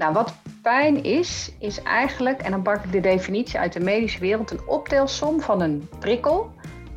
Nou, 0.00 0.12
wat 0.12 0.34
pijn 0.62 1.02
is, 1.04 1.52
is 1.58 1.82
eigenlijk, 1.82 2.40
en 2.40 2.50
dan 2.50 2.62
pak 2.62 2.84
ik 2.84 2.92
de 2.92 3.00
definitie 3.00 3.58
uit 3.58 3.72
de 3.72 3.80
medische 3.80 4.18
wereld, 4.18 4.50
een 4.50 4.66
optelsom 4.66 5.40
van 5.40 5.60
een 5.60 5.88
prikkel. 5.98 6.50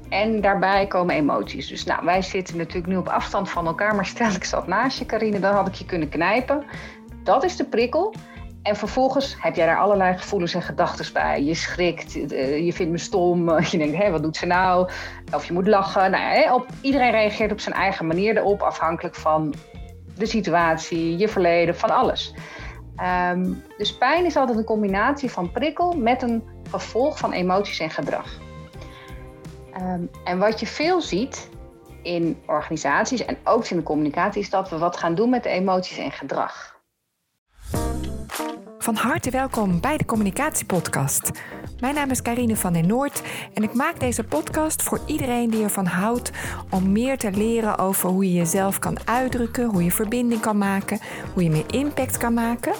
En 0.10 0.42
daarbij 0.42 0.88
komen 0.88 1.16
emoties. 1.16 1.68
Dus 1.68 1.84
nou, 1.84 2.06
wij 2.06 2.22
zitten 2.22 2.58
natuurlijk 2.58 2.88
nu 2.88 2.98
op 2.98 3.08
afstand 3.08 3.50
van 3.50 3.66
elkaar, 3.66 3.96
maar 3.96 4.06
stel 4.06 4.32
ik 4.32 4.44
zat 4.44 4.68
naast 4.68 5.00
je, 5.00 5.06
Carine, 5.06 5.40
dan 5.40 5.54
had 5.54 5.68
ik 5.68 5.74
je 5.74 5.86
kunnen 5.86 6.10
knijpen. 6.10 6.64
Dat 7.24 7.44
is 7.44 7.56
de 7.56 7.66
prikkel. 7.66 8.14
En 8.62 8.76
vervolgens 8.76 9.36
heb 9.40 9.56
jij 9.56 9.66
daar 9.66 9.80
allerlei 9.80 10.18
gevoelens 10.18 10.54
en 10.54 10.62
gedachten 10.62 11.14
bij. 11.14 11.44
Je 11.44 11.56
schrikt, 11.56 12.32
eh, 12.32 12.66
je 12.66 12.74
vindt 12.74 12.92
me 12.92 12.98
stom, 12.98 13.60
je 13.72 13.78
denkt, 13.78 13.98
hé, 13.98 14.12
wat 14.12 14.24
doet 14.24 14.38
ze 14.38 14.46
nou? 14.46 14.90
Of 15.34 15.46
je 15.46 15.54
moet 15.54 15.68
lachen. 15.68 16.12
Nou 16.12 16.52
op, 16.52 16.68
iedereen 16.82 17.12
reageert 17.12 17.52
op 17.52 17.60
zijn 17.60 17.76
eigen 17.76 18.08
manier 18.08 18.38
erop, 18.38 18.62
afhankelijk 18.62 19.16
van 19.16 19.54
de 20.16 20.26
situatie, 20.26 21.18
je 21.18 21.28
verleden, 21.28 21.76
van 21.76 21.90
alles. 21.90 22.34
Ehm, 23.04 23.54
dus 23.78 23.98
pijn 23.98 24.26
is 24.26 24.36
altijd 24.36 24.58
een 24.58 24.64
combinatie 24.64 25.32
van 25.32 25.52
prikkel 25.52 25.92
met 25.92 26.22
een 26.22 26.44
gevolg 26.70 27.18
van 27.18 27.32
emoties 27.32 27.80
en 27.80 27.90
gedrag. 27.90 28.40
Ehm, 29.74 30.02
en 30.24 30.40
wat 30.40 30.60
je 30.60 30.66
veel 30.66 31.02
ziet 31.02 31.50
in 32.02 32.42
organisaties 32.46 33.26
en 33.26 33.38
ook 33.44 33.66
in 33.68 33.78
de 33.78 33.84
communicatie, 33.84 34.42
is 34.42 34.50
dat 34.50 34.70
we 34.70 34.78
wat 34.78 34.98
gaan 34.98 35.16
doen 35.16 35.30
met 35.30 35.44
de 35.44 35.50
emoties 35.50 35.98
en 35.98 36.12
gedrag. 36.12 36.82
Van 38.78 38.96
harte 38.96 39.30
welkom 39.30 39.82
bij 39.82 39.98
de 39.98 40.06
Communicatiepodcast. 40.06 41.32
Mijn 41.84 41.96
naam 41.96 42.10
is 42.10 42.22
Karine 42.22 42.56
van 42.56 42.74
den 42.74 42.88
Noord 42.88 43.22
en 43.54 43.64
ik 43.64 43.74
maak 43.74 44.00
deze 44.00 44.24
podcast 44.24 44.84
voor 44.84 45.00
iedereen 45.06 45.50
die 45.50 45.64
ervan 45.64 45.86
houdt 45.86 46.32
om 46.70 46.92
meer 46.92 47.18
te 47.18 47.32
leren 47.32 47.78
over 47.78 48.10
hoe 48.10 48.26
je 48.26 48.34
jezelf 48.34 48.80
kan 48.80 48.98
uitdrukken, 49.06 49.66
hoe 49.66 49.84
je 49.84 49.92
verbinding 49.92 50.42
kan 50.42 50.58
maken, 50.58 51.00
hoe 51.34 51.44
je 51.44 51.50
meer 51.50 51.74
impact 51.74 52.18
kan 52.18 52.34
maken. 52.34 52.74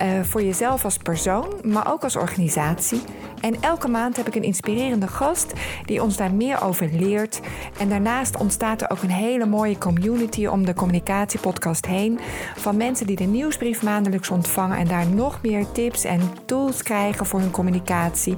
Uh, 0.00 0.20
voor 0.22 0.42
jezelf 0.42 0.84
als 0.84 0.96
persoon, 0.96 1.46
maar 1.62 1.92
ook 1.92 2.02
als 2.02 2.16
organisatie. 2.16 3.02
En 3.40 3.56
elke 3.60 3.88
maand 3.88 4.16
heb 4.16 4.26
ik 4.26 4.34
een 4.34 4.42
inspirerende 4.42 5.06
gast 5.06 5.52
die 5.84 6.02
ons 6.02 6.16
daar 6.16 6.34
meer 6.34 6.62
over 6.62 6.88
leert. 6.92 7.40
En 7.78 7.88
daarnaast 7.88 8.36
ontstaat 8.36 8.82
er 8.82 8.90
ook 8.90 9.02
een 9.02 9.10
hele 9.10 9.46
mooie 9.46 9.78
community 9.78 10.46
om 10.46 10.64
de 10.64 10.74
communicatiepodcast 10.74 11.86
heen. 11.86 12.18
Van 12.56 12.76
mensen 12.76 13.06
die 13.06 13.16
de 13.16 13.24
nieuwsbrief 13.24 13.82
maandelijks 13.82 14.30
ontvangen 14.30 14.78
en 14.78 14.88
daar 14.88 15.06
nog 15.06 15.42
meer 15.42 15.72
tips 15.72 16.04
en 16.04 16.20
tools 16.44 16.82
krijgen 16.82 17.26
voor 17.26 17.40
hun 17.40 17.50
communicatie. 17.50 18.36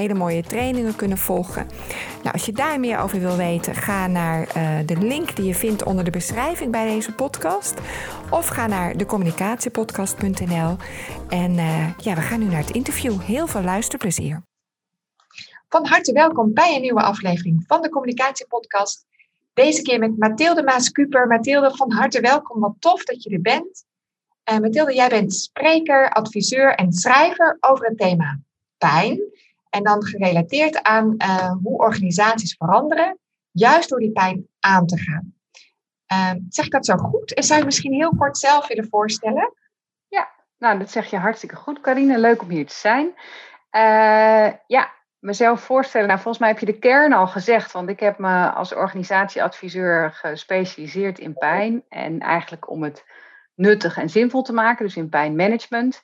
Hele 0.00 0.14
mooie 0.14 0.42
trainingen 0.42 0.96
kunnen 0.96 1.18
volgen. 1.18 1.66
Nou, 2.22 2.32
als 2.32 2.46
je 2.46 2.52
daar 2.52 2.80
meer 2.80 2.98
over 2.98 3.20
wil 3.20 3.36
weten, 3.36 3.74
ga 3.74 4.06
naar 4.06 4.40
uh, 4.56 4.78
de 4.86 4.96
link 4.96 5.36
die 5.36 5.44
je 5.44 5.54
vindt 5.54 5.84
onder 5.84 6.04
de 6.04 6.10
beschrijving 6.10 6.70
bij 6.70 6.86
deze 6.86 7.12
podcast. 7.12 7.74
Of 8.30 8.46
ga 8.46 8.66
naar 8.66 8.96
decommunicatiepodcast.nl. 8.96 10.76
En 11.28 11.52
uh, 11.52 11.98
ja, 11.98 12.14
we 12.14 12.20
gaan 12.20 12.38
nu 12.38 12.46
naar 12.46 12.60
het 12.60 12.70
interview. 12.70 13.20
Heel 13.20 13.46
veel 13.46 13.62
luisterplezier. 13.62 14.42
Van 15.68 15.86
harte 15.86 16.12
welkom 16.12 16.52
bij 16.52 16.74
een 16.74 16.80
nieuwe 16.80 17.02
aflevering 17.02 17.64
van 17.66 17.82
de 17.82 17.88
Communicatiepodcast. 17.88 19.06
Deze 19.52 19.82
keer 19.82 19.98
met 19.98 20.18
Mathilde 20.18 20.62
Maas-Kuper. 20.62 21.26
Mathilde, 21.26 21.76
van 21.76 21.92
harte 21.92 22.20
welkom. 22.20 22.60
Wat 22.60 22.74
tof 22.78 23.04
dat 23.04 23.22
je 23.22 23.30
er 23.30 23.40
bent. 23.40 23.84
Uh, 24.52 24.58
Mathilde, 24.58 24.94
jij 24.94 25.08
bent 25.08 25.34
spreker, 25.34 26.10
adviseur 26.10 26.74
en 26.74 26.92
schrijver 26.92 27.56
over 27.60 27.86
het 27.86 27.98
thema 27.98 28.40
pijn. 28.78 29.20
En 29.70 29.82
dan 29.82 30.04
gerelateerd 30.04 30.82
aan 30.82 31.14
uh, 31.18 31.52
hoe 31.62 31.78
organisaties 31.78 32.54
veranderen, 32.58 33.18
juist 33.50 33.88
door 33.88 33.98
die 33.98 34.12
pijn 34.12 34.46
aan 34.60 34.86
te 34.86 34.98
gaan. 34.98 35.34
Uh, 36.12 36.42
zeg 36.48 36.64
ik 36.64 36.72
dat 36.72 36.86
zo 36.86 36.96
goed? 36.96 37.34
En 37.34 37.42
zou 37.42 37.58
je 37.58 37.64
misschien 37.64 37.92
heel 37.92 38.14
kort 38.16 38.38
zelf 38.38 38.66
willen 38.66 38.88
voorstellen? 38.88 39.54
Ja, 40.08 40.30
nou 40.58 40.78
dat 40.78 40.90
zeg 40.90 41.10
je 41.10 41.16
hartstikke 41.16 41.56
goed, 41.56 41.80
Carine. 41.80 42.18
Leuk 42.18 42.42
om 42.42 42.48
hier 42.48 42.66
te 42.66 42.74
zijn. 42.74 43.06
Uh, 43.70 44.52
ja, 44.66 44.92
mezelf 45.18 45.60
voorstellen. 45.60 46.06
Nou, 46.06 46.20
volgens 46.20 46.38
mij 46.38 46.48
heb 46.48 46.58
je 46.58 46.66
de 46.66 46.78
kern 46.78 47.12
al 47.12 47.26
gezegd, 47.26 47.72
want 47.72 47.88
ik 47.88 48.00
heb 48.00 48.18
me 48.18 48.50
als 48.50 48.74
organisatieadviseur 48.74 50.12
gespecialiseerd 50.12 51.18
in 51.18 51.34
pijn. 51.34 51.84
En 51.88 52.20
eigenlijk 52.20 52.70
om 52.70 52.82
het 52.82 53.04
nuttig 53.54 53.96
en 53.98 54.08
zinvol 54.08 54.42
te 54.42 54.52
maken, 54.52 54.84
dus 54.84 54.96
in 54.96 55.08
pijnmanagement. 55.08 56.02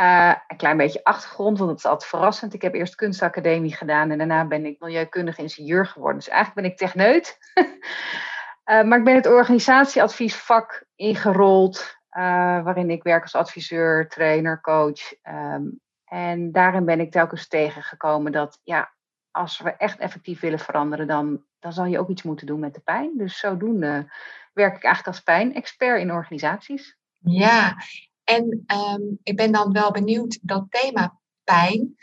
Uh, 0.00 0.34
een 0.48 0.56
klein 0.56 0.76
beetje 0.76 1.04
achtergrond, 1.04 1.58
want 1.58 1.70
het 1.70 1.78
is 1.78 1.86
altijd 1.86 2.10
verrassend. 2.10 2.54
Ik 2.54 2.62
heb 2.62 2.74
eerst 2.74 2.94
kunstacademie 2.94 3.74
gedaan 3.74 4.10
en 4.10 4.18
daarna 4.18 4.46
ben 4.46 4.64
ik 4.64 4.80
milieukundig 4.80 5.38
ingenieur 5.38 5.86
geworden. 5.86 6.18
Dus 6.18 6.28
eigenlijk 6.28 6.60
ben 6.60 6.70
ik 6.70 6.76
techneut. 6.76 7.38
uh, 7.54 8.82
maar 8.88 8.98
ik 8.98 9.04
ben 9.04 9.14
het 9.14 9.26
organisatieadviesvak 9.26 10.84
ingerold, 10.94 11.96
uh, 12.10 12.22
waarin 12.62 12.90
ik 12.90 13.02
werk 13.02 13.22
als 13.22 13.34
adviseur, 13.34 14.08
trainer, 14.08 14.60
coach. 14.60 15.14
Um, 15.22 15.80
en 16.04 16.52
daarin 16.52 16.84
ben 16.84 17.00
ik 17.00 17.10
telkens 17.10 17.48
tegengekomen 17.48 18.32
dat 18.32 18.60
ja, 18.64 18.92
als 19.30 19.58
we 19.58 19.70
echt 19.70 19.98
effectief 19.98 20.40
willen 20.40 20.58
veranderen, 20.58 21.06
dan, 21.06 21.44
dan 21.58 21.72
zal 21.72 21.84
je 21.84 21.98
ook 21.98 22.08
iets 22.08 22.22
moeten 22.22 22.46
doen 22.46 22.60
met 22.60 22.74
de 22.74 22.80
pijn. 22.80 23.16
Dus 23.16 23.38
zodoende 23.38 24.12
werk 24.52 24.76
ik 24.76 24.84
eigenlijk 24.84 25.16
als 25.16 25.20
pijnexpert 25.20 26.00
in 26.00 26.12
organisaties. 26.12 26.96
Ja, 27.18 27.76
en 28.24 28.64
um, 28.66 29.18
ik 29.22 29.36
ben 29.36 29.52
dan 29.52 29.72
wel 29.72 29.90
benieuwd, 29.90 30.38
dat 30.42 30.66
thema 30.68 31.20
pijn. 31.44 31.96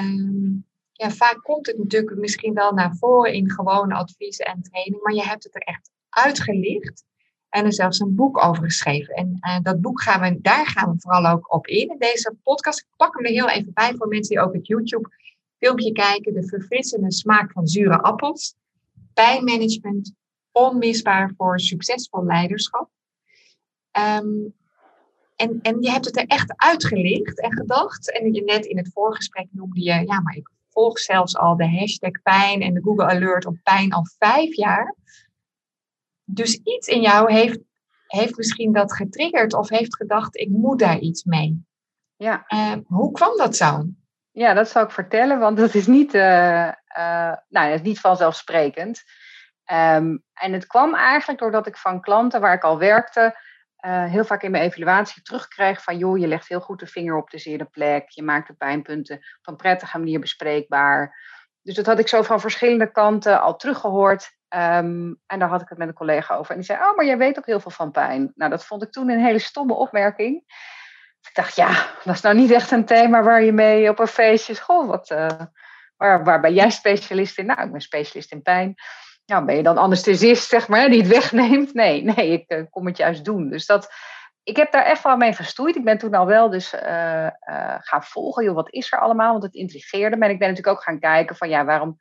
Um, 0.00 0.64
ja, 0.92 1.10
vaak 1.10 1.42
komt 1.42 1.66
het 1.66 1.78
natuurlijk 1.78 2.16
misschien 2.16 2.54
wel 2.54 2.72
naar 2.72 2.96
voren 2.96 3.32
in 3.32 3.50
gewone 3.50 3.94
advies 3.94 4.38
en 4.38 4.62
training, 4.62 5.02
maar 5.02 5.14
je 5.14 5.22
hebt 5.22 5.44
het 5.44 5.54
er 5.54 5.60
echt 5.60 5.90
uitgelicht 6.08 7.04
en 7.48 7.64
er 7.64 7.72
zelfs 7.72 8.00
een 8.00 8.14
boek 8.14 8.44
over 8.44 8.64
geschreven. 8.64 9.14
En 9.14 9.38
uh, 9.40 9.58
dat 9.62 9.80
boek 9.80 10.02
gaan 10.02 10.20
we, 10.20 10.40
daar 10.40 10.66
gaan 10.66 10.92
we 10.92 11.00
vooral 11.00 11.26
ook 11.26 11.52
op 11.54 11.66
in. 11.66 11.96
Deze 11.98 12.36
podcast, 12.42 12.80
ik 12.80 12.86
pak 12.96 13.14
hem 13.14 13.24
er 13.24 13.30
heel 13.30 13.48
even 13.48 13.72
bij 13.72 13.94
voor 13.94 14.08
mensen 14.08 14.36
die 14.36 14.44
ook 14.44 14.54
het 14.54 14.66
YouTube 14.66 15.08
filmpje 15.58 15.92
kijken. 15.92 16.34
De 16.34 16.48
verfrissende 16.48 17.12
smaak 17.12 17.52
van 17.52 17.66
zure 17.66 18.02
appels. 18.02 18.54
Pijnmanagement, 19.14 20.12
onmisbaar 20.52 21.32
voor 21.36 21.60
succesvol 21.60 22.24
leiderschap. 22.24 22.90
Um, 23.92 24.54
en, 25.36 25.58
en 25.62 25.82
je 25.82 25.90
hebt 25.90 26.04
het 26.04 26.16
er 26.16 26.26
echt 26.26 26.52
uitgelicht 26.56 27.40
en 27.40 27.52
gedacht. 27.52 28.12
En 28.12 28.34
je 28.34 28.44
net 28.44 28.64
in 28.64 28.76
het 28.76 28.90
voorgesprek 28.92 29.46
noemde 29.50 29.82
je, 29.82 30.04
ja, 30.06 30.20
maar 30.20 30.34
ik 30.34 30.50
volg 30.70 30.98
zelfs 30.98 31.36
al 31.36 31.56
de 31.56 31.68
hashtag 31.68 32.22
pijn 32.22 32.62
en 32.62 32.74
de 32.74 32.82
Google 32.82 33.06
Alert 33.06 33.46
op 33.46 33.56
pijn 33.62 33.92
al 33.92 34.06
vijf 34.18 34.54
jaar. 34.54 34.94
Dus 36.24 36.54
iets 36.54 36.88
in 36.88 37.00
jou 37.00 37.32
heeft, 37.32 37.58
heeft 38.06 38.36
misschien 38.36 38.72
dat 38.72 38.92
getriggerd 38.92 39.54
of 39.54 39.68
heeft 39.68 39.96
gedacht, 39.96 40.36
ik 40.36 40.48
moet 40.48 40.78
daar 40.78 40.98
iets 40.98 41.24
mee. 41.24 41.64
Ja. 42.16 42.44
Uh, 42.48 42.72
hoe 42.86 43.12
kwam 43.12 43.36
dat 43.36 43.56
zo? 43.56 43.86
Ja, 44.30 44.54
dat 44.54 44.68
zal 44.68 44.82
ik 44.82 44.90
vertellen, 44.90 45.38
want 45.38 45.56
dat 45.56 45.74
is 45.74 45.86
niet, 45.86 46.14
uh, 46.14 46.72
uh, 46.98 47.34
nou, 47.48 47.70
dat 47.70 47.74
is 47.74 47.82
niet 47.82 48.00
vanzelfsprekend. 48.00 49.02
Um, 49.72 50.22
en 50.32 50.52
het 50.52 50.66
kwam 50.66 50.94
eigenlijk 50.94 51.40
doordat 51.40 51.66
ik 51.66 51.76
van 51.76 52.00
klanten 52.00 52.40
waar 52.40 52.54
ik 52.54 52.64
al 52.64 52.78
werkte, 52.78 53.38
uh, 53.86 54.04
heel 54.04 54.24
vaak 54.24 54.42
in 54.42 54.50
mijn 54.50 54.62
evaluatie 54.62 55.22
terugkrijg 55.22 55.82
van 55.82 55.98
joh, 55.98 56.18
je 56.18 56.26
legt 56.26 56.48
heel 56.48 56.60
goed 56.60 56.78
de 56.78 56.86
vinger 56.86 57.16
op 57.16 57.30
de 57.30 57.38
zere 57.38 57.64
plek, 57.64 58.10
je 58.10 58.22
maakt 58.22 58.46
de 58.46 58.54
pijnpunten 58.54 59.16
op 59.16 59.46
een 59.46 59.56
prettige 59.56 59.98
manier 59.98 60.20
bespreekbaar. 60.20 61.24
Dus 61.62 61.74
dat 61.74 61.86
had 61.86 61.98
ik 61.98 62.08
zo 62.08 62.22
van 62.22 62.40
verschillende 62.40 62.90
kanten 62.90 63.40
al 63.40 63.56
teruggehoord. 63.56 64.34
Um, 64.48 65.20
en 65.26 65.38
daar 65.38 65.48
had 65.48 65.60
ik 65.62 65.68
het 65.68 65.78
met 65.78 65.88
een 65.88 65.94
collega 65.94 66.34
over. 66.34 66.50
En 66.50 66.56
die 66.56 66.66
zei, 66.66 66.78
oh, 66.78 66.96
maar 66.96 67.04
jij 67.04 67.18
weet 67.18 67.38
ook 67.38 67.46
heel 67.46 67.60
veel 67.60 67.70
van 67.70 67.90
pijn. 67.90 68.32
Nou, 68.34 68.50
dat 68.50 68.64
vond 68.64 68.82
ik 68.82 68.92
toen 68.92 69.10
een 69.10 69.24
hele 69.24 69.38
stomme 69.38 69.74
opmerking. 69.74 70.36
Ik 71.20 71.34
dacht, 71.34 71.56
ja, 71.56 71.86
dat 72.04 72.14
is 72.14 72.20
nou 72.20 72.36
niet 72.36 72.50
echt 72.50 72.70
een 72.70 72.84
thema 72.84 73.22
waar 73.22 73.42
je 73.42 73.52
mee 73.52 73.88
op 73.90 73.98
een 73.98 74.06
feestje... 74.06 74.60
Goh, 74.60 74.88
wat, 74.88 75.10
uh, 75.10 75.28
waar, 75.96 76.24
waar 76.24 76.40
ben 76.40 76.54
jij 76.54 76.70
specialist 76.70 77.38
in? 77.38 77.46
Nou, 77.46 77.62
ik 77.62 77.72
ben 77.72 77.80
specialist 77.80 78.32
in 78.32 78.42
pijn. 78.42 78.74
Nou, 79.26 79.44
ben 79.44 79.56
je 79.56 79.62
dan 79.62 79.78
anesthesist, 79.78 80.48
zeg 80.48 80.68
maar, 80.68 80.88
die 80.88 81.02
het 81.02 81.10
wegneemt? 81.18 81.74
Nee, 81.74 82.02
nee, 82.02 82.30
ik 82.30 82.52
uh, 82.52 82.62
kom 82.70 82.86
het 82.86 82.96
juist 82.96 83.24
doen. 83.24 83.48
Dus 83.50 83.66
dat, 83.66 83.92
ik 84.42 84.56
heb 84.56 84.72
daar 84.72 84.84
echt 84.84 85.02
wel 85.02 85.16
mee 85.16 85.32
gestoeid. 85.32 85.76
Ik 85.76 85.84
ben 85.84 85.98
toen 85.98 86.14
al 86.14 86.26
wel 86.26 86.50
dus 86.50 86.74
uh, 86.74 86.80
uh, 86.82 87.76
gaan 87.78 88.02
volgen. 88.02 88.44
Joh, 88.44 88.54
wat 88.54 88.72
is 88.72 88.92
er 88.92 89.00
allemaal? 89.00 89.32
Want 89.32 89.42
het 89.42 89.54
intrigeerde 89.54 90.16
me. 90.16 90.24
En 90.24 90.30
ik 90.30 90.38
ben 90.38 90.48
natuurlijk 90.48 90.76
ook 90.76 90.82
gaan 90.82 91.00
kijken 91.00 91.36
van, 91.36 91.48
ja, 91.48 91.64
waarom 91.64 91.96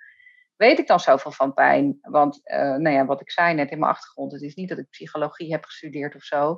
weet 0.55 0.79
ik 0.79 0.87
dan 0.87 0.99
zoveel 0.99 1.31
van 1.31 1.53
pijn? 1.53 1.97
Want, 2.01 2.41
nou 2.43 2.89
ja, 2.89 3.05
wat 3.05 3.21
ik 3.21 3.31
zei 3.31 3.53
net 3.53 3.71
in 3.71 3.79
mijn 3.79 3.91
achtergrond, 3.91 4.31
het 4.31 4.41
is 4.41 4.55
niet 4.55 4.69
dat 4.69 4.77
ik 4.77 4.89
psychologie 4.89 5.51
heb 5.51 5.65
gestudeerd 5.65 6.15
of 6.15 6.23
zo. 6.23 6.49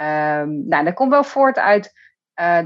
Um, 0.00 0.68
nou, 0.68 0.84
dat 0.84 0.94
komt 0.94 1.10
wel 1.10 1.24
voort 1.24 1.58
uit 1.58 1.92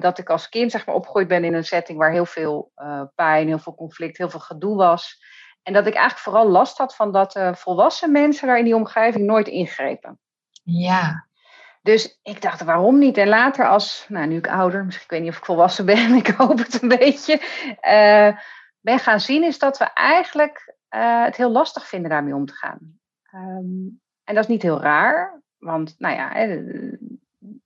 dat 0.00 0.18
ik 0.18 0.30
als 0.30 0.48
kind 0.48 0.70
zeg 0.70 0.86
maar 0.86 0.94
opgegroeid 0.94 1.28
ben 1.28 1.44
in 1.44 1.54
een 1.54 1.64
setting 1.64 1.98
waar 1.98 2.12
heel 2.12 2.26
veel 2.26 2.72
pijn, 3.14 3.46
heel 3.46 3.58
veel 3.58 3.74
conflict, 3.74 4.18
heel 4.18 4.30
veel 4.30 4.40
gedoe 4.40 4.76
was. 4.76 5.20
En 5.62 5.72
dat 5.72 5.86
ik 5.86 5.94
eigenlijk 5.94 6.24
vooral 6.24 6.48
last 6.48 6.78
had 6.78 6.96
van 6.96 7.12
dat 7.12 7.40
volwassen 7.52 8.12
mensen 8.12 8.46
daar 8.46 8.58
in 8.58 8.64
die 8.64 8.76
omgeving 8.76 9.26
nooit 9.26 9.48
ingrepen. 9.48 10.18
Ja. 10.62 11.26
Dus 11.82 12.18
ik 12.22 12.42
dacht, 12.42 12.62
waarom 12.62 12.98
niet? 12.98 13.16
En 13.16 13.28
later 13.28 13.68
als, 13.68 14.04
nou 14.08 14.26
nu 14.26 14.36
ik 14.36 14.48
ouder, 14.48 14.84
misschien 14.84 15.04
ik 15.04 15.10
weet 15.10 15.20
niet 15.20 15.30
of 15.30 15.38
ik 15.38 15.44
volwassen 15.44 15.86
ben, 15.86 16.14
ik 16.24 16.26
hoop 16.26 16.58
het 16.58 16.82
een 16.82 16.88
beetje 16.88 17.40
ben 18.82 18.98
gaan 18.98 19.20
zien, 19.20 19.44
is 19.44 19.58
dat 19.58 19.78
we 19.78 19.84
eigenlijk 19.84 20.74
uh, 20.90 21.24
het 21.24 21.36
heel 21.36 21.50
lastig 21.50 21.86
vinden 21.86 22.10
daarmee 22.10 22.34
om 22.34 22.46
te 22.46 22.54
gaan. 22.54 22.78
Um, 23.34 24.00
en 24.24 24.34
dat 24.34 24.44
is 24.44 24.50
niet 24.50 24.62
heel 24.62 24.80
raar, 24.80 25.42
want 25.58 25.94
nou 25.98 26.14
ja, 26.14 26.32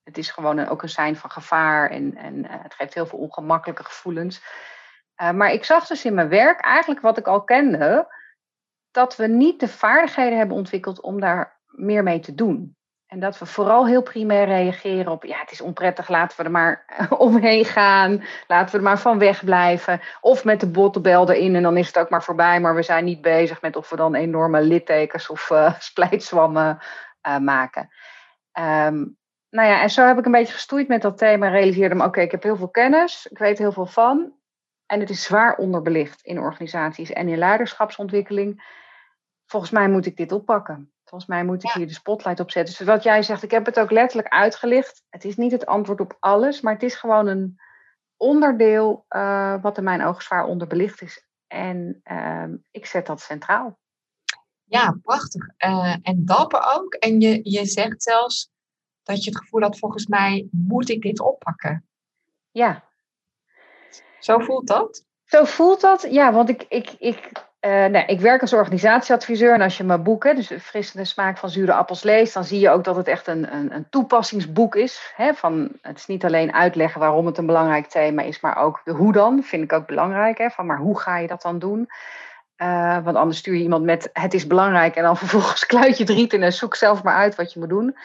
het 0.04 0.18
is 0.18 0.30
gewoon 0.30 0.58
een, 0.58 0.68
ook 0.68 0.82
een 0.82 0.88
zijn 0.88 1.16
van 1.16 1.30
gevaar 1.30 1.90
en, 1.90 2.16
en 2.16 2.46
het 2.48 2.74
geeft 2.74 2.94
heel 2.94 3.06
veel 3.06 3.18
ongemakkelijke 3.18 3.84
gevoelens. 3.84 4.42
Maar 5.16 5.52
ik 5.52 5.64
zag 5.64 5.86
dus 5.86 6.04
in 6.04 6.14
mijn 6.14 6.28
werk 6.28 6.60
eigenlijk 6.60 7.00
wat 7.00 7.18
ik 7.18 7.26
al 7.26 7.44
kende, 7.44 8.14
dat 8.90 9.16
we 9.16 9.26
niet 9.26 9.60
de 9.60 9.68
vaardigheden 9.68 10.38
hebben 10.38 10.56
ontwikkeld 10.56 11.00
om 11.00 11.20
daar 11.20 11.60
meer 11.66 12.02
mee 12.02 12.20
te 12.20 12.34
doen. 12.34 12.76
En 13.06 13.20
dat 13.20 13.38
we 13.38 13.46
vooral 13.46 13.86
heel 13.86 14.02
primair 14.02 14.46
reageren 14.46 15.12
op, 15.12 15.24
ja, 15.24 15.38
het 15.38 15.50
is 15.50 15.60
onprettig, 15.60 16.08
laten 16.08 16.36
we 16.36 16.44
er 16.44 16.50
maar 16.50 16.84
omheen 17.18 17.64
gaan. 17.64 18.24
Laten 18.46 18.70
we 18.70 18.76
er 18.76 18.82
maar 18.82 18.98
van 18.98 19.18
wegblijven. 19.18 20.00
Of 20.20 20.44
met 20.44 20.60
de 20.60 20.70
bottenbel 20.70 21.30
erin 21.30 21.54
en 21.54 21.62
dan 21.62 21.76
is 21.76 21.86
het 21.86 21.98
ook 21.98 22.10
maar 22.10 22.22
voorbij. 22.22 22.60
Maar 22.60 22.74
we 22.74 22.82
zijn 22.82 23.04
niet 23.04 23.20
bezig 23.20 23.62
met 23.62 23.76
of 23.76 23.90
we 23.90 23.96
dan 23.96 24.14
enorme 24.14 24.62
littekens 24.62 25.28
of 25.28 25.50
uh, 25.50 25.74
splijtswammen 25.90 26.78
uh, 27.28 27.38
maken. 27.38 27.88
Um, 28.58 29.16
nou 29.50 29.68
ja, 29.68 29.82
en 29.82 29.90
zo 29.90 30.06
heb 30.06 30.18
ik 30.18 30.24
een 30.24 30.32
beetje 30.32 30.52
gestoeid 30.52 30.88
met 30.88 31.02
dat 31.02 31.18
thema. 31.18 31.48
Realiseerde 31.48 31.94
me, 31.94 32.04
oké, 32.04 32.20
ik 32.20 32.30
heb 32.30 32.42
heel 32.42 32.56
veel 32.56 32.70
kennis. 32.70 33.26
Ik 33.30 33.38
weet 33.38 33.58
heel 33.58 33.72
veel 33.72 33.86
van. 33.86 34.32
En 34.86 35.00
het 35.00 35.10
is 35.10 35.22
zwaar 35.22 35.56
onderbelicht 35.56 36.22
in 36.22 36.38
organisaties 36.38 37.12
en 37.12 37.28
in 37.28 37.38
leiderschapsontwikkeling. 37.38 38.74
Volgens 39.46 39.72
mij 39.72 39.88
moet 39.88 40.06
ik 40.06 40.16
dit 40.16 40.32
oppakken. 40.32 40.92
Volgens 41.04 41.30
mij 41.30 41.44
moet 41.44 41.64
ik 41.64 41.70
hier 41.70 41.86
de 41.86 41.92
spotlight 41.92 42.40
op 42.40 42.50
zetten. 42.50 42.76
Dus 42.76 42.86
wat 42.86 43.02
jij 43.02 43.22
zegt, 43.22 43.42
ik 43.42 43.50
heb 43.50 43.66
het 43.66 43.78
ook 43.78 43.90
letterlijk 43.90 44.28
uitgelicht. 44.28 45.02
Het 45.08 45.24
is 45.24 45.36
niet 45.36 45.52
het 45.52 45.66
antwoord 45.66 46.00
op 46.00 46.16
alles, 46.20 46.60
maar 46.60 46.72
het 46.72 46.82
is 46.82 46.94
gewoon 46.94 47.26
een 47.26 47.60
onderdeel 48.16 49.04
uh, 49.08 49.62
wat 49.62 49.78
in 49.78 49.84
mijn 49.84 50.02
ogen 50.02 50.22
zwaar 50.22 50.44
onderbelicht 50.44 51.02
is. 51.02 51.26
En 51.46 52.00
uh, 52.04 52.44
ik 52.70 52.86
zet 52.86 53.06
dat 53.06 53.20
centraal. 53.20 53.78
Ja, 54.64 54.98
prachtig. 55.02 55.48
Uh, 55.58 55.96
en 56.02 56.24
dapper 56.24 56.74
ook. 56.74 56.94
En 56.94 57.20
je, 57.20 57.40
je 57.42 57.66
zegt 57.66 58.02
zelfs 58.02 58.50
dat 59.02 59.24
je 59.24 59.30
het 59.30 59.38
gevoel 59.38 59.60
had, 59.60 59.78
volgens 59.78 60.06
mij 60.06 60.48
moet 60.50 60.88
ik 60.88 61.02
dit 61.02 61.20
oppakken. 61.20 61.88
Ja. 62.50 62.84
Zo 64.18 64.38
voelt 64.38 64.66
dat? 64.66 65.04
Zo 65.24 65.44
voelt 65.44 65.80
dat, 65.80 66.06
ja, 66.10 66.32
want 66.32 66.48
ik, 66.48 66.64
ik, 66.68 66.94
ik 66.98 67.30
uh, 67.60 67.84
nee, 67.84 68.06
ik 68.06 68.20
werk 68.20 68.40
als 68.40 68.52
organisatieadviseur 68.52 69.54
en 69.54 69.60
als 69.60 69.76
je 69.76 69.84
mijn 69.84 70.02
boek, 70.02 70.24
hè, 70.24 70.34
dus 70.34 70.52
Frissende 70.60 71.04
Smaak 71.04 71.38
van 71.38 71.50
Zure 71.50 71.72
Appels 71.72 72.02
leest, 72.02 72.34
dan 72.34 72.44
zie 72.44 72.60
je 72.60 72.70
ook 72.70 72.84
dat 72.84 72.96
het 72.96 73.08
echt 73.08 73.26
een, 73.26 73.54
een, 73.54 73.74
een 73.74 73.86
toepassingsboek 73.90 74.74
is. 74.74 75.12
Hè, 75.16 75.34
van, 75.34 75.68
het 75.82 75.98
is 75.98 76.06
niet 76.06 76.24
alleen 76.24 76.52
uitleggen 76.52 77.00
waarom 77.00 77.26
het 77.26 77.38
een 77.38 77.46
belangrijk 77.46 77.86
thema 77.86 78.22
is, 78.22 78.40
maar 78.40 78.56
ook 78.56 78.80
de 78.84 78.92
hoe 78.92 79.12
dan, 79.12 79.42
vind 79.42 79.62
ik 79.62 79.72
ook 79.72 79.86
belangrijk. 79.86 80.38
Hè, 80.38 80.50
van, 80.50 80.66
maar 80.66 80.78
hoe 80.78 81.00
ga 81.00 81.18
je 81.18 81.26
dat 81.26 81.42
dan 81.42 81.58
doen? 81.58 81.88
Uh, 82.56 83.04
want 83.04 83.16
anders 83.16 83.38
stuur 83.38 83.54
je 83.54 83.62
iemand 83.62 83.84
met 83.84 84.10
het 84.12 84.34
is 84.34 84.46
belangrijk 84.46 84.96
en 84.96 85.02
dan 85.02 85.16
vervolgens 85.26 85.66
kluit 85.66 85.96
je 85.96 86.04
het 86.04 86.12
riet 86.12 86.32
in 86.32 86.42
en 86.42 86.52
zoek 86.52 86.74
zelf 86.74 87.02
maar 87.02 87.16
uit 87.16 87.34
wat 87.34 87.52
je 87.52 87.58
moet 87.58 87.68
doen. 87.68 87.96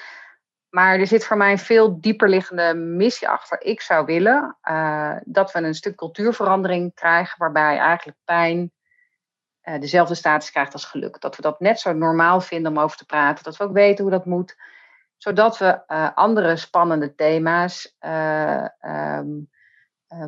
Maar 0.72 1.00
er 1.00 1.08
zit 1.08 1.26
voor 1.26 1.38
mij 1.38 1.52
een 1.52 1.58
veel 1.58 2.02
dieper 2.02 2.30
liggende 2.30 2.74
missie 2.74 3.30
achter. 3.30 3.62
Ik 3.62 3.82
zou 3.82 4.06
willen 4.06 4.58
uh, 4.64 5.16
dat 5.24 5.52
we 5.52 5.60
een 5.60 5.74
stuk 5.74 5.96
cultuurverandering 5.96 6.94
krijgen 6.94 7.40
waarbij 7.40 7.78
eigenlijk 7.78 8.18
pijn 8.26 8.72
uh, 9.64 9.80
dezelfde 9.80 10.16
status 10.16 10.52
krijgt 10.52 10.74
als 10.74 10.86
geluk. 10.86 11.22
Dat 11.22 11.36
we 11.36 11.42
dat 11.42 11.60
net 11.60 11.80
zo 11.80 11.94
normaal 11.94 12.42
vinden 12.42 12.72
om 12.72 12.80
over 12.80 12.98
te 12.98 13.06
praten. 13.06 13.44
Dat 13.44 13.58
we 13.58 13.64
ook 13.64 13.74
weten 13.74 14.04
hoe 14.04 14.14
dat 14.14 14.26
moet. 14.26 14.56
Zodat 15.18 15.58
we 15.58 15.82
uh, 15.88 16.10
andere 16.16 16.56
spannende 16.56 17.16
thema's 17.16 17.96
um, 18.00 19.50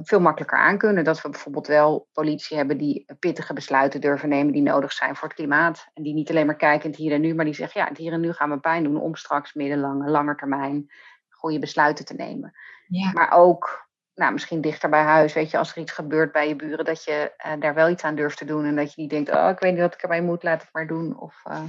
veel 0.03 0.19
makkelijker 0.19 0.57
aankunnen. 0.57 1.03
Dat 1.03 1.21
we 1.21 1.29
bijvoorbeeld 1.29 1.67
wel 1.67 2.07
politie 2.13 2.57
hebben 2.57 2.77
die 2.77 3.05
pittige 3.19 3.53
besluiten 3.53 4.01
durven 4.01 4.29
nemen 4.29 4.53
die 4.53 4.61
nodig 4.61 4.91
zijn 4.91 5.15
voor 5.15 5.27
het 5.27 5.37
klimaat. 5.37 5.87
En 5.93 6.03
die 6.03 6.13
niet 6.13 6.29
alleen 6.29 6.45
maar 6.45 6.55
kijken 6.55 6.83
in 6.83 6.89
het 6.89 6.99
hier 6.99 7.11
en 7.11 7.21
nu, 7.21 7.33
maar 7.33 7.45
die 7.45 7.53
zeggen 7.53 7.81
ja, 7.81 7.87
het 7.87 7.97
hier 7.97 8.13
en 8.13 8.21
nu 8.21 8.33
gaan 8.33 8.49
we 8.49 8.59
pijn 8.59 8.83
doen 8.83 9.01
om 9.01 9.15
straks 9.15 9.53
middellange, 9.53 10.09
langer 10.09 10.35
termijn 10.35 10.91
goede 11.29 11.59
besluiten 11.59 12.05
te 12.05 12.13
nemen. 12.13 12.53
Ja. 12.87 13.11
Maar 13.11 13.31
ook 13.31 13.87
nou, 14.15 14.33
misschien 14.33 14.61
dichter 14.61 14.89
bij 14.89 15.01
huis, 15.01 15.33
weet 15.33 15.51
je, 15.51 15.57
als 15.57 15.71
er 15.71 15.81
iets 15.81 15.91
gebeurt 15.91 16.31
bij 16.31 16.47
je 16.47 16.55
buren, 16.55 16.85
dat 16.85 17.03
je 17.03 17.33
uh, 17.45 17.53
daar 17.59 17.73
wel 17.73 17.89
iets 17.89 18.03
aan 18.03 18.15
durft 18.15 18.37
te 18.37 18.45
doen. 18.45 18.65
En 18.65 18.75
dat 18.75 18.93
je 18.93 19.01
niet 19.01 19.09
denkt, 19.09 19.31
oh, 19.31 19.49
ik 19.49 19.59
weet 19.59 19.71
niet 19.71 19.81
wat 19.81 19.93
ik 19.93 20.01
ermee 20.01 20.21
moet, 20.21 20.43
laat 20.43 20.61
het 20.61 20.73
maar 20.73 20.87
doen. 20.87 21.19
Of, 21.19 21.41
uh, 21.49 21.63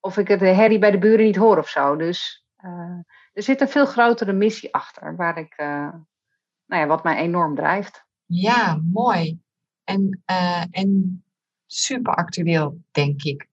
of 0.00 0.16
ik 0.16 0.28
het 0.28 0.40
de 0.40 0.46
herrie 0.46 0.78
bij 0.78 0.90
de 0.90 0.98
buren 0.98 1.24
niet 1.24 1.36
hoor 1.36 1.58
of 1.58 1.68
zo. 1.68 1.96
Dus 1.96 2.46
uh, 2.64 2.98
er 3.32 3.42
zit 3.42 3.60
een 3.60 3.68
veel 3.68 3.86
grotere 3.86 4.32
missie 4.32 4.74
achter, 4.74 5.16
waar 5.16 5.38
ik, 5.38 5.54
nou 6.68 6.82
ja, 6.82 6.88
wat 6.88 7.04
mij 7.04 7.16
enorm 7.16 7.54
drijft. 7.54 8.04
Ja, 8.26 8.80
mooi. 8.92 9.40
En, 9.84 10.22
en 10.70 11.22
super 11.66 12.14
actueel, 12.14 12.82
denk 12.90 13.22
ik, 13.22 13.48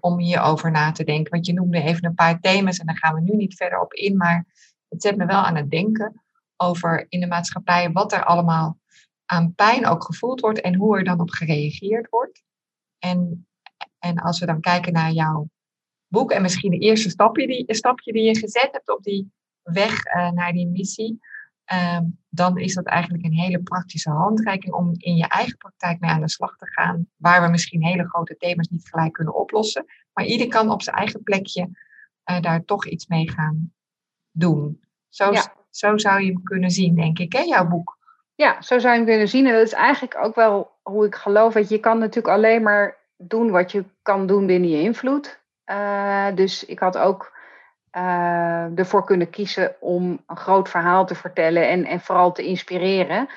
om 0.00 0.18
hierover 0.18 0.70
na 0.70 0.92
te 0.92 1.04
denken. 1.04 1.32
Want 1.32 1.46
je 1.46 1.52
noemde 1.52 1.82
even 1.82 2.04
een 2.04 2.14
paar 2.14 2.40
thema's 2.40 2.78
en 2.78 2.86
daar 2.86 2.98
gaan 2.98 3.14
we 3.14 3.20
nu 3.20 3.36
niet 3.36 3.56
verder 3.56 3.80
op 3.80 3.92
in, 3.92 4.16
maar 4.16 4.46
het 4.88 5.02
zet 5.02 5.16
me 5.16 5.26
wel 5.26 5.42
aan 5.42 5.56
het 5.56 5.70
denken 5.70 6.22
over 6.56 7.06
in 7.08 7.20
de 7.20 7.26
maatschappij 7.26 7.92
wat 7.92 8.12
er 8.12 8.24
allemaal 8.24 8.78
aan 9.24 9.54
pijn 9.54 9.86
ook 9.86 10.04
gevoeld 10.04 10.40
wordt 10.40 10.60
en 10.60 10.74
hoe 10.74 10.98
er 10.98 11.04
dan 11.04 11.20
op 11.20 11.30
gereageerd 11.30 12.08
wordt. 12.08 12.42
En, 12.98 13.46
en 13.98 14.18
als 14.18 14.38
we 14.40 14.46
dan 14.46 14.60
kijken 14.60 14.92
naar 14.92 15.10
jouw 15.10 15.48
boek 16.06 16.30
en 16.30 16.42
misschien 16.42 16.70
de 16.70 16.78
eerste 16.78 17.10
stapje 17.10 17.46
die, 17.46 17.74
stapje 17.74 18.12
die 18.12 18.22
je 18.22 18.38
gezet 18.38 18.68
hebt 18.72 18.90
op 18.90 19.02
die 19.02 19.32
weg 19.62 20.04
uh, 20.06 20.30
naar 20.30 20.52
die 20.52 20.68
missie, 20.68 21.18
uh, 21.72 21.98
dan 22.28 22.58
is 22.58 22.74
dat 22.74 22.86
eigenlijk 22.86 23.24
een 23.24 23.38
hele 23.38 23.62
praktische 23.62 24.10
handreiking 24.10 24.74
om 24.74 24.90
in 24.96 25.16
je 25.16 25.28
eigen 25.28 25.56
praktijk 25.56 26.00
mee 26.00 26.10
aan 26.10 26.20
de 26.20 26.28
slag 26.28 26.56
te 26.56 26.66
gaan, 26.66 27.08
waar 27.16 27.42
we 27.42 27.48
misschien 27.48 27.84
hele 27.84 28.08
grote 28.08 28.36
thema's 28.36 28.68
niet 28.68 28.88
gelijk 28.88 29.12
kunnen 29.12 29.34
oplossen, 29.34 29.84
maar 30.12 30.24
ieder 30.24 30.48
kan 30.48 30.70
op 30.70 30.82
zijn 30.82 30.96
eigen 30.96 31.22
plekje 31.22 31.68
uh, 32.30 32.40
daar 32.40 32.64
toch 32.64 32.86
iets 32.86 33.06
mee 33.06 33.30
gaan 33.30 33.72
doen. 34.30 34.80
Zo, 35.08 35.32
ja. 35.32 35.54
Zo 35.70 35.98
zou 35.98 36.20
je 36.20 36.32
hem 36.32 36.42
kunnen 36.42 36.70
zien, 36.70 36.94
denk 36.94 37.18
ik, 37.18 37.32
hè, 37.32 37.40
jouw 37.40 37.68
boek. 37.68 37.98
Ja, 38.34 38.62
zo 38.62 38.78
zou 38.78 38.92
je 38.92 38.98
hem 38.98 39.08
kunnen 39.08 39.28
zien. 39.28 39.46
En 39.46 39.52
dat 39.52 39.62
is 39.62 39.72
eigenlijk 39.72 40.16
ook 40.24 40.34
wel 40.34 40.78
hoe 40.82 41.06
ik 41.06 41.14
geloof. 41.14 41.52
Dat 41.52 41.68
je 41.68 41.78
kan 41.78 41.98
natuurlijk 41.98 42.34
alleen 42.34 42.62
maar 42.62 42.96
doen 43.16 43.50
wat 43.50 43.72
je 43.72 43.84
kan 44.02 44.26
doen 44.26 44.46
binnen 44.46 44.70
je 44.70 44.80
invloed. 44.80 45.42
Uh, 45.66 46.34
dus 46.34 46.64
ik 46.64 46.78
had 46.78 46.98
ook 46.98 47.33
uh, 47.96 48.78
ervoor 48.78 49.04
kunnen 49.04 49.30
kiezen 49.30 49.76
om 49.80 50.22
een 50.26 50.36
groot 50.36 50.68
verhaal 50.68 51.06
te 51.06 51.14
vertellen 51.14 51.68
en, 51.68 51.84
en 51.84 52.00
vooral 52.00 52.32
te 52.32 52.42
inspireren. 52.42 53.28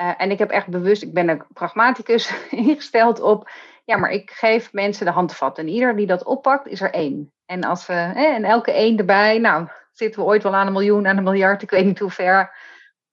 Uh, 0.00 0.12
en 0.16 0.30
ik 0.30 0.38
heb 0.38 0.50
echt 0.50 0.66
bewust, 0.66 1.02
ik 1.02 1.12
ben 1.12 1.28
een 1.28 1.42
pragmaticus 1.52 2.34
ingesteld 2.50 3.20
op, 3.20 3.50
ja, 3.84 3.96
maar 3.96 4.10
ik 4.10 4.30
geef 4.30 4.72
mensen 4.72 5.06
de 5.06 5.12
handvat. 5.12 5.58
En 5.58 5.68
ieder 5.68 5.96
die 5.96 6.06
dat 6.06 6.24
oppakt, 6.24 6.66
is 6.66 6.80
er 6.80 6.92
één. 6.92 7.32
En, 7.46 7.64
als 7.64 7.86
we, 7.86 8.12
en 8.14 8.44
elke 8.44 8.72
één 8.72 8.98
erbij, 8.98 9.38
nou, 9.38 9.68
zitten 9.92 10.20
we 10.20 10.26
ooit 10.26 10.42
wel 10.42 10.54
aan 10.54 10.66
een 10.66 10.72
miljoen, 10.72 11.06
aan 11.06 11.16
een 11.16 11.22
miljard, 11.22 11.62
ik 11.62 11.70
weet 11.70 11.84
niet 11.84 11.98
hoe 11.98 12.10
ver. 12.10 12.56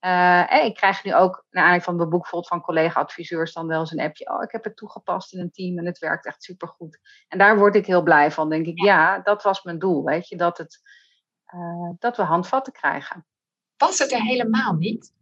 Uh, 0.06 0.54
en 0.54 0.66
ik 0.66 0.76
krijg 0.76 1.04
nu 1.04 1.16
ook, 1.16 1.46
naar 1.50 1.64
aanleiding 1.64 1.84
van 1.84 1.96
mijn 1.96 2.10
boek, 2.10 2.22
bijvoorbeeld 2.22 2.52
van 2.52 2.62
collega-adviseurs, 2.62 3.54
dan 3.54 3.68
wel 3.68 3.80
eens 3.80 3.92
een 3.92 4.02
appje. 4.02 4.30
Oh, 4.30 4.44
ik 4.44 4.52
heb 4.52 4.64
het 4.64 4.76
toegepast 4.76 5.34
in 5.34 5.40
een 5.40 5.52
team 5.52 5.78
en 5.78 5.86
het 5.86 6.00
werkt 6.00 6.26
echt 6.26 6.44
supergoed. 6.44 7.00
En 7.28 7.38
daar 7.38 7.58
word 7.58 7.76
ik 7.76 7.86
heel 7.86 8.04
blij 8.04 8.32
van. 8.32 8.50
Denk 8.50 8.66
ik, 8.66 8.82
ja, 8.82 9.20
dat 9.20 9.44
was 9.44 9.64
mijn 9.64 9.80
doel, 9.80 10.04
weet 10.04 10.28
je, 10.28 10.38
dat, 10.38 10.58
het, 10.58 10.82
uh, 11.56 11.90
dat 12.00 12.18
we 12.18 12.24
handvatten 12.24 12.74
krijgen. 12.74 13.26
Was 13.78 14.00
het 14.00 14.12
er 14.12 14.22
helemaal 14.22 14.74
niet? 14.74 15.14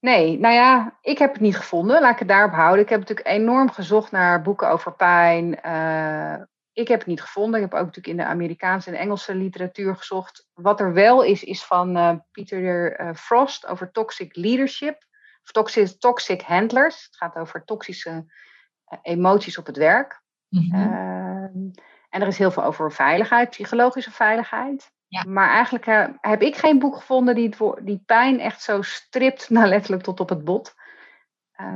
Nee, 0.00 0.38
nou 0.38 0.54
ja, 0.54 0.98
ik 1.00 1.18
heb 1.18 1.32
het 1.32 1.40
niet 1.40 1.56
gevonden. 1.56 2.00
Laat 2.00 2.12
ik 2.12 2.18
het 2.18 2.28
daarop 2.28 2.52
houden. 2.52 2.82
Ik 2.82 2.88
heb 2.88 3.00
natuurlijk 3.00 3.28
enorm 3.28 3.70
gezocht 3.70 4.10
naar 4.10 4.42
boeken 4.42 4.70
over 4.70 4.92
pijn, 4.92 5.58
uh, 5.64 6.42
ik 6.78 6.88
heb 6.88 6.98
het 6.98 7.08
niet 7.08 7.20
gevonden. 7.20 7.62
Ik 7.62 7.70
heb 7.70 7.80
ook 7.80 7.86
natuurlijk 7.86 8.06
in 8.06 8.16
de 8.16 8.30
Amerikaanse 8.30 8.90
en 8.90 8.98
Engelse 8.98 9.34
literatuur 9.34 9.96
gezocht. 9.96 10.48
Wat 10.54 10.80
er 10.80 10.92
wel 10.92 11.22
is, 11.22 11.44
is 11.44 11.64
van 11.64 11.96
uh, 11.96 12.14
Peter 12.30 13.00
uh, 13.00 13.14
Frost 13.14 13.66
over 13.66 13.90
toxic 13.90 14.36
leadership. 14.36 15.06
Of 15.42 15.50
toxic, 15.50 15.88
toxic 15.88 16.42
handlers. 16.42 17.04
Het 17.04 17.16
gaat 17.16 17.36
over 17.36 17.64
toxische 17.64 18.10
uh, 18.10 18.98
emoties 19.02 19.58
op 19.58 19.66
het 19.66 19.76
werk. 19.76 20.22
Mm 20.48 20.70
-hmm. 20.70 21.70
en 22.10 22.20
er 22.20 22.26
is 22.26 22.38
heel 22.38 22.50
veel 22.50 22.64
over 22.64 22.92
veiligheid, 22.92 23.50
psychologische 23.50 24.10
veiligheid. 24.10 24.90
Ja. 25.06 25.24
Maar 25.26 25.48
eigenlijk 25.48 26.10
heb 26.20 26.42
ik 26.42 26.56
geen 26.56 26.78
boek 26.78 26.96
gevonden 26.96 27.34
die, 27.34 27.48
het, 27.48 27.86
die 27.86 28.02
pijn 28.06 28.40
echt 28.40 28.62
zo 28.62 28.82
stript, 28.82 29.50
nou 29.50 29.66
letterlijk 29.66 30.02
tot 30.02 30.20
op 30.20 30.28
het 30.28 30.44
bot. 30.44 30.74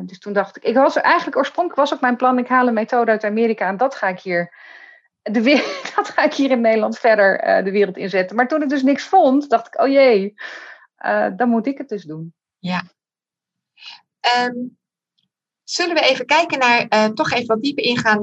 dus 0.02 0.18
toen 0.18 0.32
dacht 0.32 0.56
ik, 0.56 0.62
ik 0.62 0.74
was 0.74 0.96
eigenlijk 0.96 1.36
oorspronkelijk 1.36 1.80
was 1.80 1.94
ook 1.94 2.00
mijn 2.00 2.16
plan, 2.16 2.38
ik 2.38 2.48
haal 2.48 2.66
een 2.66 2.74
methode 2.74 3.10
uit 3.10 3.24
Amerika 3.24 3.68
en 3.68 3.76
dat 3.76 3.94
ga 3.94 4.08
ik 4.08 4.20
hier 4.20 4.52
de 5.22 5.42
wereld, 5.42 5.92
dat 5.96 6.08
ga 6.08 6.24
ik 6.24 6.34
hier 6.34 6.50
in 6.50 6.60
Nederland 6.60 6.98
verder 6.98 7.58
uh, 7.58 7.64
de 7.64 7.70
wereld 7.70 7.96
inzetten. 7.96 8.36
Maar 8.36 8.48
toen 8.48 8.62
ik 8.62 8.68
dus 8.68 8.82
niks 8.82 9.04
vond, 9.04 9.50
dacht 9.50 9.66
ik, 9.66 9.80
oh 9.80 9.88
jee, 9.88 10.34
uh, 11.04 11.28
dan 11.36 11.48
moet 11.48 11.66
ik 11.66 11.78
het 11.78 11.88
dus 11.88 12.04
doen. 12.04 12.34
Ja. 12.58 12.82
Um, 14.38 14.78
zullen 15.64 15.94
we 15.94 16.00
even 16.00 16.26
kijken 16.26 16.58
naar, 16.58 16.86
uh, 16.88 17.04
toch 17.04 17.30
even 17.30 17.46
wat 17.46 17.62
dieper 17.62 17.84
ingaan 17.84 18.20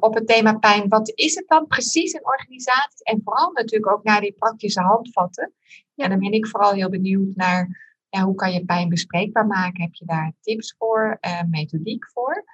op 0.00 0.14
het 0.14 0.26
thema 0.26 0.52
pijn. 0.52 0.88
Wat 0.88 1.12
is 1.14 1.34
het 1.34 1.48
dan 1.48 1.66
precies 1.66 2.12
in 2.12 2.26
organisaties? 2.26 3.02
En 3.02 3.20
vooral 3.24 3.52
natuurlijk 3.52 3.92
ook 3.92 4.04
naar 4.04 4.20
die 4.20 4.32
praktische 4.32 4.80
handvatten. 4.80 5.52
Ja. 5.94 6.04
En 6.04 6.10
dan 6.10 6.18
ben 6.18 6.32
ik 6.32 6.46
vooral 6.46 6.72
heel 6.72 6.90
benieuwd 6.90 7.34
naar, 7.34 7.94
ja, 8.08 8.22
hoe 8.22 8.34
kan 8.34 8.52
je 8.52 8.64
pijn 8.64 8.88
bespreekbaar 8.88 9.46
maken? 9.46 9.82
Heb 9.82 9.94
je 9.94 10.04
daar 10.04 10.32
tips 10.40 10.74
voor, 10.78 11.18
methodiek 11.50 12.10
voor? 12.10 12.44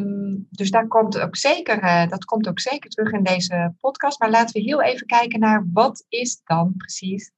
Um, 0.00 0.46
dus 0.50 0.70
daar 0.70 0.88
komt 0.88 1.20
ook 1.20 1.36
zeker, 1.36 1.82
uh, 1.82 2.08
dat 2.08 2.24
komt 2.24 2.48
ook 2.48 2.60
zeker 2.60 2.90
terug 2.90 3.12
in 3.12 3.22
deze 3.22 3.74
podcast. 3.80 4.20
Maar 4.20 4.30
laten 4.30 4.54
we 4.54 4.68
heel 4.68 4.82
even 4.82 5.06
kijken 5.06 5.40
naar 5.40 5.66
wat 5.72 6.04
is 6.08 6.40
dan 6.44 6.74
precies 6.76 7.32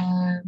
uh, 0.00 0.40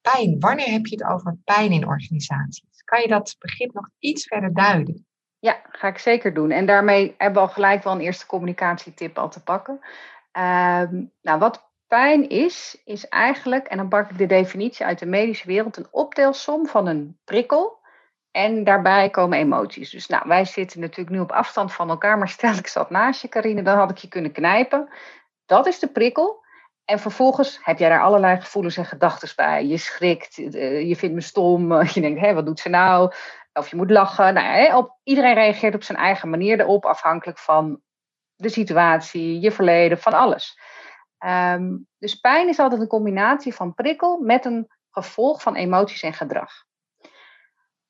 pijn. 0.00 0.40
Wanneer 0.40 0.70
heb 0.70 0.86
je 0.86 0.96
het 0.96 1.12
over 1.12 1.38
pijn 1.44 1.72
in 1.72 1.86
organisaties? 1.86 2.82
Kan 2.84 3.00
je 3.00 3.08
dat 3.08 3.36
begrip 3.38 3.72
nog 3.72 3.88
iets 3.98 4.26
verder 4.26 4.54
duiden? 4.54 5.06
Ja, 5.38 5.60
ga 5.70 5.88
ik 5.88 5.98
zeker 5.98 6.34
doen. 6.34 6.50
En 6.50 6.66
daarmee 6.66 7.14
hebben 7.18 7.42
we 7.42 7.48
al 7.48 7.54
gelijk 7.54 7.82
wel 7.82 7.92
een 7.92 8.00
eerste 8.00 8.26
communicatietip 8.26 9.18
al 9.18 9.28
te 9.28 9.42
pakken. 9.42 9.80
Ehm, 10.32 11.04
nou, 11.22 11.38
wat 11.38 11.70
pijn 11.86 12.28
is, 12.28 12.82
is 12.84 13.08
eigenlijk, 13.08 13.66
en 13.66 13.76
dan 13.76 13.88
pak 13.88 14.10
ik 14.10 14.18
de 14.18 14.26
definitie 14.26 14.86
uit 14.86 14.98
de 14.98 15.06
medische 15.06 15.46
wereld, 15.46 15.76
een 15.76 15.88
optelsom 15.90 16.66
van 16.66 16.86
een 16.86 17.18
prikkel. 17.24 17.77
En 18.30 18.64
daarbij 18.64 19.10
komen 19.10 19.38
emoties. 19.38 19.90
Dus 19.90 20.06
nou, 20.06 20.22
wij 20.26 20.44
zitten 20.44 20.80
natuurlijk 20.80 21.16
nu 21.16 21.20
op 21.20 21.32
afstand 21.32 21.72
van 21.72 21.88
elkaar, 21.88 22.18
maar 22.18 22.28
stel 22.28 22.54
ik 22.54 22.66
zat 22.66 22.90
naast 22.90 23.22
je, 23.22 23.28
Karine, 23.28 23.62
dan 23.62 23.78
had 23.78 23.90
ik 23.90 23.96
je 23.96 24.08
kunnen 24.08 24.32
knijpen. 24.32 24.88
Dat 25.46 25.66
is 25.66 25.78
de 25.78 25.88
prikkel. 25.88 26.46
En 26.84 26.98
vervolgens 26.98 27.58
heb 27.62 27.78
jij 27.78 27.88
daar 27.88 28.02
allerlei 28.02 28.40
gevoelens 28.40 28.76
en 28.76 28.84
gedachten 28.84 29.28
bij. 29.36 29.66
Je 29.66 29.76
schrikt, 29.76 30.38
eh, 30.38 30.88
je 30.88 30.96
vindt 30.96 31.14
me 31.14 31.20
stom, 31.20 31.82
je 31.94 32.00
denkt, 32.00 32.20
hé, 32.20 32.34
wat 32.34 32.46
doet 32.46 32.60
ze 32.60 32.68
nou? 32.68 33.12
Of 33.52 33.70
je 33.70 33.76
moet 33.76 33.90
lachen. 33.90 34.34
Nou, 34.34 34.74
op, 34.74 34.98
iedereen 35.02 35.34
reageert 35.34 35.74
op 35.74 35.82
zijn 35.82 35.98
eigen 35.98 36.30
manier 36.30 36.60
erop, 36.60 36.84
afhankelijk 36.84 37.38
van 37.38 37.80
de 38.34 38.48
situatie, 38.48 39.40
je 39.40 39.50
verleden, 39.50 39.98
van 39.98 40.12
alles. 40.12 40.58
Ehm, 41.18 41.76
dus 41.98 42.14
pijn 42.14 42.48
is 42.48 42.58
altijd 42.58 42.80
een 42.80 42.86
combinatie 42.86 43.54
van 43.54 43.74
prikkel 43.74 44.18
met 44.18 44.44
een 44.44 44.68
gevolg 44.90 45.42
van 45.42 45.54
emoties 45.54 46.02
en 46.02 46.12
gedrag. 46.12 46.66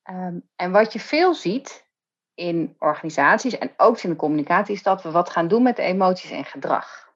Ehm, 0.09 0.39
en 0.57 0.73
wat 0.73 0.93
je 0.93 1.01
veel 1.01 1.35
ziet 1.35 1.87
in 2.35 2.77
organisaties 2.79 3.59
en 3.59 3.73
ook 3.77 3.99
in 3.99 4.11
de 4.11 4.17
communicatie, 4.17 4.75
is 4.75 4.83
dat 4.83 5.03
we 5.03 5.11
wat 5.11 5.31
gaan 5.31 5.49
doen 5.49 5.63
met 5.63 5.77
de 5.77 5.83
emoties 5.83 6.31
en 6.31 6.45
gedrag. 6.45 7.13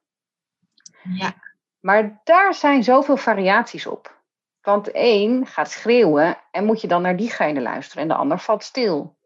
Ja. 1.03 1.33
Maar 1.79 2.21
daar 2.23 2.53
zijn 2.53 2.83
zoveel 2.83 3.17
variaties 3.17 3.85
op. 3.85 4.21
Want 4.61 4.85
de 4.85 4.91
een 4.93 5.45
gaat 5.45 5.71
schreeuwen 5.71 6.37
en 6.51 6.65
moet 6.65 6.81
je 6.81 6.87
dan 6.87 7.01
naar 7.01 7.17
diegene 7.17 7.61
luisteren 7.61 8.01
en 8.01 8.07
de 8.07 8.15
ander 8.15 8.39
valt 8.39 8.63
stil. 8.63 9.17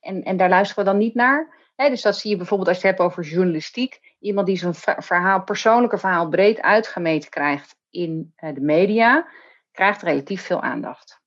En, 0.00 0.22
en 0.22 0.36
daar 0.36 0.48
luisteren 0.48 0.84
we 0.84 0.90
dan 0.90 0.98
niet 0.98 1.14
naar. 1.14 1.70
dus 1.76 2.02
dat 2.02 2.18
zie 2.18 2.30
je 2.30 2.36
bijvoorbeeld 2.36 2.68
als 2.68 2.80
je 2.80 2.86
het 2.86 2.96
hebt 2.96 3.10
over 3.10 3.24
journalistiek. 3.24 4.14
Iemand 4.18 4.46
die 4.46 4.56
zijn 4.56 4.74
verhaal, 4.98 5.42
persoonlijke 5.42 5.98
verhaal 5.98 6.28
breed 6.28 6.60
uitgemeten 6.60 7.30
krijgt 7.30 7.76
in 7.90 8.32
eh, 8.36 8.54
de 8.54 8.60
media, 8.60 9.28
krijgt 9.72 10.02
relatief 10.02 10.42
veel 10.42 10.62
aandacht. 10.62 11.19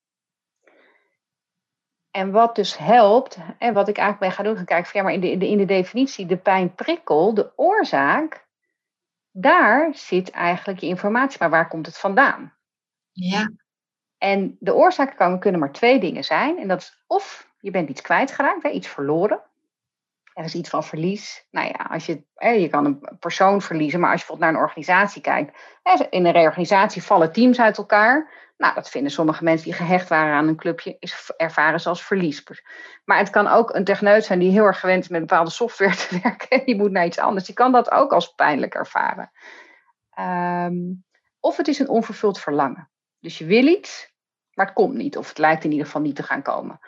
En 2.13 2.32
wat 2.32 2.55
dus 2.55 2.77
helpt, 2.77 3.38
en 3.58 3.74
wat 3.74 3.88
ik 3.88 3.98
eigenlijk 3.98 4.20
ben 4.20 4.32
gaan 4.32 4.46
doen, 4.46 4.55
gaan 4.55 4.65
kijken 4.65 4.91
van 4.91 5.00
ja, 5.00 5.05
maar 5.05 5.15
in 5.15 5.22
de, 5.22 5.32
in 5.32 5.39
de, 5.39 5.48
in 5.48 5.58
de 5.58 5.65
definitie, 5.65 6.25
de 6.25 6.38
pijnprikkel, 6.38 7.34
de 7.34 7.51
oorzaak, 7.55 8.48
daar 9.32 9.96
zit 9.96 10.29
eigenlijk 10.32 10.79
je 10.79 10.88
informatie. 10.88 11.39
Maar 11.39 11.50
waar 11.50 11.67
komt 11.67 11.86
het 11.86 11.98
vandaan? 11.98 12.53
Ja. 13.12 13.51
En 14.17 14.58
de 14.60 14.74
oorzaken 14.74 15.39
kunnen 15.39 15.60
maar 15.60 15.72
twee 15.72 16.00
dingen 16.00 16.24
zijn. 16.24 16.58
En 16.58 16.67
dat 16.67 16.82
is 16.82 17.03
of 17.08 17.51
je 17.60 17.72
bent 17.72 17.89
iets 17.89 18.01
kwijtgeraakt, 18.01 18.63
hè, 18.63 18.70
iets 18.70 18.88
verloren. 18.88 19.41
Er 20.34 20.44
is 20.44 20.56
iets 20.56 20.70
van 20.70 20.84
verlies. 20.84 21.48
Nou 21.52 21.68
ja, 21.68 21.88
als 21.90 22.06
je, 22.06 22.24
je 22.40 22.68
kan 22.70 22.86
een 22.86 23.18
persoon 23.20 23.62
verliezen, 23.62 24.00
maar 24.00 24.12
als 24.12 24.22
je 24.22 24.25
bijvoorbeeld 24.28 24.52
naar 24.52 24.62
een 24.62 24.68
organisatie 24.68 25.22
kijkt. 25.22 25.58
In 26.10 26.25
een 26.25 26.32
reorganisatie 26.32 27.04
vallen 27.04 27.32
teams 27.32 27.60
uit 27.60 27.78
elkaar. 27.78 28.32
Nou, 28.58 28.75
dat 28.75 28.90
vinden 28.90 29.12
sommige 29.12 29.44
mensen 29.44 29.66
die 29.66 29.75
gehecht 29.75 30.10
waren 30.10 30.34
aan 30.34 30.48
een 30.48 30.56
clubje, 30.56 30.96
is 31.00 31.32
ervaren 31.38 31.80
ze 31.80 31.90
als 31.90 32.04
verlies. 32.04 32.44
Maar 33.06 33.18
het 33.18 33.30
kan 33.30 33.48
ook 33.48 33.75
een 33.75 33.84
techneut 33.84 34.25
zijn 34.25 34.40
die 34.40 34.52
heel 34.52 34.66
erg 34.66 34.80
gewend 34.80 35.04
is 35.04 35.10
met 35.10 35.20
bepaalde 35.20 35.50
software 35.50 35.96
te 36.08 36.20
werken. 36.24 36.66
Die 36.66 36.75
moet 36.75 36.92
naar 36.92 37.06
iets 37.06 37.20
anders. 37.20 37.46
Die 37.46 37.56
kan 37.56 37.72
dat 37.72 37.92
ook 37.92 38.13
als 38.13 38.34
pijnlijk 38.34 38.74
ervaren. 38.74 39.32
Ehm, 40.10 40.75
of 41.40 41.58
het 41.58 41.68
is 41.68 41.80
een 41.80 41.90
onvervuld 41.90 42.40
verlangen. 42.40 42.90
Dus 43.20 43.38
je 43.38 43.46
wil 43.46 43.66
iets, 43.66 44.13
maar 44.54 44.66
het 44.66 44.75
komt 44.75 44.94
niet. 44.94 45.18
Of 45.18 45.30
het 45.30 45.38
lijkt 45.38 45.63
in 45.63 45.72
ieder 45.72 45.86
geval 45.86 46.02
niet 46.02 46.16
te 46.16 46.24
gaan 46.24 46.42
komen. 46.42 46.80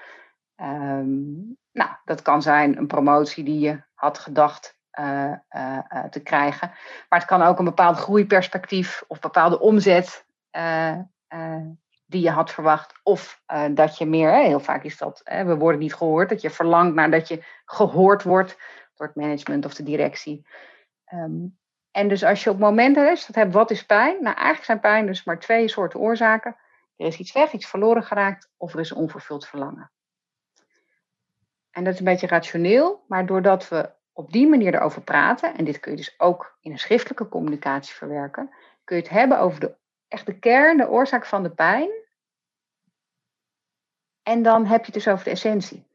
Ehm, 0.55 1.33
nou, 1.71 1.89
dat 2.05 2.21
kan 2.21 2.41
zijn 2.41 2.77
een 2.77 2.87
promotie 2.87 3.43
die 3.43 3.59
je 3.59 3.81
had 3.93 4.17
gedacht 4.17 4.77
uh, 4.99 5.33
uh, 5.55 6.03
te 6.09 6.19
krijgen. 6.23 6.67
Maar 7.09 7.19
het 7.19 7.27
kan 7.27 7.41
ook 7.41 7.59
een 7.59 7.65
bepaald 7.65 7.97
groeiperspectief 7.97 9.03
of 9.07 9.19
bepaalde 9.19 9.59
omzet 9.59 10.25
die 12.07 12.21
je 12.21 12.29
had 12.29 12.51
verwacht. 12.51 12.93
Of 13.03 13.41
dat 13.71 13.97
je 13.97 14.05
meer, 14.05 14.33
heel 14.33 14.59
vaak 14.59 14.83
is 14.83 14.97
dat, 14.97 15.21
we 15.23 15.57
worden 15.57 15.79
niet 15.79 15.95
gehoord, 15.95 16.29
dat 16.29 16.41
je 16.41 16.49
verlangt 16.49 16.95
naar 16.95 17.11
dat 17.11 17.27
je 17.27 17.43
gehoord 17.65 18.23
wordt 18.23 18.57
door 18.95 19.07
het 19.07 19.15
management 19.15 19.65
of 19.65 19.73
de 19.73 19.83
directie. 19.83 20.47
Um, 21.13 21.57
en 21.95 22.07
dus 22.07 22.23
als 22.23 22.43
je 22.43 22.49
op 22.49 22.59
momenten 22.59 23.11
is, 23.11 23.25
dat 23.25 23.35
hebt 23.35 23.53
wat 23.53 23.71
is 23.71 23.85
pijn? 23.85 24.13
Nou, 24.13 24.35
eigenlijk 24.35 24.65
zijn 24.65 24.79
pijn 24.79 25.05
dus 25.05 25.23
maar 25.23 25.39
twee 25.39 25.67
soorten 25.67 25.99
oorzaken. 25.99 26.55
Er 26.95 27.05
is 27.05 27.17
iets 27.17 27.31
weg, 27.31 27.51
iets 27.51 27.67
verloren 27.67 28.03
geraakt 28.03 28.49
of 28.57 28.73
er 28.73 28.79
is 28.79 28.91
onvervuld 28.91 29.47
verlangen. 29.47 29.91
En 31.75 31.83
dat 31.83 31.93
is 31.93 31.99
een 31.99 32.05
beetje 32.05 32.27
rationeel, 32.27 33.03
maar 33.07 33.25
doordat 33.25 33.67
we 33.67 33.89
op 34.13 34.31
die 34.31 34.47
manier 34.47 34.73
erover 34.73 35.01
praten, 35.01 35.55
en 35.55 35.65
dit 35.65 35.79
kun 35.79 35.91
je 35.91 35.97
dus 35.97 36.19
ook 36.19 36.57
in 36.61 36.71
een 36.71 36.79
schriftelijke 36.79 37.29
communicatie 37.29 37.95
verwerken, 37.95 38.49
kun 38.83 38.95
je 38.95 39.01
het 39.01 39.11
hebben 39.11 39.39
over 39.39 39.59
de, 39.59 39.75
echt 40.07 40.39
kern, 40.39 40.77
de 40.77 40.89
oorzaak 40.89 41.25
van 41.25 41.43
de 41.43 41.49
pijn. 41.49 41.89
En 44.23 44.43
dan 44.43 44.65
heb 44.65 44.79
je 44.79 44.85
het 44.85 44.93
dus 44.93 45.07
over 45.07 45.23
de 45.23 45.29
essentie. 45.29 45.87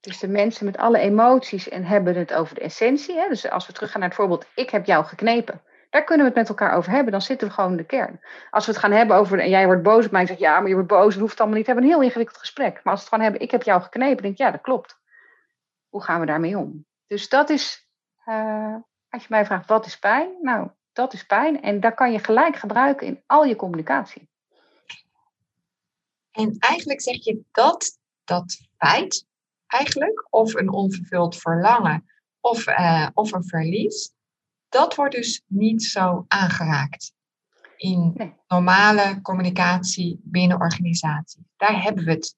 Dus 0.00 0.18
de 0.18 0.28
mensen 0.28 0.64
met 0.64 0.76
alle 0.76 0.98
emoties 0.98 1.68
en 1.68 1.84
hebben 1.84 2.16
het 2.16 2.32
over 2.32 2.54
de 2.54 2.60
essentie. 2.60 3.16
Hè? 3.16 3.28
Dus 3.28 3.50
als 3.50 3.66
we 3.66 3.72
teruggaan 3.72 4.00
naar 4.00 4.08
het 4.08 4.18
voorbeeld, 4.18 4.46
ik 4.54 4.70
heb 4.70 4.86
jou 4.86 5.04
geknepen. 5.04 5.62
Daar 5.90 6.04
kunnen 6.04 6.26
we 6.26 6.32
het 6.32 6.40
met 6.40 6.48
elkaar 6.48 6.76
over 6.76 6.92
hebben. 6.92 7.12
Dan 7.12 7.22
zitten 7.22 7.48
we 7.48 7.54
gewoon 7.54 7.70
in 7.70 7.76
de 7.76 7.84
kern. 7.84 8.20
Als 8.50 8.66
we 8.66 8.72
het 8.72 8.80
gaan 8.80 8.92
hebben 8.92 9.16
over, 9.16 9.38
en 9.38 9.48
jij 9.48 9.66
wordt 9.66 9.82
boos 9.82 10.04
op 10.04 10.10
mij 10.10 10.20
en 10.20 10.26
zegt, 10.26 10.40
ja, 10.40 10.60
maar 10.60 10.68
je 10.68 10.74
wordt 10.74 10.88
boos, 10.88 11.12
dat 11.12 11.22
hoeft 11.22 11.40
allemaal 11.40 11.56
niet. 11.56 11.66
We 11.66 11.72
hebben 11.72 11.90
een 11.90 11.96
heel 11.96 12.06
ingewikkeld 12.06 12.38
gesprek. 12.38 12.72
Maar 12.72 12.92
als 12.92 12.94
we 12.94 13.00
het 13.00 13.08
gewoon 13.08 13.24
hebben, 13.24 13.40
ik 13.40 13.50
heb 13.50 13.62
jou 13.62 13.82
geknepen, 13.82 14.22
denk 14.22 14.34
ik, 14.34 14.40
ja, 14.40 14.50
dat 14.50 14.60
klopt. 14.60 14.99
Hoe 15.90 16.02
gaan 16.02 16.20
we 16.20 16.26
daarmee 16.26 16.58
om? 16.58 16.86
Dus 17.06 17.28
dat 17.28 17.50
is, 17.50 17.88
uh, 18.26 18.76
als 19.08 19.22
je 19.22 19.28
mij 19.28 19.44
vraagt, 19.44 19.68
wat 19.68 19.86
is 19.86 19.98
pijn? 19.98 20.36
Nou, 20.42 20.70
dat 20.92 21.12
is 21.12 21.26
pijn. 21.26 21.62
En 21.62 21.80
dat 21.80 21.94
kan 21.94 22.12
je 22.12 22.18
gelijk 22.18 22.56
gebruiken 22.56 23.06
in 23.06 23.22
al 23.26 23.44
je 23.44 23.56
communicatie. 23.56 24.28
En 26.30 26.56
eigenlijk 26.58 27.00
zeg 27.00 27.24
je 27.24 27.40
dat, 27.50 27.98
dat 28.24 28.60
feit, 28.76 29.26
eigenlijk, 29.66 30.26
of 30.30 30.54
een 30.54 30.72
onvervuld 30.72 31.36
verlangen, 31.36 32.04
of, 32.40 32.66
uh, 32.66 33.08
of 33.14 33.32
een 33.32 33.44
verlies, 33.44 34.12
dat 34.68 34.94
wordt 34.94 35.14
dus 35.14 35.42
niet 35.46 35.84
zo 35.84 36.24
aangeraakt 36.28 37.12
in 37.76 38.34
normale 38.48 39.20
communicatie 39.22 40.20
binnen 40.22 40.60
organisaties. 40.60 41.42
Daar 41.56 41.82
hebben 41.82 42.04
we 42.04 42.10
het 42.10 42.36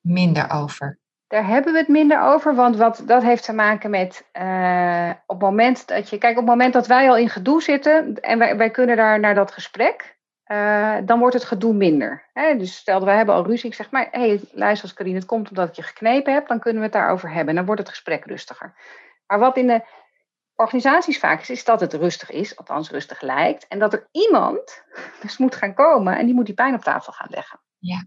minder 0.00 0.50
over. 0.50 0.98
Daar 1.28 1.46
hebben 1.46 1.72
we 1.72 1.78
het 1.78 1.88
minder 1.88 2.20
over, 2.20 2.54
want 2.54 2.76
wat, 2.76 3.02
dat 3.06 3.22
heeft 3.22 3.44
te 3.44 3.52
maken 3.52 3.90
met 3.90 4.28
uh, 4.32 5.10
op 5.26 5.40
het 5.40 5.48
moment 5.48 5.88
dat 5.88 6.10
je, 6.10 6.18
kijk, 6.18 6.32
op 6.32 6.38
het 6.38 6.50
moment 6.50 6.72
dat 6.72 6.86
wij 6.86 7.08
al 7.08 7.16
in 7.16 7.28
gedoe 7.28 7.62
zitten 7.62 8.20
en 8.20 8.38
wij, 8.38 8.56
wij 8.56 8.70
kunnen 8.70 8.96
daar 8.96 9.20
naar 9.20 9.34
dat 9.34 9.50
gesprek, 9.52 10.16
uh, 10.46 10.96
dan 11.04 11.18
wordt 11.18 11.34
het 11.34 11.44
gedoe 11.44 11.74
minder. 11.74 12.28
Hè? 12.32 12.56
Dus 12.56 12.76
stel 12.76 13.04
we 13.04 13.10
hebben 13.10 13.34
al 13.34 13.46
ruzie, 13.46 13.68
ik 13.68 13.74
zeg 13.74 13.90
maar, 13.90 14.08
hé, 14.10 14.28
hey, 14.28 14.40
luister 14.52 14.84
als 14.84 14.96
Karine, 14.96 15.16
het 15.16 15.26
komt 15.26 15.48
omdat 15.48 15.68
ik 15.68 15.74
je 15.74 15.82
geknepen 15.82 16.32
heb, 16.32 16.48
dan 16.48 16.60
kunnen 16.60 16.78
we 16.78 16.84
het 16.84 16.96
daarover 16.96 17.28
hebben 17.28 17.48
en 17.48 17.54
dan 17.54 17.64
wordt 17.64 17.80
het 17.80 17.90
gesprek 17.90 18.24
rustiger. 18.24 18.74
Maar 19.26 19.38
wat 19.38 19.56
in 19.56 19.66
de 19.66 19.84
organisaties 20.54 21.18
vaak 21.18 21.40
is, 21.40 21.50
is 21.50 21.64
dat 21.64 21.80
het 21.80 21.92
rustig 21.92 22.30
is, 22.30 22.56
althans 22.56 22.90
rustig 22.90 23.20
lijkt, 23.20 23.66
en 23.68 23.78
dat 23.78 23.92
er 23.92 24.08
iemand 24.10 24.84
dus 25.22 25.38
moet 25.38 25.54
gaan 25.54 25.74
komen 25.74 26.18
en 26.18 26.26
die 26.26 26.34
moet 26.34 26.46
die 26.46 26.54
pijn 26.54 26.74
op 26.74 26.82
tafel 26.82 27.12
gaan 27.12 27.30
leggen. 27.30 27.60
Ja. 27.78 28.04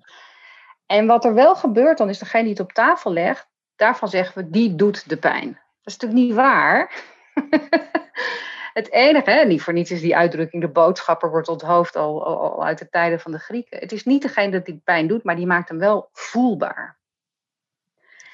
En 0.92 1.06
wat 1.06 1.26
er 1.26 1.34
wel 1.34 1.56
gebeurt, 1.56 1.98
dan 1.98 2.10
is 2.10 2.20
degene 2.20 2.44
die 2.44 2.52
het 2.52 2.62
op 2.62 2.72
tafel 2.72 3.14
legt, 3.14 3.48
daarvan 3.76 4.08
zeggen 4.08 4.44
we, 4.44 4.50
die 4.50 4.76
doet 4.76 5.10
de 5.10 5.18
pijn. 5.18 5.48
Dat 5.48 5.94
is 5.94 5.98
natuurlijk 5.98 6.22
niet 6.22 6.36
waar. 6.36 6.92
Het 8.74 8.92
enige, 8.92 9.30
hè, 9.30 9.46
niet 9.46 9.62
voor 9.62 9.74
niets 9.74 9.92
is 9.92 10.02
die 10.02 10.16
uitdrukking, 10.16 10.62
de 10.62 10.70
boodschapper 10.70 11.30
wordt 11.30 11.48
onthoofd 11.48 11.96
al, 11.96 12.26
al, 12.26 12.38
al 12.38 12.66
uit 12.66 12.78
de 12.78 12.90
tijden 12.90 13.20
van 13.20 13.32
de 13.32 13.40
Grieken. 13.40 13.80
Het 13.80 13.92
is 13.92 14.06
niet 14.06 14.22
degene 14.22 14.52
dat 14.52 14.66
die 14.66 14.82
pijn 14.84 15.08
doet, 15.08 15.24
maar 15.24 15.36
die 15.36 15.46
maakt 15.46 15.70
hem 15.70 15.78
wel 15.78 16.10
voelbaar. 16.12 17.00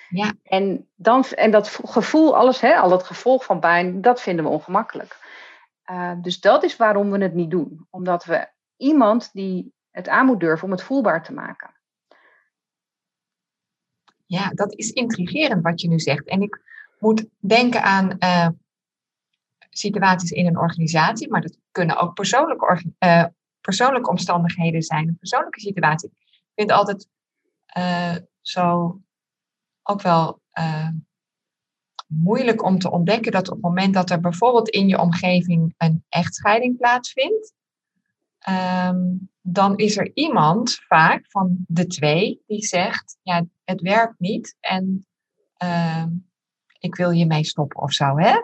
Ja. 0.09 0.33
En, 0.43 0.89
dan, 0.95 1.23
en 1.23 1.51
dat 1.51 1.79
gevoel, 1.83 2.35
alles, 2.35 2.61
hè, 2.61 2.75
al 2.75 2.89
dat 2.89 3.03
gevolg 3.03 3.45
van 3.45 3.59
pijn, 3.59 4.01
dat 4.01 4.21
vinden 4.21 4.45
we 4.45 4.51
ongemakkelijk. 4.51 5.17
Uh, 5.91 6.11
dus 6.17 6.39
dat 6.39 6.63
is 6.63 6.75
waarom 6.75 7.11
we 7.11 7.17
het 7.17 7.33
niet 7.33 7.51
doen. 7.51 7.87
Omdat 7.89 8.25
we 8.25 8.47
iemand 8.77 9.29
die 9.33 9.73
het 9.91 10.07
aan 10.07 10.25
moet 10.25 10.39
durven 10.39 10.65
om 10.65 10.71
het 10.71 10.83
voelbaar 10.83 11.23
te 11.23 11.33
maken. 11.33 11.74
Ja, 14.25 14.49
dat 14.49 14.73
is 14.73 14.91
intrigerend 14.91 15.63
wat 15.63 15.81
je 15.81 15.87
nu 15.87 15.99
zegt. 15.99 16.27
En 16.27 16.41
ik 16.41 16.61
moet 16.99 17.25
denken 17.39 17.83
aan 17.83 18.15
uh, 18.19 18.47
situaties 19.69 20.31
in 20.31 20.45
een 20.47 20.59
organisatie, 20.59 21.29
maar 21.29 21.41
dat 21.41 21.57
kunnen 21.71 21.97
ook 21.97 22.13
persoonlijke, 22.13 22.93
uh, 22.99 23.25
persoonlijke 23.61 24.09
omstandigheden 24.09 24.81
zijn, 24.81 25.07
een 25.07 25.17
persoonlijke 25.17 25.59
situatie. 25.59 26.09
Ik 26.09 26.51
vind 26.55 26.69
het 26.69 26.79
altijd 26.79 27.07
uh, 27.77 28.15
zo 28.41 28.99
ook 29.83 30.01
wel 30.01 30.41
moeilijk 32.07 32.63
om 32.63 32.79
te 32.79 32.91
ontdekken 32.91 33.31
dat 33.31 33.47
op 33.47 33.53
het 33.53 33.63
moment 33.63 33.93
dat 33.93 34.09
er 34.09 34.19
bijvoorbeeld 34.19 34.69
in 34.69 34.87
je 34.87 34.99
omgeving 34.99 35.73
een 35.77 36.03
echtscheiding 36.09 36.77
plaatsvindt, 36.77 37.53
ehm, 38.45 38.97
dan 39.41 39.77
is 39.77 39.97
er 39.97 40.11
iemand 40.13 40.79
vaak 40.87 41.25
van 41.29 41.65
de 41.67 41.87
twee 41.87 42.43
die 42.47 42.65
zegt, 42.65 43.17
ja, 43.21 43.45
het 43.63 43.81
werkt 43.81 44.19
niet 44.19 44.55
en 44.59 45.07
ehm, 45.57 46.09
ik 46.79 46.95
wil 46.95 47.11
hiermee 47.11 47.43
stoppen 47.43 47.81
of 47.81 47.93
zo, 47.93 48.17
hè? 48.17 48.41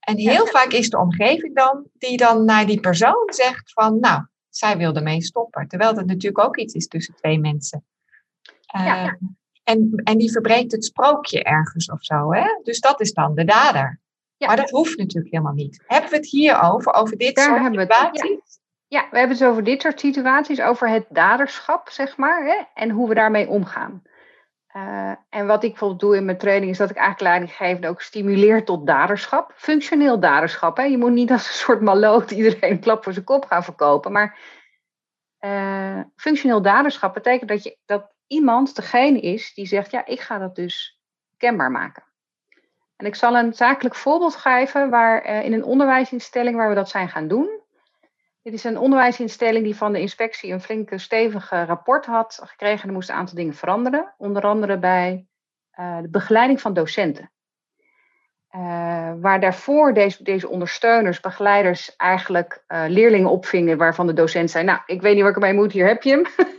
En 0.00 0.16
heel 0.16 0.46
vaak 0.46 0.72
is 0.72 0.90
de 0.90 0.98
omgeving 0.98 1.54
dan 1.54 1.84
die 1.92 2.16
dan 2.16 2.44
naar 2.44 2.66
die 2.66 2.80
persoon 2.80 3.24
zegt 3.26 3.72
van, 3.72 4.00
nou, 4.00 4.26
zij 4.48 4.76
wil 4.76 4.94
ermee 4.94 5.22
stoppen. 5.22 5.68
Terwijl 5.68 5.94
dat 5.94 6.06
natuurlijk 6.06 6.44
ook 6.44 6.56
iets 6.56 6.74
is 6.74 6.86
tussen 6.86 7.14
twee 7.14 7.38
mensen. 7.40 7.84
Ja. 8.60 9.06
Ehm, 9.06 9.14
en, 9.62 10.00
en 10.04 10.18
die 10.18 10.30
verbreekt 10.30 10.72
het 10.72 10.84
sprookje 10.84 11.42
ergens 11.42 11.90
of 11.90 12.04
zo, 12.04 12.32
hè? 12.32 12.60
Dus 12.62 12.80
dat 12.80 13.00
is 13.00 13.12
dan 13.12 13.34
de 13.34 13.44
dader. 13.44 14.00
Ja. 14.36 14.46
Maar 14.46 14.56
dat 14.56 14.70
hoeft 14.70 14.98
natuurlijk 14.98 15.32
helemaal 15.32 15.54
niet. 15.54 15.84
Hebben 15.86 16.10
we 16.10 16.16
het 16.16 16.26
hier 16.26 16.62
over, 16.62 16.92
over 16.92 17.16
dit 17.16 17.34
Daar 17.34 17.44
soort 17.44 17.60
hebben 17.60 17.86
we 17.86 17.94
het? 17.94 18.47
Ja, 18.88 19.08
we 19.10 19.18
hebben 19.18 19.36
het 19.36 19.46
over 19.46 19.64
dit 19.64 19.82
soort 19.82 20.00
situaties, 20.00 20.60
over 20.60 20.88
het 20.88 21.06
daderschap, 21.08 21.88
zeg 21.88 22.16
maar, 22.16 22.44
hè, 22.44 22.62
en 22.74 22.90
hoe 22.90 23.08
we 23.08 23.14
daarmee 23.14 23.48
omgaan. 23.48 24.02
Eh, 24.68 25.12
en 25.28 25.46
wat 25.46 25.62
ik 25.62 25.70
bijvoorbeeld 25.70 26.00
doe 26.00 26.16
in 26.16 26.24
mijn 26.24 26.38
training, 26.38 26.70
is 26.70 26.78
dat 26.78 26.90
ik 26.90 26.96
eigenlijk 26.96 27.86
ook 27.86 28.00
stimuleer 28.00 28.64
tot 28.64 28.86
daderschap. 28.86 29.52
Functioneel 29.54 30.20
daderschap. 30.20 30.76
Hè. 30.76 30.82
Je 30.82 30.98
moet 30.98 31.12
niet 31.12 31.30
als 31.30 31.48
een 31.48 31.54
soort 31.54 31.80
maloot 31.80 32.30
iedereen 32.30 32.70
een 32.70 32.80
klap 32.80 33.04
voor 33.04 33.12
zijn 33.12 33.24
kop 33.24 33.44
gaan 33.44 33.64
verkopen. 33.64 34.12
Maar 34.12 34.38
eh, 35.38 36.00
functioneel 36.16 36.62
daderschap 36.62 37.14
betekent 37.14 37.48
dat, 37.48 37.62
je, 37.62 37.78
dat 37.84 38.12
iemand 38.26 38.76
degene 38.76 39.20
is 39.20 39.54
die 39.54 39.66
zegt, 39.66 39.90
ja, 39.90 40.06
ik 40.06 40.20
ga 40.20 40.38
dat 40.38 40.54
dus 40.54 41.00
kenbaar 41.36 41.70
maken. 41.70 42.02
En 42.96 43.06
ik 43.06 43.14
zal 43.14 43.36
een 43.36 43.54
zakelijk 43.54 43.94
voorbeeld 43.94 44.36
geven 44.36 44.90
waar, 44.90 45.22
eh, 45.22 45.44
in 45.44 45.52
een 45.52 45.64
onderwijsinstelling 45.64 46.56
waar 46.56 46.68
we 46.68 46.74
dat 46.74 46.88
zijn 46.88 47.08
gaan 47.08 47.28
doen. 47.28 47.60
Dit 48.48 48.56
is 48.56 48.64
een 48.64 48.78
onderwijsinstelling 48.78 49.64
die 49.64 49.76
van 49.76 49.92
de 49.92 50.00
inspectie 50.00 50.52
een 50.52 50.60
flinke 50.60 50.98
stevige 50.98 51.64
rapport 51.64 52.06
had 52.06 52.40
gekregen. 52.44 52.88
Er 52.88 52.94
moesten 52.94 53.14
een 53.14 53.20
aantal 53.20 53.36
dingen 53.36 53.54
veranderen. 53.54 54.14
Onder 54.18 54.42
andere 54.42 54.78
bij 54.78 55.26
eh, 55.70 55.98
de 56.02 56.08
begeleiding 56.08 56.60
van 56.60 56.72
docenten. 56.72 57.30
Eh, 58.48 59.12
waar 59.20 59.40
daarvoor 59.40 59.94
deze, 59.94 60.22
deze 60.22 60.48
ondersteuners, 60.48 61.20
begeleiders 61.20 61.96
eigenlijk 61.96 62.64
eh, 62.66 62.84
leerlingen 62.86 63.30
opvingen 63.30 63.78
waarvan 63.78 64.06
de 64.06 64.12
docent 64.12 64.50
zei, 64.50 64.64
nou, 64.64 64.80
ik 64.86 65.00
weet 65.00 65.12
niet 65.12 65.22
waar 65.22 65.30
ik 65.30 65.36
ermee 65.36 65.54
moet, 65.54 65.72
hier 65.72 65.86
heb 65.86 66.02
je 66.02 66.10
hem. 66.10 66.26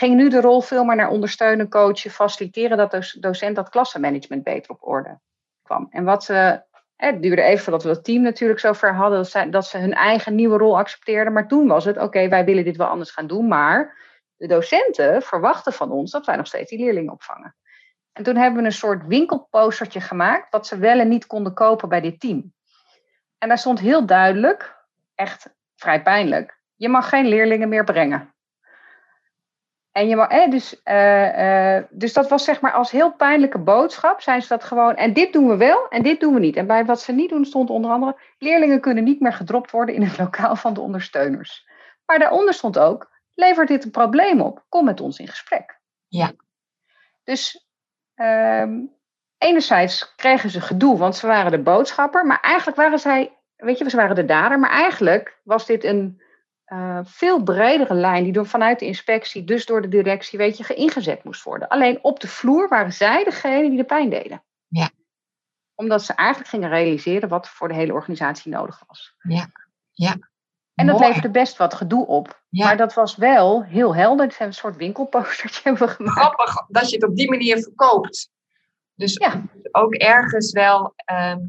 Ging 0.00 0.14
nu 0.14 0.28
de 0.28 0.40
rol 0.40 0.60
veel 0.60 0.84
meer 0.84 0.96
naar 0.96 1.10
ondersteunen, 1.10 1.68
coachen, 1.68 2.10
faciliteren 2.10 2.76
dat 2.76 2.90
de 2.90 3.16
docent 3.20 3.56
dat 3.56 3.68
klassenmanagement 3.68 4.42
beter 4.42 4.70
op 4.70 4.86
orde 4.86 5.18
kwam. 5.62 5.86
En 5.90 6.04
wat 6.04 6.24
ze 6.24 6.62
het 6.96 7.22
duurde 7.22 7.42
even 7.42 7.64
voordat 7.64 7.82
we 7.82 7.88
dat 7.88 8.04
team 8.04 8.22
natuurlijk 8.22 8.60
zover 8.60 8.94
hadden, 8.94 9.18
dat 9.32 9.52
dat 9.52 9.66
ze 9.66 9.78
hun 9.78 9.92
eigen 9.92 10.34
nieuwe 10.34 10.58
rol 10.58 10.78
accepteerden. 10.78 11.32
Maar 11.32 11.48
toen 11.48 11.68
was 11.68 11.84
het, 11.84 11.98
oké, 11.98 12.28
wij 12.28 12.44
willen 12.44 12.64
dit 12.64 12.76
wel 12.76 12.86
anders 12.86 13.10
gaan 13.10 13.26
doen, 13.26 13.48
maar 13.48 14.02
de 14.36 14.46
docenten 14.46 15.22
verwachten 15.22 15.72
van 15.72 15.90
ons 15.90 16.10
dat 16.10 16.26
wij 16.26 16.36
nog 16.36 16.46
steeds 16.46 16.70
die 16.70 16.78
leerlingen 16.78 17.12
opvangen. 17.12 17.56
En 18.12 18.22
toen 18.22 18.36
hebben 18.36 18.60
we 18.60 18.66
een 18.66 18.72
soort 18.72 19.06
winkelpostertje 19.06 20.00
gemaakt, 20.00 20.50
wat 20.50 20.66
ze 20.66 20.78
wel 20.78 20.98
en 20.98 21.08
niet 21.08 21.26
konden 21.26 21.54
kopen 21.54 21.88
bij 21.88 22.00
dit 22.00 22.20
team. 22.20 22.52
En 23.38 23.48
daar 23.48 23.58
stond 23.58 23.80
heel 23.80 24.06
duidelijk, 24.06 24.76
echt 25.14 25.54
vrij 25.76 26.02
pijnlijk, 26.02 26.60
je 26.74 26.88
mag 26.88 27.08
geen 27.08 27.26
leerlingen 27.26 27.68
meer 27.68 27.84
brengen. 27.84 28.33
En 29.94 30.08
je 30.08 30.16
mag, 30.16 30.28
eh, 30.28 30.50
dus, 30.50 30.80
uh, 30.84 31.76
uh, 31.76 31.82
dus 31.90 32.12
dat 32.12 32.28
was 32.28 32.44
zeg 32.44 32.60
maar 32.60 32.72
als 32.72 32.90
heel 32.90 33.12
pijnlijke 33.12 33.58
boodschap, 33.58 34.20
zijn 34.20 34.42
ze 34.42 34.48
dat 34.48 34.64
gewoon. 34.64 34.96
En 34.96 35.12
dit 35.12 35.32
doen 35.32 35.48
we 35.48 35.56
wel 35.56 35.88
en 35.88 36.02
dit 36.02 36.20
doen 36.20 36.34
we 36.34 36.40
niet. 36.40 36.56
En 36.56 36.66
bij 36.66 36.84
wat 36.84 37.00
ze 37.00 37.12
niet 37.12 37.30
doen 37.30 37.44
stond 37.44 37.70
onder 37.70 37.90
andere, 37.90 38.16
leerlingen 38.38 38.80
kunnen 38.80 39.04
niet 39.04 39.20
meer 39.20 39.32
gedropt 39.32 39.70
worden 39.70 39.94
in 39.94 40.02
het 40.02 40.18
lokaal 40.18 40.56
van 40.56 40.74
de 40.74 40.80
ondersteuners. 40.80 41.68
Maar 42.06 42.18
daaronder 42.18 42.54
stond 42.54 42.78
ook, 42.78 43.10
levert 43.34 43.68
dit 43.68 43.84
een 43.84 43.90
probleem 43.90 44.40
op? 44.40 44.64
Kom 44.68 44.84
met 44.84 45.00
ons 45.00 45.18
in 45.18 45.28
gesprek. 45.28 45.78
Ja. 46.08 46.32
Dus 47.24 47.68
ehm, 48.14 48.80
enerzijds 49.38 50.14
kregen 50.14 50.50
ze 50.50 50.60
gedoe, 50.60 50.98
want 50.98 51.16
ze 51.16 51.26
waren 51.26 51.50
de 51.50 51.62
boodschapper, 51.62 52.26
maar 52.26 52.40
eigenlijk 52.40 52.76
waren 52.76 52.98
zij, 52.98 53.38
weet 53.56 53.78
je, 53.78 53.90
ze 53.90 53.96
waren 53.96 54.16
de 54.16 54.24
dader, 54.24 54.58
maar 54.58 54.70
eigenlijk 54.70 55.40
was 55.44 55.66
dit 55.66 55.84
een 55.84 56.22
uh, 56.66 57.00
veel 57.02 57.42
bredere 57.42 57.94
lijn 57.94 58.24
die 58.24 58.32
door, 58.32 58.46
vanuit 58.46 58.78
de 58.78 58.86
inspectie, 58.86 59.44
dus 59.44 59.66
door 59.66 59.82
de 59.82 59.88
directie, 59.88 60.38
weet 60.38 60.56
je, 60.56 60.74
ingezet 60.74 61.24
moest 61.24 61.42
worden. 61.42 61.68
Alleen 61.68 61.98
op 62.02 62.20
de 62.20 62.28
vloer 62.28 62.68
waren 62.68 62.92
zij 62.92 63.24
degene 63.24 63.68
die 63.68 63.76
de 63.76 63.84
pijn 63.84 64.10
deden. 64.10 64.44
Ja. 64.68 64.90
Omdat 65.74 66.02
ze 66.02 66.14
eigenlijk 66.14 66.50
gingen 66.50 66.68
realiseren 66.68 67.28
wat 67.28 67.48
voor 67.48 67.68
de 67.68 67.74
hele 67.74 67.92
organisatie 67.92 68.52
nodig 68.52 68.82
was. 68.86 69.14
Ja, 69.18 69.46
ja. 69.92 70.16
En 70.74 70.86
dat 70.86 70.94
Mooi. 70.94 71.06
leverde 71.08 71.30
best 71.30 71.56
wat 71.56 71.74
gedoe 71.74 72.06
op. 72.06 72.42
Ja. 72.48 72.64
Maar 72.66 72.76
dat 72.76 72.94
was 72.94 73.16
wel 73.16 73.64
heel 73.64 73.94
helder. 73.94 74.24
Het 74.24 74.34
is 74.34 74.40
een 74.40 74.54
soort 74.54 74.76
winkelpostertje 74.76 75.60
hebben 75.64 75.86
we 75.86 75.94
gemaakt. 75.94 76.18
Grappig 76.18 76.66
dat 76.68 76.90
je 76.90 76.96
het 76.96 77.08
op 77.08 77.16
die 77.16 77.30
manier 77.30 77.62
verkoopt. 77.62 78.30
Dus 78.94 79.14
Ja. 79.14 79.42
ook 79.70 79.94
ergens 79.94 80.52
wel 80.52 80.92
ehm, 80.96 81.40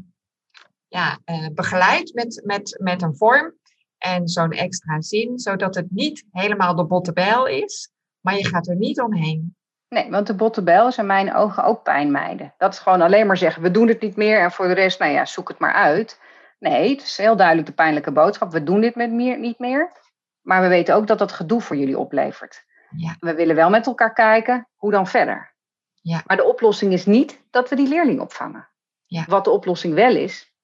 ja, 0.88 1.18
eh, 1.24 1.46
begeleid 1.54 2.14
met, 2.14 2.40
met, 2.44 2.76
met 2.82 3.02
een 3.02 3.16
vorm 3.16 3.54
en 3.98 4.28
zo'n 4.28 4.52
extra 4.52 5.00
zin, 5.00 5.38
zodat 5.38 5.74
het 5.74 5.86
niet 5.90 6.24
helemaal 6.30 6.74
de 6.74 6.84
botte 6.84 7.12
bijl 7.12 7.46
is, 7.46 7.90
maar 8.20 8.36
je 8.36 8.46
gaat 8.46 8.68
er 8.68 8.76
niet 8.76 9.00
omheen. 9.00 9.56
Nee, 9.88 10.10
want 10.10 10.26
de 10.26 10.34
bottebel 10.34 10.88
is 10.88 10.98
in 10.98 11.06
mijn 11.06 11.34
ogen 11.34 11.64
ook 11.64 11.82
pijnmijden. 11.82 12.54
Dat 12.58 12.72
is 12.72 12.78
gewoon 12.78 13.00
alleen 13.00 13.26
maar 13.26 13.36
zeggen, 13.36 13.62
we 13.62 13.70
doen 13.70 13.88
het 13.88 14.00
niet 14.00 14.16
meer 14.16 14.40
en 14.40 14.52
voor 14.52 14.68
de 14.68 14.74
rest, 14.74 14.98
nou 14.98 15.12
ja, 15.12 15.24
zoek 15.24 15.48
het 15.48 15.58
maar 15.58 15.72
uit. 15.72 16.20
Nee, 16.58 16.90
het 16.90 17.02
is 17.02 17.16
heel 17.16 17.36
duidelijk 17.36 17.66
de 17.66 17.72
pijnlijke 17.72 18.12
boodschap. 18.12 18.52
We 18.52 18.62
doen 18.62 18.80
dit 18.80 18.94
met 18.94 19.12
meer, 19.12 19.38
niet 19.38 19.58
meer. 19.58 19.92
Maar 20.40 20.62
we 20.62 20.68
weten 20.68 20.94
ook 20.94 21.06
dat 21.06 21.18
dat 21.18 21.32
gedoe 21.32 21.60
voor 21.60 21.76
jullie 21.76 21.98
oplevert. 21.98 22.64
Ja. 22.96 23.16
We 23.18 23.34
willen 23.34 23.54
wel 23.54 23.70
met 23.70 23.86
elkaar 23.86 24.12
kijken, 24.12 24.68
hoe 24.74 24.90
dan 24.90 25.06
verder? 25.06 25.54
Ja. 26.00 26.22
Maar 26.26 26.36
de 26.36 26.44
oplossing 26.44 26.92
is 26.92 27.06
niet 27.06 27.42
dat 27.50 27.68
we 27.68 27.76
die 27.76 27.88
leerling 27.88 28.20
opvangen. 28.20 28.68
Ja. 29.04 29.24
Wat 29.28 29.44
de 29.44 29.50
oplossing 29.50 29.94
wel 29.94 30.16
is, 30.16 30.54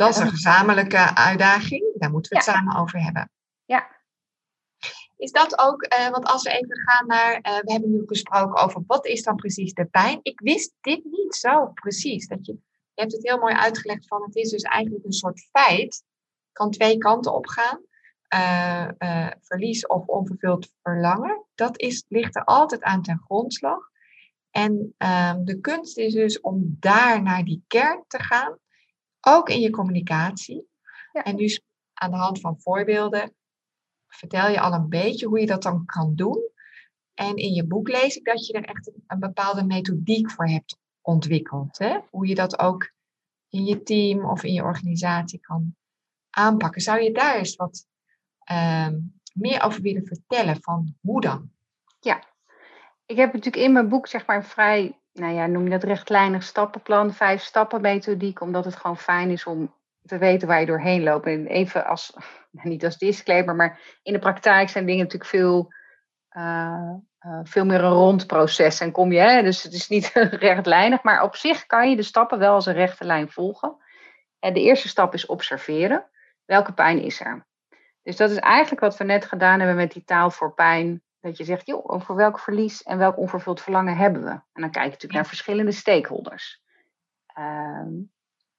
Dat 0.00 0.08
is 0.08 0.16
een 0.18 0.30
gezamenlijke 0.30 1.14
uitdaging, 1.14 1.84
daar 1.94 2.10
moeten 2.10 2.30
we 2.30 2.36
het 2.36 2.46
Ja. 2.46 2.52
samen 2.52 2.76
over 2.76 3.02
hebben. 3.02 3.30
Ja. 3.64 3.90
Is 5.16 5.32
dat 5.32 5.58
ook, 5.58 5.82
eh, 5.82 6.08
want 6.08 6.24
als 6.24 6.42
we 6.42 6.50
even 6.50 6.80
gaan 6.80 7.06
naar, 7.06 7.34
eh, 7.34 7.58
we 7.58 7.72
hebben 7.72 7.90
nu 7.90 8.02
gesproken 8.06 8.62
over 8.62 8.82
wat 8.86 9.06
is 9.06 9.22
dan 9.22 9.36
precies 9.36 9.72
de 9.72 9.84
pijn. 9.84 10.18
Ik 10.22 10.40
wist 10.40 10.72
dit 10.80 11.04
niet 11.04 11.34
zo 11.34 11.66
precies. 11.66 12.28
Dat 12.28 12.46
je, 12.46 12.52
je 12.94 13.00
hebt 13.00 13.12
het 13.12 13.26
heel 13.26 13.38
mooi 13.38 13.54
uitgelegd 13.54 14.06
van 14.06 14.22
het 14.22 14.36
is 14.36 14.50
dus 14.50 14.62
eigenlijk 14.62 15.04
een 15.04 15.12
soort 15.12 15.48
feit. 15.52 16.04
Kan 16.52 16.70
twee 16.70 16.98
kanten 16.98 17.34
opgaan. 17.34 17.80
Eh, 18.28 18.88
eh, 18.98 19.32
verlies 19.40 19.86
of 19.86 20.06
onvervuld 20.06 20.72
verlangen. 20.82 21.44
Dat 21.54 21.78
is, 21.80 22.04
ligt 22.08 22.36
er 22.36 22.44
altijd 22.44 22.82
aan 22.82 23.02
ten 23.02 23.20
grondslag. 23.24 23.88
En 24.50 24.94
ehm, 24.98 25.44
de 25.44 25.60
kunst 25.60 25.98
is 25.98 26.12
dus 26.12 26.40
om 26.40 26.76
daar 26.80 27.22
naar 27.22 27.44
die 27.44 27.64
kern 27.66 28.04
te 28.06 28.22
gaan. 28.22 28.58
Ook 29.20 29.48
in 29.48 29.60
je 29.60 29.70
communicatie. 29.70 30.68
Ja. 31.12 31.22
En 31.22 31.36
dus 31.36 31.62
aan 31.94 32.10
de 32.10 32.16
hand 32.16 32.40
van 32.40 32.60
voorbeelden 32.60 33.34
vertel 34.08 34.48
je 34.48 34.60
al 34.60 34.72
een 34.72 34.88
beetje 34.88 35.26
hoe 35.26 35.40
je 35.40 35.46
dat 35.46 35.62
dan 35.62 35.84
kan 35.84 36.14
doen. 36.14 36.48
En 37.14 37.36
in 37.36 37.52
je 37.52 37.66
boek 37.66 37.88
lees 37.88 38.16
ik 38.16 38.24
dat 38.24 38.46
je 38.46 38.52
er 38.52 38.64
echt 38.64 38.86
een, 38.86 39.04
een 39.06 39.18
bepaalde 39.18 39.64
methodiek 39.64 40.30
voor 40.30 40.46
hebt 40.46 40.78
ontwikkeld. 41.00 41.78
Hè? 41.78 41.98
Hoe 42.10 42.26
je 42.26 42.34
dat 42.34 42.58
ook 42.58 42.92
in 43.48 43.64
je 43.64 43.82
team 43.82 44.24
of 44.24 44.42
in 44.42 44.52
je 44.52 44.62
organisatie 44.62 45.40
kan 45.40 45.76
aanpakken. 46.30 46.80
Zou 46.80 47.00
je 47.00 47.12
daar 47.12 47.36
eens 47.36 47.56
wat 47.56 47.86
ehm, 48.38 48.98
meer 49.34 49.62
over 49.62 49.80
willen 49.80 50.06
vertellen 50.06 50.62
van 50.62 50.94
hoe 51.00 51.20
dan? 51.20 51.50
Ik 53.06 53.16
heb 53.16 53.32
natuurlijk 53.32 53.64
in 53.64 53.72
mijn 53.72 53.88
boek 53.88 54.06
zeg 54.06 54.26
maar 54.26 54.36
een 54.36 54.44
vrij, 54.44 54.99
nou 55.12 55.34
ja, 55.34 55.46
noem 55.46 55.64
je 55.64 55.70
dat 55.70 55.82
rechtlijnig 55.82 56.42
stappenplan, 56.42 57.12
vijf 57.12 57.42
stappen 57.42 57.80
methodiek, 57.80 58.40
omdat 58.40 58.64
het 58.64 58.76
gewoon 58.76 58.98
fijn 58.98 59.30
is 59.30 59.46
om 59.46 59.74
te 60.06 60.18
weten 60.18 60.48
waar 60.48 60.60
je 60.60 60.66
doorheen 60.66 61.02
loopt. 61.02 61.26
En 61.26 61.46
even 61.46 61.86
als, 61.86 62.16
niet 62.50 62.84
als 62.84 62.98
disclaimer, 62.98 63.56
maar 63.56 63.80
in 64.02 64.12
de 64.12 64.18
praktijk 64.18 64.68
zijn 64.68 64.86
dingen 64.86 65.04
natuurlijk 65.04 65.30
veel, 65.30 65.72
uh, 66.36 66.92
uh, 67.26 67.40
veel 67.42 67.64
meer 67.64 67.84
een 67.84 67.92
rond 67.92 68.26
proces. 68.26 68.80
En 68.80 68.92
kom 68.92 69.12
je, 69.12 69.18
hè, 69.18 69.42
dus 69.42 69.62
het 69.62 69.72
is 69.72 69.88
niet 69.88 70.10
rechtlijnig, 70.48 71.02
maar 71.02 71.22
op 71.22 71.36
zich 71.36 71.66
kan 71.66 71.90
je 71.90 71.96
de 71.96 72.02
stappen 72.02 72.38
wel 72.38 72.54
als 72.54 72.66
een 72.66 72.74
rechte 72.74 73.04
lijn 73.04 73.30
volgen. 73.30 73.76
En 74.38 74.54
de 74.54 74.60
eerste 74.60 74.88
stap 74.88 75.14
is 75.14 75.26
observeren. 75.26 76.10
Welke 76.44 76.72
pijn 76.72 77.02
is 77.02 77.20
er? 77.20 77.46
Dus 78.02 78.16
dat 78.16 78.30
is 78.30 78.36
eigenlijk 78.36 78.80
wat 78.80 78.96
we 78.96 79.04
net 79.04 79.24
gedaan 79.24 79.58
hebben 79.58 79.76
met 79.76 79.92
die 79.92 80.04
taal 80.04 80.30
voor 80.30 80.54
pijn. 80.54 81.02
Dat 81.20 81.36
je 81.36 81.44
zegt, 81.44 81.66
joh, 81.66 81.90
over 81.90 82.14
welk 82.14 82.38
verlies 82.38 82.82
en 82.82 82.98
welk 82.98 83.16
onvervuld 83.16 83.60
verlangen 83.60 83.96
hebben 83.96 84.22
we? 84.22 84.30
En 84.30 84.60
dan 84.60 84.70
kijk 84.70 84.84
je 84.84 84.90
natuurlijk 84.90 85.12
naar 85.12 85.26
verschillende 85.26 85.72
stakeholders. 85.72 86.62
Um, 87.38 88.12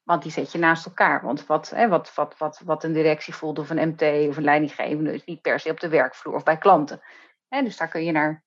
want 0.03 0.23
die 0.23 0.31
zet 0.31 0.51
je 0.51 0.57
naast 0.57 0.85
elkaar. 0.85 1.21
Want 1.23 1.45
wat, 1.45 1.69
hè, 1.69 1.87
wat, 1.87 2.13
wat, 2.13 2.37
wat, 2.37 2.61
wat 2.65 2.83
een 2.83 2.93
directie 2.93 3.35
voelt 3.35 3.59
of 3.59 3.69
een 3.69 3.89
MT 3.89 4.01
of 4.27 4.37
een 4.37 4.43
leidinggevende 4.43 5.13
is 5.13 5.23
niet 5.23 5.41
per 5.41 5.59
se 5.59 5.69
op 5.69 5.79
de 5.79 5.89
werkvloer 5.89 6.35
of 6.35 6.43
bij 6.43 6.57
klanten. 6.57 7.01
Hè, 7.47 7.61
dus 7.63 7.77
daar 7.77 7.87
kun 7.87 8.03
je, 8.03 8.11
naar, 8.11 8.43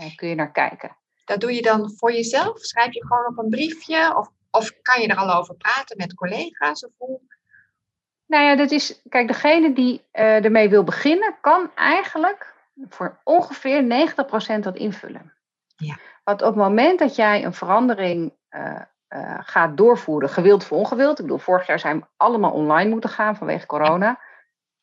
uh, 0.00 0.16
kun 0.16 0.28
je 0.28 0.34
naar 0.34 0.52
kijken. 0.52 0.96
Dat 1.24 1.40
doe 1.40 1.54
je 1.54 1.62
dan 1.62 1.92
voor 1.96 2.12
jezelf? 2.12 2.58
Schrijf 2.58 2.92
je 2.92 3.06
gewoon 3.06 3.26
op 3.26 3.38
een 3.38 3.50
briefje? 3.50 4.16
Of, 4.16 4.28
of 4.50 4.72
kan 4.82 5.00
je 5.00 5.08
er 5.08 5.16
al 5.16 5.34
over 5.34 5.54
praten 5.54 5.96
met 5.96 6.14
collega's? 6.14 6.84
Of 6.84 6.92
hoe? 6.96 7.20
Nou 8.26 8.44
ja, 8.44 8.56
dat 8.56 8.70
is, 8.70 9.02
kijk, 9.08 9.28
degene 9.28 9.72
die 9.72 10.04
uh, 10.12 10.44
ermee 10.44 10.68
wil 10.68 10.84
beginnen, 10.84 11.36
kan 11.40 11.74
eigenlijk 11.74 12.54
voor 12.88 13.20
ongeveer 13.24 13.82
90% 14.58 14.58
dat 14.60 14.76
invullen. 14.76 15.34
Ja. 15.76 15.96
Want 16.24 16.42
op 16.42 16.48
het 16.48 16.56
moment 16.56 16.98
dat 16.98 17.16
jij 17.16 17.44
een 17.44 17.54
verandering 17.54 18.34
uh, 18.50 18.80
uh, 19.08 19.38
gaat 19.40 19.76
doorvoeren, 19.76 20.28
gewild 20.28 20.62
of 20.62 20.72
ongewild, 20.72 21.18
ik 21.18 21.24
bedoel, 21.24 21.38
vorig 21.38 21.66
jaar 21.66 21.78
zijn 21.78 21.98
we 21.98 22.06
allemaal 22.16 22.52
online 22.52 22.90
moeten 22.90 23.10
gaan 23.10 23.36
vanwege 23.36 23.66
corona. 23.66 24.20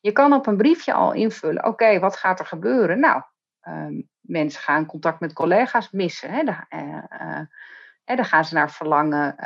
Je 0.00 0.12
kan 0.12 0.32
op 0.32 0.46
een 0.46 0.56
briefje 0.56 0.92
al 0.92 1.12
invullen, 1.12 1.64
oké, 1.64 1.98
wat 1.98 2.16
gaat 2.16 2.38
er 2.38 2.46
gebeuren? 2.46 3.00
Nou, 3.00 3.22
uh, 3.62 4.02
mensen 4.20 4.62
gaan 4.62 4.86
contact 4.86 5.20
met 5.20 5.32
collega's 5.32 5.90
missen. 5.90 6.30
Hè? 6.30 6.44
Daar, 6.44 6.66
daar 8.04 8.24
gaan 8.24 8.44
ze 8.44 8.54
naar 8.54 8.70
verlangen. 8.70 9.36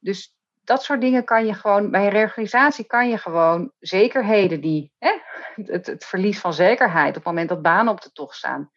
dus 0.00 0.39
dat 0.64 0.82
soort 0.82 1.00
dingen 1.00 1.24
kan 1.24 1.46
je 1.46 1.54
gewoon, 1.54 1.90
bij 1.90 2.08
reorganisatie 2.08 2.84
kan 2.84 3.08
je 3.08 3.18
gewoon 3.18 3.72
zekerheden 3.78 4.60
die, 4.60 4.92
hè, 4.98 5.18
het, 5.54 5.86
het, 5.86 6.04
verlies 6.04 6.40
van 6.40 6.52
zekerheid 6.54 7.08
op 7.08 7.14
het 7.14 7.24
moment 7.24 7.48
dat 7.48 7.62
banen 7.62 7.92
op 7.92 8.00
de 8.00 8.12
tocht 8.12 8.36
staan. 8.36 8.70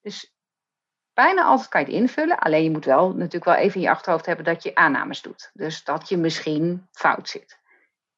Dus 0.00 0.34
bijna 1.14 1.42
altijd 1.42 1.68
kan 1.68 1.80
je 1.80 1.86
het 1.86 1.96
invullen, 1.96 2.38
alleen 2.38 2.62
je 2.62 2.70
moet 2.70 2.84
wel 2.84 3.12
natuurlijk 3.12 3.44
wel 3.44 3.54
even 3.54 3.74
in 3.74 3.80
je 3.80 3.90
achterhoofd 3.90 4.26
hebben 4.26 4.44
dat 4.44 4.62
je 4.62 4.74
aannames 4.74 5.22
doet. 5.22 5.50
Dus 5.52 5.84
dat 5.84 6.08
je 6.08 6.16
misschien 6.16 6.88
fout 6.92 7.28
zit. 7.28 7.60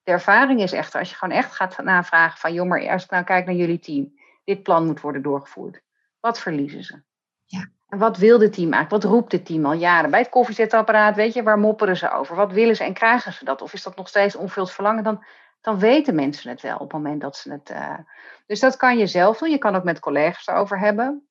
De 0.02 0.10
ervaring 0.10 0.62
is 0.62 0.72
echter, 0.72 1.00
als 1.00 1.10
je 1.10 1.16
gewoon 1.16 1.36
echt 1.36 1.52
gaat 1.52 1.82
navragen 1.82 2.38
van, 2.38 2.52
joh, 2.52 2.68
maar 2.68 2.80
ik 2.80 3.10
nou 3.10 3.24
kijk 3.24 3.46
naar 3.46 3.54
jullie 3.54 3.78
team, 3.78 4.14
dit 4.44 4.62
plan 4.62 4.86
moet 4.86 5.00
worden 5.00 5.22
doorgevoerd. 5.22 5.82
Wat 6.20 6.40
verliezen 6.40 6.84
ze? 6.84 7.02
Ja. 7.44 7.68
Wat 7.98 8.16
wil 8.16 8.40
het 8.40 8.52
team 8.52 8.72
eigenlijk? 8.72 9.02
Wat 9.02 9.12
roept 9.12 9.32
het 9.32 9.46
team 9.46 9.66
al 9.66 9.72
jaren? 9.72 10.10
Bij 10.10 10.20
het 10.20 10.28
koffiezetapparaat, 10.28 11.16
weet 11.16 11.32
je, 11.32 11.42
waar 11.42 11.58
mopperen 11.58 11.96
ze 11.96 12.10
over? 12.10 12.36
Wat 12.36 12.52
willen 12.52 12.76
ze 12.76 12.84
en 12.84 12.92
krijgen 12.92 13.32
ze 13.32 13.44
dat? 13.44 13.62
Of 13.62 13.72
is 13.72 13.82
dat 13.82 13.96
nog 13.96 14.08
steeds 14.08 14.36
onvuld 14.36 14.72
verlangen? 14.72 15.04
Dan, 15.04 15.24
dan 15.60 15.78
weten 15.78 16.14
mensen 16.14 16.50
het 16.50 16.60
wel 16.60 16.74
op 16.74 16.80
het 16.80 16.92
moment 16.92 17.20
dat 17.20 17.36
ze 17.36 17.52
het. 17.52 17.70
Uh... 17.70 17.98
Dus 18.46 18.60
dat 18.60 18.76
kan 18.76 18.98
je 18.98 19.06
zelf 19.06 19.38
doen. 19.38 19.50
Je 19.50 19.58
kan 19.58 19.76
ook 19.76 19.84
met 19.84 20.00
collega's 20.00 20.46
erover 20.46 20.78
hebben. 20.78 21.28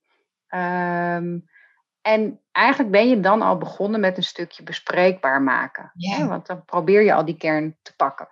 Um, 0.49 1.47
en 2.01 2.39
eigenlijk 2.51 2.91
ben 2.91 3.09
je 3.09 3.19
dan 3.19 3.41
al 3.41 3.57
begonnen 3.57 3.99
met 3.99 4.17
een 4.17 4.23
stukje 4.23 4.63
bespreekbaar 4.63 5.41
maken. 5.41 5.91
Ja. 5.93 6.17
Hè? 6.17 6.27
Want 6.27 6.45
dan 6.45 6.65
probeer 6.65 7.01
je 7.01 7.13
al 7.13 7.25
die 7.25 7.37
kern 7.37 7.77
te 7.81 7.95
pakken 7.95 8.27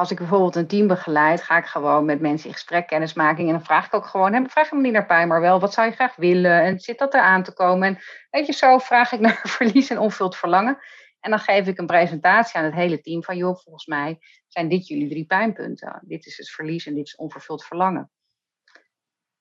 als 0.00 0.10
ik 0.10 0.18
bijvoorbeeld 0.18 0.56
een 0.56 0.66
team 0.66 0.86
begeleid, 0.86 1.42
ga 1.42 1.56
ik 1.56 1.64
gewoon 1.64 2.04
met 2.04 2.20
mensen 2.20 2.48
in 2.48 2.54
gesprek, 2.54 2.86
kennismaking. 2.86 3.48
En 3.48 3.54
dan 3.54 3.64
vraag 3.64 3.86
ik 3.86 3.94
ook 3.94 4.06
gewoon, 4.06 4.50
vraag 4.50 4.70
hem 4.70 4.80
niet 4.80 4.92
naar 4.92 5.06
pijn, 5.06 5.28
maar 5.28 5.40
wel, 5.40 5.60
wat 5.60 5.72
zou 5.72 5.86
je 5.86 5.94
graag 5.94 6.16
willen? 6.16 6.62
En 6.62 6.80
zit 6.80 6.98
dat 6.98 7.14
er 7.14 7.20
aan 7.20 7.42
te 7.42 7.52
komen? 7.52 7.88
En 7.88 7.98
weet 8.30 8.46
je, 8.46 8.52
zo 8.52 8.78
vraag 8.78 9.12
ik 9.12 9.20
naar 9.26 9.40
verlies 9.42 9.90
en 9.90 9.98
onvuld 9.98 10.36
verlangen. 10.36 10.78
En 11.20 11.30
dan 11.30 11.38
geef 11.38 11.66
ik 11.66 11.78
een 11.78 11.86
presentatie 11.86 12.58
aan 12.58 12.64
het 12.64 12.74
hele 12.74 13.00
team 13.00 13.24
van, 13.24 13.36
joh, 13.36 13.56
volgens 13.56 13.86
mij 13.86 14.18
zijn 14.46 14.68
dit 14.68 14.86
jullie 14.86 15.08
drie 15.08 15.26
pijnpunten. 15.26 16.02
Dit 16.04 16.26
is 16.26 16.36
het 16.36 16.50
verlies 16.50 16.86
en 16.86 16.94
dit 16.94 17.06
is 17.06 17.16
onvervuld 17.16 17.64
verlangen. 17.64 18.10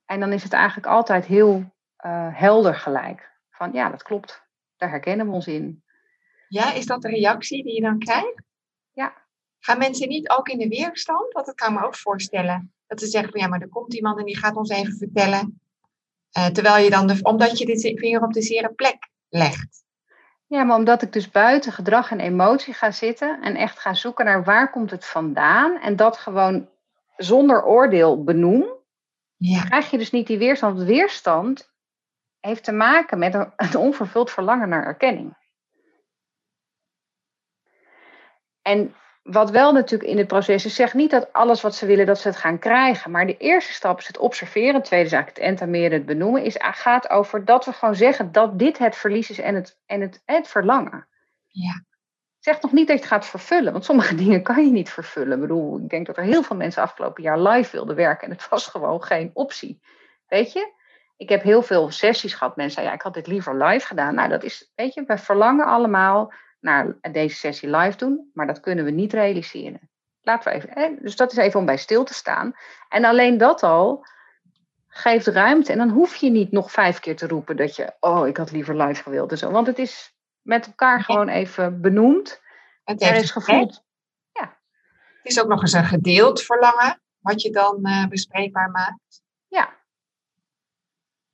En 0.06 0.20
dan 0.20 0.34
is 0.34 0.44
het 0.44 0.54
eigenlijk 0.54 0.88
altijd 0.88 1.26
heel 1.26 1.56
uh, 2.06 2.28
helder 2.40 2.76
gelijk. 2.76 3.32
Van 3.50 3.74
ja, 3.74 3.90
dat 3.90 4.04
klopt. 4.04 4.44
Daar 4.78 4.90
herkennen 4.90 5.26
we 5.26 5.32
ons 5.32 5.48
in. 5.48 5.84
Ja, 6.48 6.74
is 6.74 6.86
dat 6.86 7.02
de 7.02 7.10
reactie 7.10 7.64
die 7.64 7.74
je 7.74 7.82
dan 7.82 8.00
krijgt? 8.00 8.48
Gaan 9.60 9.78
mensen 9.78 10.08
niet 10.08 10.30
ook 10.30 10.50
in 10.50 10.58
de 10.58 10.68
weerstand? 10.68 11.34
Want 11.34 11.46
dat 11.46 11.56
kan 11.56 11.74
me 11.74 11.86
ook 11.86 11.96
voorstellen. 11.96 12.74
Dat 12.88 13.00
ze 13.00 13.08
zeggen 13.08 13.32
van 13.32 13.42
ja, 13.42 13.48
maar 13.48 13.62
er 13.62 13.70
komt 13.70 13.94
iemand 13.94 14.20
en 14.20 14.26
die 14.26 14.38
gaat 14.38 14.56
ons 14.56 14.70
even 14.70 14.98
vertellen. 14.98 15.62
Uh, 16.38 16.46
terwijl 16.46 16.84
je 16.84 16.90
dan, 16.90 17.08
de, 17.08 17.20
omdat 17.22 17.58
je 17.58 17.66
de 17.66 17.98
vinger 17.98 18.24
op 18.24 18.34
de 18.34 18.42
zere 18.42 18.74
plek 18.74 19.10
legt. 19.30 19.84
Ja, 20.48 20.64
maar 20.64 20.78
omdat 20.78 21.02
ik 21.02 21.14
dus 21.14 21.30
buiten 21.30 21.72
gedrag 21.72 22.12
en 22.12 22.20
emotie 22.20 22.74
ga 22.74 22.92
zitten 22.92 23.42
en 23.42 23.56
echt 23.56 23.80
ga 23.80 23.94
zoeken 23.94 24.26
naar 24.26 24.44
waar 24.44 24.72
komt 24.72 24.92
het 24.92 25.06
vandaan 25.06 25.82
en 25.82 25.96
dat 25.96 26.18
gewoon 26.18 26.70
zonder 27.16 27.66
oordeel 27.66 28.24
benoem, 28.24 28.66
ja. 29.36 29.64
krijg 29.64 29.92
je 29.92 29.98
dus 29.98 30.12
niet 30.12 30.28
die 30.28 30.38
weerstand. 30.38 30.76
Want 30.76 30.88
weerstand 30.88 31.72
heeft 32.40 32.64
te 32.64 32.72
maken 32.72 33.20
met 33.20 33.34
een, 33.34 33.54
een 33.56 33.76
onvervuld 33.76 34.32
verlangen 34.32 34.70
naar 34.70 34.86
erkenning. 34.86 35.38
En 38.62 38.96
wat 39.24 39.50
wel 39.50 39.74
natuurlijk 39.74 40.10
in 40.10 40.18
het 40.18 40.28
proces 40.28 40.66
is, 40.66 40.76
zeg 40.76 40.94
niet 40.94 41.12
dat 41.12 41.34
alles 41.34 41.62
wat 41.62 41.76
ze 41.76 41.86
willen, 41.86 42.06
dat 42.06 42.20
ze 42.20 42.28
het 42.28 42.38
gaan 42.38 42.60
krijgen. 42.60 43.12
Maar 43.12 43.26
de 43.26 43.38
eerste 43.38 43.74
stap 43.74 44.00
is 44.00 44.08
het 44.08 44.18
observeren. 44.18 44.76
Het 44.76 44.84
tweede 44.84 45.06
is 45.06 45.12
eigenlijk 45.12 45.42
het 45.42 45.48
entameren, 45.48 45.92
het 45.92 46.06
benoemen. 46.06 46.44
Is, 46.44 46.56
gaat 46.60 47.10
over 47.10 47.46
dat 47.46 47.66
we 47.66 47.74
gewoon 47.74 47.96
zeggen 47.96 48.32
dat 48.32 48.60
dit 48.60 48.78
het 48.78 48.96
verlies 48.96 49.30
is 49.30 49.40
en 49.40 49.56
het, 49.56 49.80
en 49.86 50.02
het, 50.02 50.22
het 50.26 50.48
verlangen. 50.48 51.08
Ja. 51.48 51.84
Zeg 52.40 52.62
nog 52.62 52.72
niet 52.72 52.88
dat 52.88 52.96
je 52.96 53.02
het 53.04 53.12
gaat 53.12 53.26
vervullen, 53.26 53.72
want 53.72 53.86
sommige 53.86 54.16
dingen 54.24 54.44
kan 54.44 54.66
je 54.66 54.72
niet 54.72 54.90
vervullen. 54.90 55.34
Ik 55.34 55.42
bedoel, 55.42 55.80
ik 55.80 55.90
denk 55.90 56.06
dat 56.06 56.18
er 56.18 56.24
heel 56.24 56.44
veel 56.44 56.56
mensen 56.56 56.82
afgelopen 56.82 57.24
jaar 57.24 57.40
live 57.40 57.72
wilden 57.72 57.96
werken 57.96 58.28
en 58.28 58.34
het 58.34 58.50
was 58.50 58.68
gewoon 58.68 59.04
geen 59.04 59.32
optie. 59.34 59.82
Weet 60.28 60.52
je? 60.52 60.78
Ik 61.18 61.30
heb 61.30 61.42
heel 61.42 61.62
veel 61.62 61.92
sessies 61.92 62.34
gehad. 62.34 62.56
Mensen 62.56 62.74
zeiden, 62.74 62.94
ja, 62.94 63.00
ik 63.00 63.06
had 63.06 63.24
dit 63.24 63.34
liever 63.34 63.64
live 63.64 63.88
gedaan. 63.88 64.16
Nou, 64.16 64.30
dat 64.30 64.44
is, 64.44 64.72
weet 64.76 64.94
je, 64.94 65.04
we 65.04 65.18
verlangen 65.18 65.66
allemaal 65.66 66.34
naar 66.60 66.98
deze 67.12 67.36
sessie 67.36 67.70
live 67.70 67.98
doen, 67.98 68.30
maar 68.34 68.48
dat 68.48 68.60
kunnen 68.60 68.86
we 68.86 68.92
niet 68.92 69.14
realiseren. 69.14 69.90
Laten 70.22 70.52
we 70.52 70.58
even, 70.58 70.70
hè? 70.74 70.96
Dus 71.02 71.16
dat 71.16 71.32
is 71.32 71.38
even 71.38 71.60
om 71.60 71.66
bij 71.66 71.78
stil 71.78 72.04
te 72.04 72.14
staan. 72.14 72.54
En 72.90 73.06
alleen 73.06 73.38
dat 73.38 73.64
al 73.64 74.06
geeft 74.88 75.28
ruimte. 75.28 75.72
En 75.72 75.78
dan 75.78 75.90
hoef 75.90 76.16
je 76.16 76.30
niet 76.30 76.52
nog 76.52 76.72
vijf 76.72 77.00
keer 77.00 77.16
te 77.16 77.28
roepen 77.28 77.58
dat 77.58 77.76
je, 77.76 77.94
oh, 78.00 78.28
ik 78.28 78.38
had 78.38 78.52
liever 78.52 78.78
live 78.78 79.04
gewild 79.04 79.32
en 79.32 79.38
zo. 79.38 79.52
Want 79.52 79.68
het 79.68 79.80
is 79.80 80.14
met 80.42 80.66
elkaar 80.66 81.04
gewoon 81.04 81.28
even 81.28 81.82
benoemd. 81.82 82.42
Het 82.84 83.02
er 83.02 83.16
is 83.16 83.32
gevoeld. 83.32 83.84
Ja. 84.32 84.58
Het 85.22 85.32
is 85.32 85.42
ook 85.42 85.48
nog 85.48 85.62
eens 85.62 85.74
een 85.74 85.86
gedeeld 85.86 86.42
verlangen, 86.42 87.02
wat 87.20 87.42
je 87.42 87.52
dan 87.52 87.80
uh, 87.82 88.08
bespreekbaar 88.08 88.70
maakt. 88.70 89.22
Ja, 89.48 89.79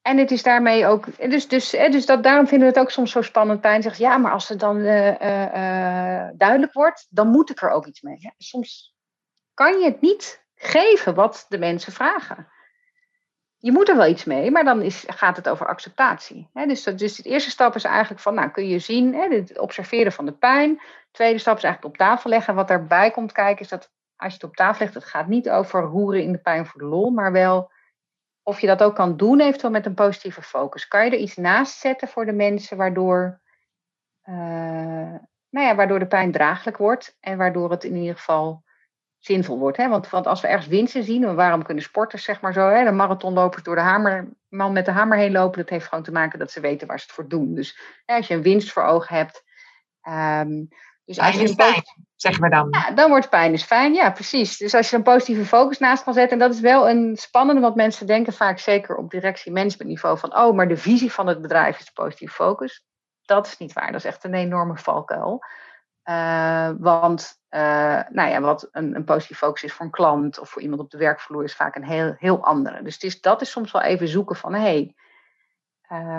en 0.05 0.17
het 0.17 0.31
is 0.31 0.43
daarmee 0.43 0.85
ook. 0.85 1.29
Dus, 1.29 1.47
dus, 1.47 1.69
dus 1.69 2.05
dat, 2.05 2.23
daarom 2.23 2.47
vinden 2.47 2.67
we 2.67 2.73
het 2.73 2.83
ook 2.83 2.91
soms 2.91 3.11
zo 3.11 3.21
spannend. 3.21 3.61
Pijn 3.61 3.81
zegt 3.81 3.97
ja, 3.97 4.17
maar 4.17 4.31
als 4.31 4.49
het 4.49 4.59
dan 4.59 4.77
uh, 4.77 5.07
uh, 5.07 6.27
duidelijk 6.33 6.73
wordt, 6.73 7.07
dan 7.09 7.27
moet 7.27 7.49
ik 7.49 7.61
er 7.61 7.69
ook 7.69 7.85
iets 7.85 8.01
mee. 8.01 8.33
Soms 8.37 8.95
kan 9.53 9.79
je 9.79 9.85
het 9.85 10.01
niet 10.01 10.43
geven 10.55 11.15
wat 11.15 11.45
de 11.49 11.57
mensen 11.57 11.93
vragen. 11.93 12.47
Je 13.57 13.71
moet 13.71 13.89
er 13.89 13.97
wel 13.97 14.07
iets 14.07 14.23
mee, 14.23 14.51
maar 14.51 14.63
dan 14.63 14.81
is, 14.81 15.03
gaat 15.07 15.35
het 15.35 15.49
over 15.49 15.67
acceptatie. 15.67 16.49
dus, 16.53 16.83
dus 16.83 17.15
de 17.15 17.29
eerste 17.29 17.49
stap 17.49 17.75
is 17.75 17.83
eigenlijk 17.83 18.21
van, 18.21 18.33
nou 18.33 18.49
kun 18.49 18.67
je 18.67 18.79
zien, 18.79 19.13
het 19.13 19.59
observeren 19.59 20.11
van 20.11 20.25
de 20.25 20.33
pijn. 20.33 20.73
De 20.73 21.07
tweede 21.11 21.39
stap 21.39 21.57
is 21.57 21.63
eigenlijk 21.63 21.93
op 21.93 22.07
tafel 22.07 22.29
leggen. 22.29 22.55
Wat 22.55 22.67
daarbij 22.67 23.11
komt 23.11 23.31
kijken 23.31 23.61
is 23.61 23.69
dat 23.69 23.91
als 24.15 24.33
je 24.33 24.39
het 24.39 24.49
op 24.49 24.55
tafel 24.55 24.83
legt, 24.83 24.93
het 24.93 25.05
gaat 25.05 25.27
niet 25.27 25.49
over 25.49 25.83
hoeren 25.83 26.21
in 26.21 26.31
de 26.31 26.37
pijn 26.37 26.65
voor 26.65 26.81
de 26.81 26.87
lol, 26.87 27.09
maar 27.09 27.31
wel 27.31 27.73
of 28.47 28.59
je 28.59 28.67
dat 28.67 28.83
ook 28.83 28.95
kan 28.95 29.17
doen, 29.17 29.39
eventueel 29.39 29.71
met 29.71 29.85
een 29.85 29.93
positieve 29.93 30.41
focus. 30.41 30.87
Kan 30.87 31.05
je 31.05 31.11
er 31.11 31.17
iets 31.17 31.35
naast 31.35 31.79
zetten 31.79 32.07
voor 32.07 32.25
de 32.25 32.33
mensen 32.33 32.77
waardoor, 32.77 33.41
uh, 34.29 34.35
nou 35.49 35.67
ja, 35.67 35.75
waardoor 35.75 35.99
de 35.99 36.07
pijn 36.07 36.31
draaglijk 36.31 36.77
wordt 36.77 37.17
en 37.19 37.37
waardoor 37.37 37.71
het 37.71 37.83
in 37.83 37.95
ieder 37.95 38.15
geval 38.15 38.63
zinvol 39.19 39.59
wordt. 39.59 39.77
Hè? 39.77 39.89
Want, 39.89 40.09
want 40.09 40.27
als 40.27 40.41
we 40.41 40.47
ergens 40.47 40.67
winsten 40.67 41.03
zien, 41.03 41.35
waarom 41.35 41.63
kunnen 41.63 41.83
sporters 41.83 42.23
zeg 42.23 42.41
maar 42.41 42.53
zo, 42.53 42.69
hè, 42.69 42.83
de 42.83 42.91
marathonlopers 42.91 43.63
door 43.63 43.75
de 43.75 43.81
hamer, 43.81 44.29
man 44.47 44.73
met 44.73 44.85
de 44.85 44.91
hamer 44.91 45.17
heen 45.17 45.31
lopen, 45.31 45.59
dat 45.59 45.69
heeft 45.69 45.87
gewoon 45.87 46.03
te 46.03 46.11
maken 46.11 46.39
dat 46.39 46.51
ze 46.51 46.59
weten 46.59 46.87
waar 46.87 46.99
ze 46.99 47.05
het 47.05 47.13
voor 47.13 47.27
doen. 47.27 47.55
Dus 47.55 47.79
hè, 48.05 48.15
als 48.15 48.27
je 48.27 48.33
een 48.33 48.41
winst 48.41 48.71
voor 48.71 48.83
ogen 48.83 49.15
hebt. 49.15 49.43
Um, 50.07 50.67
dus 51.05 51.19
als 51.19 51.35
je 51.35 51.43
is 51.43 51.53
fijn, 51.53 51.83
zeggen 52.15 52.43
we 52.43 52.49
dan. 52.49 52.67
Ja, 52.71 52.91
dan 52.91 53.09
wordt 53.09 53.29
pijn 53.29 53.53
is 53.53 53.63
fijn. 53.63 53.93
Ja, 53.93 54.11
precies. 54.11 54.57
Dus 54.57 54.73
als 54.73 54.89
je 54.89 54.95
een 54.95 55.03
positieve 55.03 55.45
focus 55.45 55.77
naast 55.77 56.03
kan 56.03 56.13
zetten. 56.13 56.39
En 56.39 56.47
dat 56.47 56.53
is 56.55 56.61
wel 56.61 56.89
een 56.89 57.15
spannende, 57.17 57.61
want 57.61 57.75
mensen 57.75 58.07
denken 58.07 58.33
vaak 58.33 58.59
zeker 58.59 58.95
op 58.95 59.09
directie-managementniveau 59.09 60.17
van... 60.17 60.37
oh, 60.37 60.55
maar 60.55 60.67
de 60.67 60.77
visie 60.77 61.11
van 61.11 61.27
het 61.27 61.41
bedrijf 61.41 61.79
is 61.79 61.89
positieve 61.89 62.33
focus. 62.33 62.85
Dat 63.21 63.47
is 63.47 63.57
niet 63.57 63.73
waar. 63.73 63.91
Dat 63.91 63.95
is 63.95 64.05
echt 64.05 64.23
een 64.23 64.33
enorme 64.33 64.77
valkuil. 64.77 65.43
Uh, 66.09 66.69
want 66.77 67.39
uh, 67.49 68.01
nou 68.09 68.29
ja, 68.29 68.41
wat 68.41 68.67
een, 68.71 68.95
een 68.95 69.03
positieve 69.03 69.45
focus 69.45 69.63
is 69.63 69.73
voor 69.73 69.85
een 69.85 69.91
klant 69.91 70.39
of 70.39 70.49
voor 70.49 70.61
iemand 70.61 70.81
op 70.81 70.89
de 70.89 70.97
werkvloer 70.97 71.43
is 71.43 71.55
vaak 71.55 71.75
een 71.75 71.85
heel, 71.85 72.15
heel 72.17 72.43
andere. 72.43 72.83
Dus 72.83 72.93
het 72.93 73.03
is, 73.03 73.21
dat 73.21 73.41
is 73.41 73.51
soms 73.51 73.71
wel 73.71 73.81
even 73.81 74.07
zoeken 74.07 74.35
van 74.35 74.53
hé, 74.53 74.59
hey, 74.61 74.95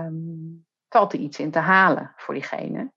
um, 0.07 0.67
valt 0.89 1.13
er 1.13 1.19
iets 1.19 1.39
in 1.39 1.51
te 1.51 1.59
halen 1.59 2.13
voor 2.17 2.35
diegene? 2.35 2.93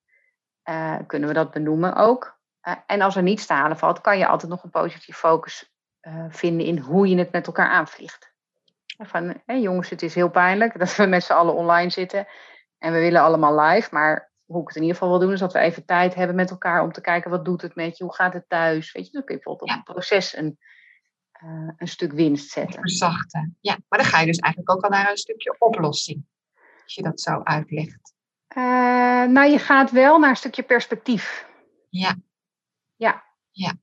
Uh, 0.70 0.96
kunnen 1.08 1.28
we 1.28 1.36
dat 1.36 1.52
benoemen 1.52 1.96
ook. 1.96 2.40
Uh, 2.68 2.74
en 2.86 3.02
als 3.02 3.16
er 3.16 3.24
niets 3.24 3.46
te 3.46 3.54
halen 3.54 3.78
valt, 3.78 4.02
kan 4.02 4.18
je 4.18 4.28
altijd 4.28 4.52
nog 4.52 4.64
een 4.64 4.70
positieve 4.70 5.20
focus 5.20 5.72
uh, 6.02 6.26
vinden 6.30 6.66
in 6.66 6.78
hoe 6.78 7.08
je 7.08 7.18
het 7.18 7.32
met 7.32 7.48
elkaar 7.48 7.70
aanvliegt. 7.70 8.34
Van, 8.98 9.42
hey, 9.46 9.62
jongens, 9.62 9.90
het 9.90 10.02
is 10.02 10.16
heel 10.16 10.30
pijnlijk 10.30 10.80
dat 10.80 10.96
we 10.96 11.06
met 11.06 11.24
z'n 11.24 11.34
allen 11.34 11.56
online 11.56 11.90
zitten 11.90 12.28
en 12.78 12.94
we 12.94 13.00
willen 13.00 13.22
allemaal 13.22 13.60
live, 13.60 13.90
maar 13.92 14.32
hoe 14.46 14.62
ik 14.62 14.68
het 14.68 14.76
in 14.76 14.82
ieder 14.82 14.98
geval 14.98 15.12
wil 15.12 15.20
doen, 15.20 15.34
is 15.34 15.40
dat 15.40 15.54
we 15.54 15.60
even 15.60 15.86
tijd 15.86 16.16
hebben 16.16 16.36
met 16.36 16.50
elkaar 16.50 16.82
om 16.82 16.92
te 16.92 17.02
kijken 17.02 17.32
wat 17.32 17.46
doet 17.46 17.62
het 17.62 17.76
met 17.76 17.98
je, 17.98 18.04
hoe 18.04 18.14
gaat 18.14 18.34
het 18.34 18.50
thuis. 18.50 18.92
Weet 18.92 19.06
je, 19.06 19.12
dan 19.12 19.24
kun 19.24 19.36
je 19.36 19.42
bijvoorbeeld 19.42 19.72
op 19.72 19.78
een 19.78 19.94
proces 19.94 20.36
een, 20.38 20.60
een 21.78 21.88
stuk 21.88 22.12
winst 22.12 22.52
zetten. 22.52 22.80
Verzachten. 22.80 23.58
Ja, 23.60 23.78
maar 23.88 24.00
dan 24.00 24.08
ga 24.08 24.20
je 24.20 24.26
dus 24.26 24.38
eigenlijk 24.38 24.74
ook 24.74 24.84
al 24.84 24.90
naar 24.90 25.10
een 25.10 25.18
stukje 25.18 25.56
oplossing, 25.60 26.26
als 26.84 26.96
je 26.96 27.04
dat 27.04 27.22
zo 27.22 27.42
uitlegt. 27.44 28.18
Uh, 28.58 28.64
nou, 29.24 29.50
je 29.50 29.60
gaat 29.60 29.92
wel 29.92 30.20
naar 30.20 30.30
een 30.30 30.36
stukje 30.36 30.64
perspectief. 30.64 31.48
Ja. 31.90 32.16
Ja. 32.96 33.24
Ja. 33.52 33.74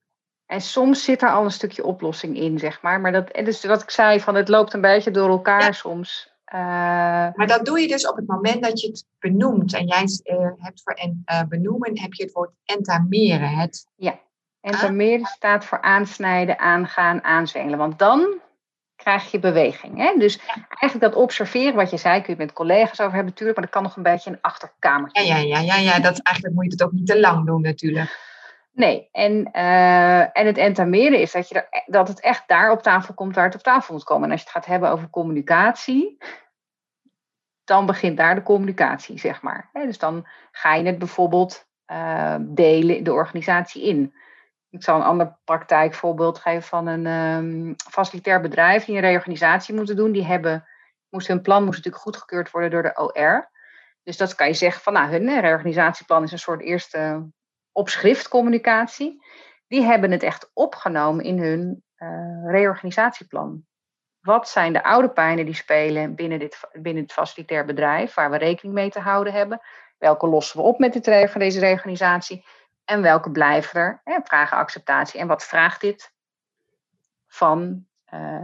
En 0.47 0.61
soms 0.61 1.05
zit 1.05 1.23
er 1.23 1.31
al 1.31 1.45
een 1.45 1.51
stukje 1.51 1.85
oplossing 1.85 2.37
in, 2.37 2.59
zeg 2.59 2.83
maar. 2.83 3.01
Maar 3.01 3.13
dat, 3.13 3.35
dus 3.35 3.65
wat 3.65 3.83
ik 3.83 3.91
zei, 3.91 4.21
van 4.21 4.35
het 4.35 4.49
loopt 4.49 4.73
een 4.73 4.81
beetje 4.81 5.11
door 5.11 5.29
elkaar 5.29 5.75
soms. 5.75 6.35
Uh, 6.55 6.61
maar 7.35 7.47
dat 7.47 7.65
doe 7.65 7.81
je 7.81 7.89
dus 7.89 8.09
op 8.09 8.17
het 8.17 8.27
moment 8.27 8.63
dat 8.63 8.81
je 8.81 8.89
het 8.89 9.07
benoemt. 9.19 9.75
En 9.75 9.87
jij 9.87 10.03
uh, 10.25 10.51
hebt 10.57 10.83
voor 10.83 10.93
en, 10.93 11.23
uh, 11.27 11.43
benoemen 11.49 12.01
heb 12.01 12.13
je 12.13 12.23
het 12.23 12.33
woord 12.33 12.51
entameren. 12.65 13.49
Het 13.49 13.87
ja, 13.95 14.19
entameren 14.61 15.27
staat 15.27 15.65
voor 15.65 15.81
aansnijden, 15.81 16.59
aangaan, 16.59 17.25
aanzwengelen. 17.25 17.79
Want 17.79 17.99
dan 17.99 18.41
krijg 19.07 19.31
je 19.31 19.39
beweging. 19.39 19.99
Hè? 19.99 20.15
Dus 20.19 20.39
eigenlijk 20.69 21.01
dat 21.01 21.23
observeren, 21.23 21.75
wat 21.75 21.91
je 21.91 21.97
zei, 21.97 22.21
kun 22.21 22.33
je 22.33 22.39
met 22.39 22.53
collega's 22.53 23.01
over 23.01 23.15
hebben 23.15 23.25
natuurlijk, 23.31 23.59
maar 23.59 23.67
dat 23.67 23.75
kan 23.75 23.83
nog 23.83 23.97
een 23.97 24.03
beetje 24.03 24.31
een 24.31 24.39
achterkamertje. 24.41 25.25
Ja, 25.25 25.37
ja, 25.37 25.59
ja, 25.59 25.61
ja, 25.61 25.77
ja. 25.77 26.01
Dat, 26.01 26.23
eigenlijk 26.23 26.55
moet 26.57 26.65
je 26.65 26.71
het 26.71 26.83
ook 26.83 26.93
niet 26.93 27.07
te 27.07 27.21
lang 27.21 27.47
doen 27.47 27.61
natuurlijk. 27.61 28.19
Nee, 28.73 29.09
en, 29.13 29.49
uh, 29.53 30.21
en 30.21 30.47
het 30.47 30.59
entameren 30.59 31.21
is 31.21 31.33
dat, 31.33 31.49
je 31.49 31.55
er, 31.55 31.67
e-, 31.71 31.93
dat 31.93 32.09
het 32.09 32.21
echt 32.21 32.43
daar 32.47 32.71
op 32.71 32.83
tafel 32.83 33.15
komt 33.15 33.35
waar 33.35 33.45
het 33.45 33.55
op 33.55 33.63
tafel 33.63 33.95
moet 33.95 34.05
komen. 34.05 34.25
En 34.25 34.31
als 34.31 34.41
je 34.41 34.47
het 34.47 34.57
gaat 34.57 34.67
hebben 34.67 34.91
over 34.91 35.11
communicatie, 35.11 36.17
dan 37.65 37.87
begint 37.87 38.17
daar 38.17 38.35
de 38.35 38.43
communicatie, 38.43 39.19
zeg 39.19 39.43
maar. 39.43 39.71
Dus 39.73 39.99
dan 39.99 40.27
ga 40.51 40.75
je 40.75 40.85
het 40.85 40.99
bijvoorbeeld 40.99 41.67
uh, 41.93 42.37
delen 42.41 43.05
de 43.05 43.13
organisatie 43.13 43.83
in. 43.83 44.15
Ik 44.77 44.83
zal 44.83 44.97
een 44.97 45.03
ander 45.03 45.37
praktijkvoorbeeld 45.45 46.39
geven 46.39 46.63
van 46.63 46.87
een 46.87 47.07
um, 47.07 47.75
facilitair 47.91 48.41
bedrijf 48.41 48.85
die 48.85 48.95
een 48.95 49.01
reorganisatie 49.01 49.75
moeten 49.75 49.97
doen. 49.97 50.13
Die 50.13 50.25
hebben, 50.25 50.69
moest, 51.09 51.27
hun 51.27 51.43
plan 51.43 51.65
moest 51.65 51.77
natuurlijk 51.77 52.03
goedgekeurd 52.03 52.51
worden 52.51 52.71
door 52.71 52.83
de 52.83 52.97
OR. 52.97 53.51
Dus 54.03 54.17
dat 54.17 54.35
kan 54.35 54.47
je 54.47 54.55
zeggen 54.55 54.83
van, 54.83 54.93
nou, 54.93 55.11
hun 55.11 55.41
reorganisatieplan 55.41 56.23
is 56.23 56.33
een 56.33 56.39
soort 56.39 56.61
eerste 56.61 57.29
opschriftcommunicatie. 57.73 59.25
Die 59.69 59.83
hebben 59.83 60.11
het 60.11 60.23
echt 60.23 60.51
opgenomen 60.53 61.25
in 61.25 61.39
hun 61.39 61.83
uh, 61.97 62.51
reorganisatieplan. 62.51 63.65
Wat 64.21 64.49
zijn 64.49 64.73
de 64.73 64.83
oude 64.83 65.11
pijnen 65.11 65.45
die 65.45 65.55
spelen 65.55 66.15
binnen, 66.15 66.39
dit, 66.39 66.61
binnen 66.73 67.03
het 67.03 67.13
facilitair 67.13 67.65
bedrijf, 67.65 68.15
waar 68.15 68.31
we 68.31 68.37
rekening 68.37 68.75
mee 68.75 68.91
te 68.91 69.01
houden 69.01 69.33
hebben? 69.33 69.61
Welke 69.99 70.27
lossen 70.27 70.61
we 70.61 70.67
op 70.67 70.79
met 70.79 70.93
dit, 70.93 71.05
deze 71.35 71.61
reorganisatie? 71.61 72.45
En 72.87 73.03
welke 73.03 73.31
blijven 73.31 73.81
er? 73.81 74.03
Vragen 74.25 74.57
acceptatie. 74.57 75.21
En 75.21 75.27
wat 75.27 75.45
vraagt 75.45 75.81
dit 75.81 76.13
van 77.27 77.87
uh, 78.15 78.43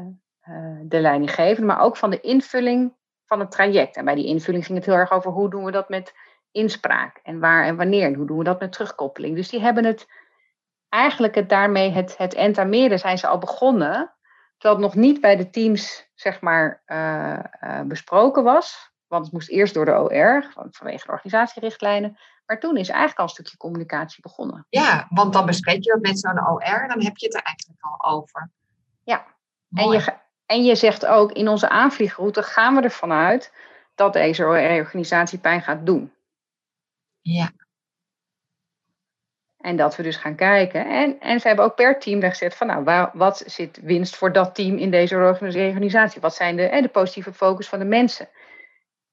uh, 0.48 0.78
de 0.82 1.00
leidinggevende, 1.00 1.66
maar 1.66 1.80
ook 1.80 1.96
van 1.96 2.10
de 2.10 2.20
invulling 2.20 2.94
van 3.26 3.40
het 3.40 3.50
traject. 3.50 3.96
En 3.96 4.04
bij 4.04 4.14
die 4.14 4.26
invulling 4.26 4.64
ging 4.66 4.78
het 4.78 4.86
heel 4.86 4.96
erg 4.96 5.10
over 5.10 5.30
hoe 5.30 5.50
doen 5.50 5.64
we 5.64 5.70
dat 5.70 5.88
met 5.88 6.14
inspraak 6.50 7.20
en 7.22 7.40
waar 7.40 7.64
en 7.64 7.76
wanneer. 7.76 8.06
En 8.06 8.14
hoe 8.14 8.26
doen 8.26 8.38
we 8.38 8.44
dat 8.44 8.60
met 8.60 8.72
terugkoppeling. 8.72 9.36
Dus 9.36 9.48
die 9.48 9.60
hebben 9.60 9.84
het 9.84 10.08
eigenlijk 10.88 11.34
het 11.34 11.48
daarmee 11.48 11.90
het, 11.90 12.16
het 12.16 12.34
entameren 12.34 12.98
zijn 12.98 13.18
ze 13.18 13.26
al 13.26 13.38
begonnen. 13.38 14.14
Terwijl 14.58 14.82
het 14.82 14.94
nog 14.94 15.04
niet 15.04 15.20
bij 15.20 15.36
de 15.36 15.50
teams 15.50 16.08
zeg 16.14 16.40
maar 16.40 16.82
uh, 16.86 17.80
besproken 17.84 18.42
was. 18.42 18.92
Want 19.06 19.24
het 19.24 19.32
moest 19.32 19.48
eerst 19.48 19.74
door 19.74 19.84
de 19.84 20.00
OR, 20.00 20.52
vanwege 20.70 21.06
de 21.06 21.12
organisatierichtlijnen. 21.12 22.18
Maar 22.52 22.60
toen 22.60 22.76
is 22.76 22.88
eigenlijk 22.88 23.18
al 23.18 23.24
een 23.24 23.30
stukje 23.30 23.56
communicatie 23.56 24.22
begonnen. 24.22 24.66
Ja, 24.68 25.06
want 25.10 25.32
dan 25.32 25.46
bespreek 25.46 25.84
je 25.84 25.90
dat 25.90 26.00
met 26.00 26.18
zo'n 26.18 26.48
OR, 26.48 26.88
dan 26.88 27.02
heb 27.02 27.16
je 27.16 27.26
het 27.26 27.34
er 27.34 27.42
eigenlijk 27.42 27.80
al 27.80 28.12
over. 28.12 28.50
Ja, 29.04 29.26
en 29.74 29.88
je, 29.88 30.12
en 30.46 30.64
je 30.64 30.74
zegt 30.74 31.06
ook, 31.06 31.32
in 31.32 31.48
onze 31.48 31.68
aanvliegroute 31.68 32.42
gaan 32.42 32.74
we 32.74 32.82
ervan 32.82 33.12
uit 33.12 33.52
dat 33.94 34.12
deze 34.12 34.44
organisatie 34.44 35.38
pijn 35.38 35.62
gaat 35.62 35.86
doen. 35.86 36.12
Ja. 37.20 37.50
En 39.58 39.76
dat 39.76 39.96
we 39.96 40.02
dus 40.02 40.16
gaan 40.16 40.36
kijken. 40.36 40.86
En, 40.86 41.20
en 41.20 41.40
ze 41.40 41.46
hebben 41.46 41.64
ook 41.64 41.74
per 41.74 41.98
team 41.98 42.20
gezet 42.20 42.54
van, 42.54 42.66
nou, 42.66 42.84
waar, 42.84 43.10
wat 43.12 43.42
zit 43.46 43.80
winst 43.82 44.16
voor 44.16 44.32
dat 44.32 44.54
team 44.54 44.76
in 44.76 44.90
deze 44.90 45.16
reorganisatie? 45.50 46.20
Wat 46.20 46.34
zijn 46.34 46.56
de, 46.56 46.78
de 46.82 46.88
positieve 46.88 47.32
focus 47.32 47.68
van 47.68 47.78
de 47.78 47.84
mensen 47.84 48.28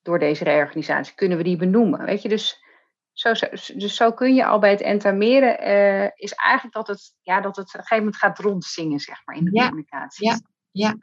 door 0.01 0.19
deze 0.19 0.43
reorganisatie? 0.43 1.15
Kunnen 1.15 1.37
we 1.37 1.43
die 1.43 1.57
benoemen? 1.57 2.05
Weet 2.05 2.21
je, 2.21 2.29
dus 2.29 2.67
zo, 3.13 3.31
dus 3.75 3.95
zo 3.95 4.11
kun 4.11 4.35
je 4.35 4.45
al 4.45 4.59
bij 4.59 4.71
het 4.71 4.81
entameren, 4.81 5.67
uh, 5.67 6.09
is 6.15 6.33
eigenlijk 6.33 6.75
dat 6.75 6.87
het, 6.87 7.13
ja, 7.21 7.41
dat 7.41 7.55
het 7.55 7.67
op 7.67 7.73
een 7.73 7.79
gegeven 7.79 8.03
moment 8.03 8.15
gaat 8.15 8.39
rondzingen, 8.39 8.99
zeg 8.99 9.21
maar, 9.25 9.35
in 9.35 9.45
de 9.45 9.51
ja, 9.53 9.67
communicatie. 9.67 10.27
Ja, 10.27 10.39
ja. 10.71 10.97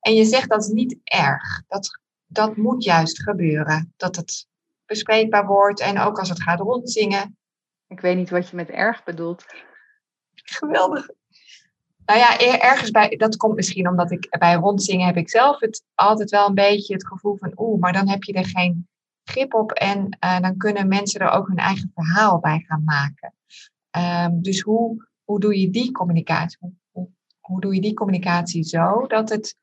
En 0.00 0.14
je 0.14 0.24
zegt 0.24 0.48
dat 0.48 0.62
is 0.62 0.68
niet 0.68 0.98
erg. 1.04 1.62
Dat, 1.66 2.00
dat 2.26 2.56
moet 2.56 2.84
juist 2.84 3.22
gebeuren. 3.22 3.92
Dat 3.96 4.16
het 4.16 4.46
bespreekbaar 4.86 5.46
wordt 5.46 5.80
en 5.80 5.98
ook 5.98 6.18
als 6.18 6.28
het 6.28 6.42
gaat 6.42 6.60
rondzingen. 6.60 7.36
Ik 7.88 8.00
weet 8.00 8.16
niet 8.16 8.30
wat 8.30 8.48
je 8.48 8.56
met 8.56 8.68
erg 8.68 9.04
bedoelt. 9.04 9.44
Geweldig. 10.34 11.08
Nou 12.04 12.18
ja, 12.18 12.38
ergens 12.60 12.90
bij, 12.90 13.16
dat 13.16 13.36
komt 13.36 13.54
misschien 13.54 13.88
omdat 13.88 14.10
ik 14.10 14.36
bij 14.38 14.54
rondzingen 14.54 15.06
heb 15.06 15.16
ik 15.16 15.30
zelf 15.30 15.60
het 15.60 15.82
altijd 15.94 16.30
wel 16.30 16.48
een 16.48 16.54
beetje 16.54 16.94
het 16.94 17.06
gevoel 17.06 17.36
van 17.36 17.52
oeh, 17.56 17.80
maar 17.80 17.92
dan 17.92 18.08
heb 18.08 18.22
je 18.22 18.32
er 18.32 18.46
geen 18.46 18.88
grip 19.24 19.54
op 19.54 19.72
en 19.72 20.16
uh, 20.24 20.40
dan 20.40 20.56
kunnen 20.56 20.88
mensen 20.88 21.20
er 21.20 21.30
ook 21.30 21.48
hun 21.48 21.56
eigen 21.56 21.90
verhaal 21.94 22.38
bij 22.38 22.64
gaan 22.68 22.82
maken. 22.84 23.34
Um, 24.30 24.42
dus 24.42 24.60
hoe, 24.60 25.08
hoe 25.24 25.40
doe 25.40 25.60
je 25.60 25.70
die 25.70 25.92
communicatie? 25.92 26.58
Hoe, 26.60 26.72
hoe, 26.90 27.08
hoe, 27.40 27.60
doe 27.60 27.74
je 27.74 27.80
die 27.80 27.94
communicatie 27.94 28.64
zo 28.64 29.06
dat 29.06 29.28
het 29.28 29.56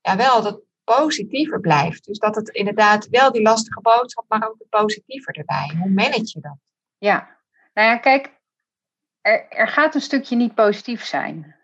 ja, 0.00 0.16
wel 0.16 0.42
dat 0.42 0.60
positiever 0.84 1.60
blijft? 1.60 2.04
Dus 2.04 2.18
dat 2.18 2.34
het 2.34 2.48
inderdaad 2.48 3.08
wel 3.08 3.32
die 3.32 3.42
lastige 3.42 3.80
boodschap, 3.80 4.24
maar 4.28 4.48
ook 4.48 4.58
het 4.58 4.68
positiever 4.68 5.34
erbij. 5.36 5.74
Hoe 5.78 5.90
manage 5.90 6.30
je 6.32 6.40
dat? 6.40 6.56
Ja, 6.98 7.36
nou 7.74 7.88
ja, 7.88 7.96
kijk, 7.96 8.32
er, 9.20 9.48
er 9.48 9.68
gaat 9.68 9.94
een 9.94 10.00
stukje 10.00 10.36
niet 10.36 10.54
positief 10.54 11.04
zijn. 11.04 11.56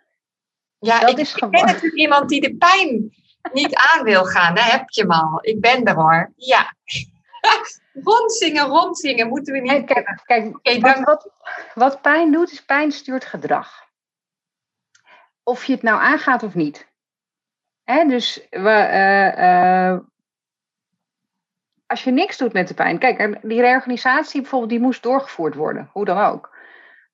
Ja, 0.78 1.00
dat 1.00 1.10
ik, 1.10 1.18
is 1.18 1.32
gewoon... 1.32 1.52
ik 1.52 1.58
ben 1.58 1.66
natuurlijk 1.66 2.00
iemand 2.00 2.28
die 2.28 2.40
de 2.40 2.56
pijn 2.56 3.14
niet 3.52 3.74
aan 3.74 4.04
wil 4.04 4.24
gaan. 4.24 4.54
Daar 4.54 4.70
heb 4.70 4.90
je 4.90 5.00
hem 5.00 5.10
al. 5.10 5.38
Ik 5.40 5.60
ben 5.60 5.84
er 5.84 5.94
hoor. 5.94 6.32
Ja. 6.36 6.74
rondzingen, 8.04 8.66
rondzingen, 8.66 9.28
moeten 9.28 9.52
we 9.52 9.60
niet. 9.60 9.84
Kijk, 9.84 10.22
kijk 10.24 10.56
okay, 10.56 10.80
wat, 10.80 11.00
wat, 11.00 11.30
wat, 11.74 12.02
pijn 12.02 12.32
doet, 12.32 12.52
is 12.52 12.64
pijn 12.64 12.92
stuurt 12.92 13.24
gedrag. 13.24 13.88
Of 15.42 15.64
je 15.64 15.72
het 15.72 15.82
nou 15.82 16.00
aangaat 16.00 16.42
of 16.42 16.54
niet. 16.54 16.88
Hè, 17.84 18.04
dus 18.04 18.46
we, 18.50 18.88
uh, 18.90 19.92
uh, 19.92 19.98
als 21.86 22.04
je 22.04 22.10
niks 22.10 22.36
doet 22.36 22.52
met 22.52 22.68
de 22.68 22.74
pijn. 22.74 22.98
Kijk, 22.98 23.38
die 23.42 23.60
reorganisatie 23.60 24.40
bijvoorbeeld, 24.40 24.70
die 24.70 24.80
moest 24.80 25.02
doorgevoerd 25.02 25.54
worden, 25.54 25.90
hoe 25.92 26.04
dan 26.04 26.18
ook. 26.18 26.58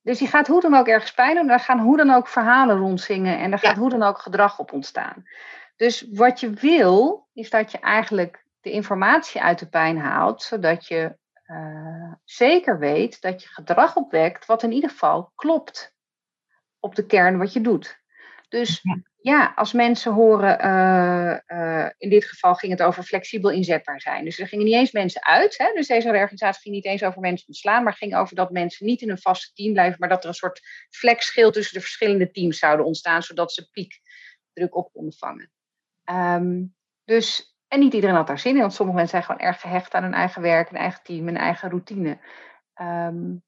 Dus 0.02 0.18
die 0.18 0.28
gaat 0.28 0.46
hoe 0.46 0.60
dan 0.60 0.74
ook 0.74 0.86
ergens 0.86 1.14
pijn 1.14 1.34
doen. 1.34 1.46
Daar 1.46 1.60
gaan 1.60 1.78
hoe 1.78 1.96
dan 1.96 2.10
ook 2.10 2.28
verhalen 2.28 2.78
rondzingen. 2.78 3.38
En 3.38 3.50
daar 3.50 3.58
gaat 3.58 3.76
hoe 3.76 3.90
dan 3.90 4.02
ook 4.02 4.18
gedrag 4.18 4.58
op 4.58 4.72
ontstaan. 4.72 5.24
Dus 5.76 6.06
wat 6.12 6.40
je 6.40 6.50
wil, 6.50 7.26
is 7.34 7.50
dat 7.50 7.72
je 7.72 7.78
eigenlijk 7.78 8.44
de 8.66 8.72
informatie 8.72 9.42
uit 9.42 9.58
de 9.58 9.68
pijn 9.68 9.98
haalt, 9.98 10.42
zodat 10.42 10.86
je 10.86 11.16
uh, 11.46 12.12
zeker 12.24 12.78
weet 12.78 13.20
dat 13.20 13.42
je 13.42 13.48
gedrag 13.48 13.96
opwekt 13.96 14.46
wat 14.46 14.62
in 14.62 14.72
ieder 14.72 14.90
geval 14.90 15.32
klopt 15.34 15.94
op 16.80 16.94
de 16.94 17.06
kern 17.06 17.38
wat 17.38 17.52
je 17.52 17.60
doet. 17.60 18.00
Dus 18.48 18.80
ja, 18.82 19.02
ja 19.16 19.52
als 19.56 19.72
mensen 19.72 20.12
horen, 20.12 20.64
uh, 20.64 21.58
uh, 21.58 21.90
in 21.98 22.10
dit 22.10 22.24
geval 22.24 22.54
ging 22.54 22.72
het 22.72 22.82
over 22.82 23.02
flexibel 23.02 23.50
inzetbaar 23.50 24.00
zijn. 24.00 24.24
Dus 24.24 24.38
er 24.38 24.48
gingen 24.48 24.64
niet 24.64 24.74
eens 24.74 24.92
mensen 24.92 25.24
uit. 25.24 25.58
Hè? 25.58 25.72
Dus 25.74 25.86
deze 25.86 26.10
reorganisatie 26.10 26.62
ging 26.62 26.74
niet 26.74 26.84
eens 26.84 27.02
over 27.02 27.20
mensen 27.20 27.46
ontslaan, 27.46 27.84
maar 27.84 27.94
ging 27.94 28.16
over 28.16 28.36
dat 28.36 28.50
mensen 28.50 28.86
niet 28.86 29.02
in 29.02 29.10
een 29.10 29.18
vaste 29.18 29.52
team 29.52 29.72
blijven, 29.72 29.96
maar 29.98 30.08
dat 30.08 30.22
er 30.22 30.28
een 30.28 30.34
soort 30.34 30.60
flexschil 30.90 31.50
tussen 31.50 31.74
de 31.74 31.80
verschillende 31.80 32.30
teams 32.30 32.58
zouden 32.58 32.86
ontstaan, 32.86 33.22
zodat 33.22 33.52
ze 33.52 33.70
piekdruk 33.70 34.76
op 34.76 34.92
konden 34.92 35.14
vangen. 35.18 35.50
Um, 36.10 36.74
dus 37.04 37.55
en 37.68 37.78
niet 37.78 37.94
iedereen 37.94 38.16
had 38.16 38.26
daar 38.26 38.38
zin 38.38 38.54
in, 38.54 38.60
want 38.60 38.72
sommige 38.72 38.98
mensen 38.98 39.22
zijn 39.22 39.30
gewoon 39.30 39.48
erg 39.48 39.60
gehecht 39.60 39.94
aan 39.94 40.02
hun 40.02 40.14
eigen 40.14 40.42
werk, 40.42 40.70
een 40.70 40.76
eigen 40.76 41.02
team, 41.02 41.28
een 41.28 41.36
eigen 41.36 41.68
routine. 41.68 42.18
Um, 42.80 43.44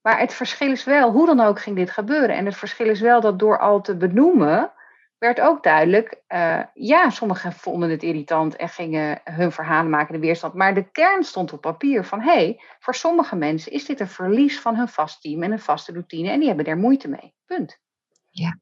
maar 0.00 0.18
het 0.18 0.34
verschil 0.34 0.70
is 0.70 0.84
wel, 0.84 1.10
hoe 1.10 1.26
dan 1.26 1.40
ook 1.40 1.60
ging 1.60 1.76
dit 1.76 1.90
gebeuren. 1.90 2.36
En 2.36 2.44
het 2.44 2.56
verschil 2.56 2.88
is 2.88 3.00
wel 3.00 3.20
dat 3.20 3.38
door 3.38 3.58
al 3.58 3.80
te 3.80 3.96
benoemen, 3.96 4.72
werd 5.18 5.40
ook 5.40 5.62
duidelijk, 5.62 6.22
uh, 6.28 6.62
ja, 6.74 7.10
sommigen 7.10 7.52
vonden 7.52 7.90
het 7.90 8.02
irritant 8.02 8.56
en 8.56 8.68
gingen 8.68 9.20
hun 9.24 9.52
verhalen 9.52 9.90
maken 9.90 10.14
in 10.14 10.20
de 10.20 10.26
weerstand. 10.26 10.54
Maar 10.54 10.74
de 10.74 10.90
kern 10.90 11.24
stond 11.24 11.52
op 11.52 11.60
papier 11.60 12.04
van, 12.04 12.20
hé, 12.20 12.32
hey, 12.32 12.62
voor 12.78 12.94
sommige 12.94 13.36
mensen 13.36 13.72
is 13.72 13.84
dit 13.84 14.00
een 14.00 14.08
verlies 14.08 14.60
van 14.60 14.76
hun 14.76 14.88
vast 14.88 15.20
team 15.20 15.42
en 15.42 15.52
een 15.52 15.58
vaste 15.58 15.92
routine. 15.92 16.30
En 16.30 16.38
die 16.38 16.46
hebben 16.46 16.64
daar 16.64 16.76
moeite 16.76 17.08
mee. 17.08 17.34
Punt. 17.46 17.78
Ja. 18.30 18.58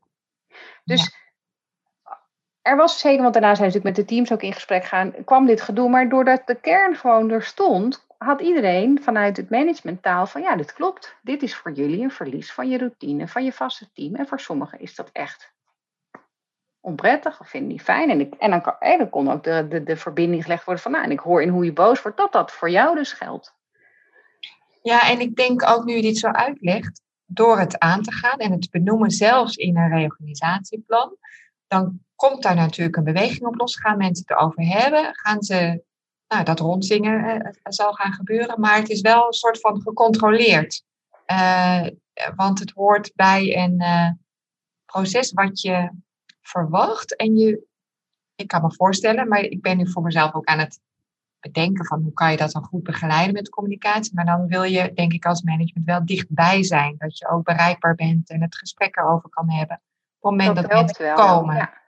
Dus 0.84 1.02
ja 1.02 1.21
er 2.62 2.76
was 2.76 2.98
zeker, 2.98 3.22
want 3.22 3.32
daarna 3.32 3.54
zijn 3.54 3.70
ze 3.70 3.76
natuurlijk 3.76 3.96
met 3.96 4.08
de 4.08 4.14
teams 4.14 4.32
ook 4.32 4.42
in 4.42 4.52
gesprek 4.52 4.82
gegaan, 4.82 5.24
kwam 5.24 5.46
dit 5.46 5.60
gedoe. 5.60 5.88
Maar 5.88 6.08
doordat 6.08 6.46
de 6.46 6.54
kern 6.54 6.96
gewoon 6.96 7.30
er 7.30 7.42
stond, 7.42 8.06
had 8.18 8.40
iedereen 8.40 9.02
vanuit 9.02 9.36
het 9.36 9.50
managementtaal 9.50 10.26
van 10.26 10.42
ja, 10.42 10.56
dit 10.56 10.72
klopt. 10.72 11.16
Dit 11.22 11.42
is 11.42 11.56
voor 11.56 11.72
jullie 11.72 12.02
een 12.02 12.10
verlies 12.10 12.52
van 12.52 12.68
je 12.68 12.78
routine, 12.78 13.28
van 13.28 13.44
je 13.44 13.52
vaste 13.52 13.92
team. 13.92 14.14
En 14.14 14.26
voor 14.26 14.40
sommigen 14.40 14.80
is 14.80 14.94
dat 14.94 15.10
echt 15.12 15.52
onprettig 16.80 17.40
of 17.40 17.48
vinden 17.48 17.68
die 17.68 17.80
fijn. 17.80 18.10
En, 18.10 18.38
en 18.38 18.50
dan, 18.50 18.62
kan, 18.62 19.10
kon 19.10 19.30
ook 19.30 19.44
de, 19.44 19.66
de, 19.68 19.82
de 19.82 19.96
verbinding 19.96 20.42
gelegd 20.42 20.64
worden 20.64 20.82
van 20.82 20.92
nou, 20.92 21.04
en 21.04 21.10
ik 21.10 21.20
hoor 21.20 21.42
in 21.42 21.48
hoe 21.48 21.64
je 21.64 21.72
boos 21.72 22.02
wordt, 22.02 22.16
dat 22.16 22.32
dat 22.32 22.52
voor 22.52 22.70
jou 22.70 22.94
dus 22.94 23.12
geldt. 23.12 23.54
Ja, 24.82 25.10
en 25.10 25.20
ik 25.20 25.36
denk 25.36 25.68
ook 25.68 25.84
nu 25.84 25.94
je 25.94 26.02
dit 26.02 26.18
zo 26.18 26.28
uitlegt, 26.28 27.02
door 27.24 27.58
het 27.58 27.78
aan 27.78 28.02
te 28.02 28.12
gaan 28.12 28.38
en 28.38 28.52
het 28.52 28.70
benoemen 28.70 29.10
zelfs 29.10 29.56
in 29.56 29.76
een 29.76 29.88
reorganisatieplan, 29.88 31.16
dan 31.66 32.00
komt 32.28 32.42
daar 32.42 32.54
natuurlijk 32.54 32.96
een 32.96 33.04
beweging 33.04 33.46
op 33.46 33.58
los. 33.58 33.76
Gaan 33.76 33.96
mensen 33.96 34.24
het 34.26 34.36
erover 34.36 34.64
hebben? 34.64 35.14
Gaan 35.14 35.42
ze 35.42 35.82
nou, 36.28 36.44
dat 36.44 36.60
rondzingen 36.60 37.24
uh, 37.24 37.52
zal 37.62 37.92
gaan 37.92 38.12
gebeuren, 38.12 38.60
maar 38.60 38.76
het 38.76 38.88
is 38.88 39.00
wel 39.00 39.26
een 39.26 39.32
soort 39.32 39.60
van 39.60 39.82
gecontroleerd. 39.82 40.84
Uh, 41.26 41.86
want 42.36 42.58
het 42.58 42.70
hoort 42.70 43.12
bij 43.14 43.56
een 43.56 43.80
uh, 43.80 44.10
proces 44.84 45.32
wat 45.32 45.60
je 45.60 45.90
verwacht. 46.42 47.16
En 47.16 47.36
je, 47.36 47.66
ik 48.34 48.48
kan 48.48 48.62
me 48.62 48.74
voorstellen, 48.74 49.28
maar 49.28 49.40
ik 49.40 49.62
ben 49.62 49.76
nu 49.76 49.90
voor 49.90 50.02
mezelf 50.02 50.34
ook 50.34 50.46
aan 50.46 50.58
het 50.58 50.80
bedenken 51.40 51.84
van 51.84 52.02
hoe 52.02 52.12
kan 52.12 52.30
je 52.30 52.36
dat 52.36 52.52
dan 52.52 52.64
goed 52.64 52.82
begeleiden 52.82 53.32
met 53.32 53.48
communicatie. 53.48 54.14
Maar 54.14 54.26
dan 54.26 54.46
wil 54.46 54.62
je, 54.62 54.92
denk 54.94 55.12
ik, 55.12 55.26
als 55.26 55.42
management 55.42 55.86
wel 55.86 56.06
dichtbij 56.06 56.62
zijn. 56.62 56.94
Dat 56.98 57.18
je 57.18 57.28
ook 57.28 57.44
bereikbaar 57.44 57.94
bent 57.94 58.30
en 58.30 58.42
het 58.42 58.56
gesprek 58.56 58.96
erover 58.96 59.28
kan 59.28 59.50
hebben. 59.50 59.76
Op 59.76 60.30
het 60.30 60.38
moment 60.38 60.56
dat, 60.56 60.70
dat 60.70 60.80
mensen 60.80 61.14
komen. 61.14 61.56
Ja. 61.56 61.80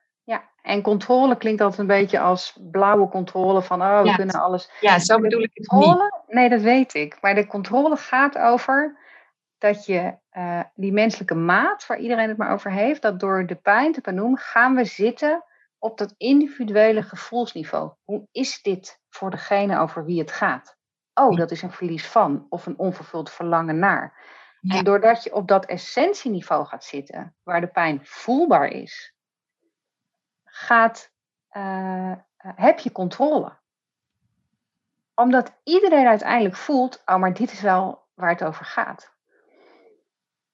En 0.64 0.82
controle 0.82 1.36
klinkt 1.36 1.60
altijd 1.60 1.80
een 1.80 1.86
beetje 1.86 2.20
als 2.20 2.58
blauwe 2.70 3.08
controle 3.08 3.62
van 3.62 3.82
oh, 3.82 4.02
we 4.02 4.14
kunnen 4.14 4.40
alles. 4.40 4.70
Ja, 4.80 4.98
zo 4.98 5.18
bedoel 5.20 5.42
ik 5.42 5.50
het 5.52 5.70
niet. 5.70 6.12
Nee, 6.26 6.48
dat 6.48 6.60
weet 6.60 6.94
ik. 6.94 7.18
Maar 7.20 7.34
de 7.34 7.46
controle 7.46 7.96
gaat 7.96 8.38
over 8.38 8.98
dat 9.58 9.86
je 9.86 10.16
uh, 10.32 10.60
die 10.74 10.92
menselijke 10.92 11.34
maat, 11.34 11.86
waar 11.86 11.98
iedereen 11.98 12.28
het 12.28 12.36
maar 12.36 12.52
over 12.52 12.70
heeft, 12.70 13.02
dat 13.02 13.20
door 13.20 13.46
de 13.46 13.54
pijn 13.54 13.92
te 13.92 14.00
benoemen, 14.00 14.38
gaan 14.38 14.74
we 14.74 14.84
zitten 14.84 15.44
op 15.78 15.98
dat 15.98 16.14
individuele 16.16 17.02
gevoelsniveau. 17.02 17.92
Hoe 18.04 18.28
is 18.32 18.62
dit 18.62 19.00
voor 19.08 19.30
degene 19.30 19.78
over 19.78 20.04
wie 20.04 20.20
het 20.20 20.32
gaat? 20.32 20.76
Oh, 21.14 21.36
dat 21.36 21.50
is 21.50 21.62
een 21.62 21.72
verlies 21.72 22.06
van 22.06 22.46
of 22.48 22.66
een 22.66 22.78
onvervuld 22.78 23.30
verlangen 23.30 23.78
naar. 23.78 24.16
En 24.68 24.84
doordat 24.84 25.22
je 25.22 25.34
op 25.34 25.48
dat 25.48 25.64
essentieniveau 25.66 26.66
gaat 26.66 26.84
zitten, 26.84 27.36
waar 27.42 27.60
de 27.60 27.66
pijn 27.66 28.00
voelbaar 28.02 28.68
is, 28.68 29.13
gaat, 30.56 31.12
uh, 31.56 32.12
heb 32.38 32.78
je 32.78 32.92
controle. 32.92 33.52
Omdat 35.14 35.52
iedereen 35.64 36.06
uiteindelijk 36.06 36.56
voelt, 36.56 37.02
oh, 37.04 37.16
maar 37.16 37.34
dit 37.34 37.52
is 37.52 37.60
wel 37.60 38.06
waar 38.14 38.30
het 38.30 38.44
over 38.44 38.64
gaat. 38.64 39.12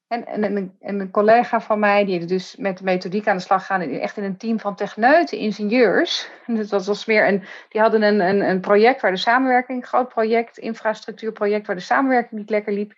En, 0.07 0.27
en, 0.27 0.75
en, 0.81 1.01
een 1.01 1.11
collega 1.11 1.61
van 1.61 1.79
mij, 1.79 2.05
die 2.05 2.25
dus 2.25 2.57
met 2.57 2.79
de 2.79 2.85
methodiek 2.85 3.27
aan 3.29 3.37
de 3.37 3.43
slag 3.43 3.67
gaan, 3.67 3.81
echt 3.81 4.17
in 4.17 4.25
een 4.25 4.37
team 4.37 4.61
van 4.61 4.75
techneuten, 4.75 5.39
ingenieurs. 5.39 6.31
En 6.47 6.55
dat 6.69 6.87
was 6.87 7.05
meer 7.05 7.29
een, 7.29 7.43
die 7.69 7.81
hadden 7.81 8.03
een, 8.03 8.21
een, 8.21 8.41
een 8.41 8.61
project 8.61 9.01
waar 9.01 9.11
de 9.11 9.17
samenwerking, 9.17 9.87
groot 9.87 10.09
project, 10.09 10.59
infrastructuurproject, 10.59 11.67
waar 11.67 11.77
de 11.77 11.83
samenwerking 11.83 12.41
niet 12.41 12.51
lekker 12.51 12.73
liep. 12.73 12.93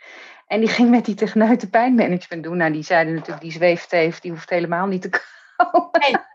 En 0.47 0.61
die 0.61 0.69
ging 0.69 0.91
met 0.91 1.05
die 1.05 1.15
techneuten 1.15 1.71
pijnmanagement 1.71 2.43
doen. 2.43 2.57
Nou, 2.57 2.73
die 2.73 2.83
zeiden 2.83 3.15
natuurlijk, 3.15 3.43
die 3.43 3.53
zweefteef, 3.53 4.21
die 4.21 4.31
hoeft 4.31 4.51
helemaal 4.51 4.87
niet 4.87 5.03
te 5.03 5.11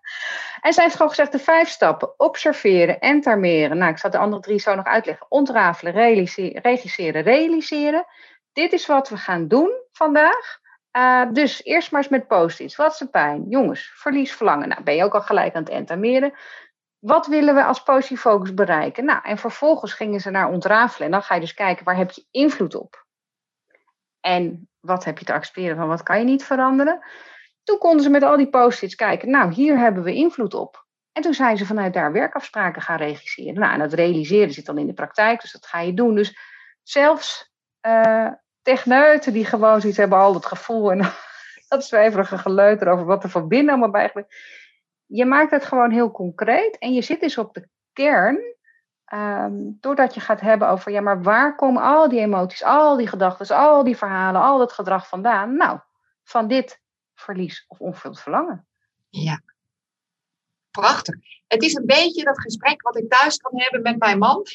En 0.62 0.74
zij 0.74 0.84
heeft 0.84 0.96
gewoon 0.96 1.12
gezegd, 1.12 1.32
de 1.32 1.40
vijf 1.40 1.70
stappen, 1.70 2.20
observeren, 2.20 3.00
entarmeren. 3.00 3.78
Nou, 3.78 3.92
ik 3.92 3.98
zal 3.98 4.10
de 4.10 4.18
andere 4.18 4.42
drie 4.42 4.60
zo 4.60 4.76
nog 4.76 4.86
uitleggen. 4.86 5.26
Ontrafelen, 5.30 5.94
realiseren, 5.94 6.62
regisseren, 6.62 7.22
realiseren. 7.24 8.06
Dit 8.54 8.74
is 8.74 8.86
wat 8.86 9.10
we 9.10 9.18
gaan 9.18 9.48
doen 9.48 9.72
vandaag. 9.92 10.60
Uh, 10.98 11.32
dus 11.32 11.64
eerst 11.64 11.92
maar 11.92 12.02
eens 12.02 12.10
met 12.10 12.28
post-its. 12.28 12.76
Wat 12.76 12.92
is 12.92 12.98
de 12.98 13.08
pijn? 13.08 13.46
Jongens, 13.50 13.92
verlies, 13.96 14.36
verlangen. 14.36 14.68
Nou, 14.68 14.84
ben 14.84 14.96
je 14.96 15.04
ook 15.04 15.14
al 15.14 15.22
gelijk 15.22 15.56
aan 15.56 15.64
het 15.64 15.72
entameren. 15.72 16.34
Wat 17.00 17.28
willen 17.28 17.56
we 17.56 17.64
als 17.64 17.84
positief 17.84 18.22
focus 18.22 18.54
bereiken? 18.54 19.06
Nou, 19.06 19.20
en 19.24 19.38
vervolgens 19.38 19.94
gingen 19.94 20.20
ze 20.20 20.30
naar 20.30 20.50
ontrafelen. 20.50 21.06
En 21.06 21.12
dan 21.12 21.24
ga 21.24 21.36
je 21.36 21.42
dus 21.42 21.54
kijken, 21.54 21.86
waar 21.86 21.98
heb 21.98 22.12
je 22.12 22.26
invloed 22.32 22.76
op? 22.76 23.06
En 24.20 24.70
wat 24.80 25.04
heb 25.04 25.20
je 25.20 25.26
te 25.26 25.34
accepteren 25.34 25.78
van 25.78 25.88
wat 25.88 26.04
kan 26.04 26.20
je 26.20 26.26
niet 26.26 26.44
veranderen? 26.44 27.04
Toen 27.68 27.78
konden 27.78 28.04
ze 28.04 28.10
met 28.10 28.24
al 28.24 28.38
die 28.38 28.50
post-its 28.50 28.96
kijken. 28.96 29.30
Nou, 29.30 29.54
hier 29.54 29.78
hebben 29.78 30.04
we 30.04 30.14
invloed 30.14 30.54
op. 30.54 30.86
En 31.12 31.22
toen 31.22 31.34
zijn 31.34 31.58
ze 31.58 31.66
vanuit 31.66 31.94
daar 31.94 32.12
werkafspraken 32.12 32.82
gaan 32.82 32.98
regisseren. 32.98 33.60
Nou, 33.60 33.74
en 33.74 33.80
dat 33.80 33.94
realiseren 33.94 34.54
zit 34.54 34.66
dan 34.66 34.78
in 34.78 34.88
de 34.88 34.94
praktijk, 34.94 35.42
dus 35.42 35.52
dat 35.52 35.66
ga 35.66 35.80
je 35.80 35.94
doen. 35.94 36.16
Dus 36.16 36.38
zelfs 36.84 37.52
uh, 37.88 38.32
techneuten 38.62 39.34
die 39.34 39.46
gewoon 39.46 39.82
zoiets 39.82 39.98
hebben, 39.98 40.18
al 40.18 40.34
het 40.34 40.46
gevoel 40.46 40.92
en 40.92 41.00
dat 41.70 41.86
zweverige 41.86 42.38
geleuter 42.38 42.88
over 42.88 43.06
wat 43.06 43.24
er 43.24 43.30
van 43.30 43.48
binnen 43.48 43.70
allemaal 43.70 43.92
bij 43.92 44.26
Je 45.06 45.26
maakt 45.26 45.52
het 45.52 45.66
gewoon 45.66 45.92
heel 45.92 46.12
concreet 46.12 46.78
en 46.78 46.94
je 46.94 47.02
zit 47.02 47.20
dus 47.20 47.38
op 47.38 47.54
de 47.54 47.68
kern, 47.94 48.40
ehm, 49.06 49.54
doordat 49.56 50.14
je 50.14 50.20
gaat 50.20 50.42
hebben 50.42 50.70
over, 50.70 50.92
ja, 50.92 51.02
maar 51.02 51.22
waar 51.22 51.56
komen 51.56 51.82
al 51.84 52.10
die 52.10 52.20
emoties, 52.20 52.64
al 52.64 52.98
die 52.98 53.08
gedachten, 53.08 53.56
al 53.56 53.84
die 53.84 53.98
verhalen, 53.98 54.42
al 54.42 54.58
dat 54.58 54.74
gedrag 54.74 55.08
vandaan? 55.08 55.56
Nou, 55.56 55.80
van 56.24 56.48
dit 56.48 56.86
verlies 57.20 57.66
of 57.68 57.80
onvervuld 57.80 58.20
verlangen. 58.20 58.68
Ja, 59.10 59.42
prachtig. 60.72 61.16
Het 61.48 61.64
is 61.64 61.74
een 61.74 61.86
beetje 61.86 62.24
dat 62.24 62.42
gesprek 62.42 62.82
wat 62.82 62.98
ik 62.98 63.10
thuis 63.10 63.38
kan 63.38 63.52
hebben 63.62 63.82
met 63.82 64.00
mijn 64.00 64.18
man. 64.18 64.38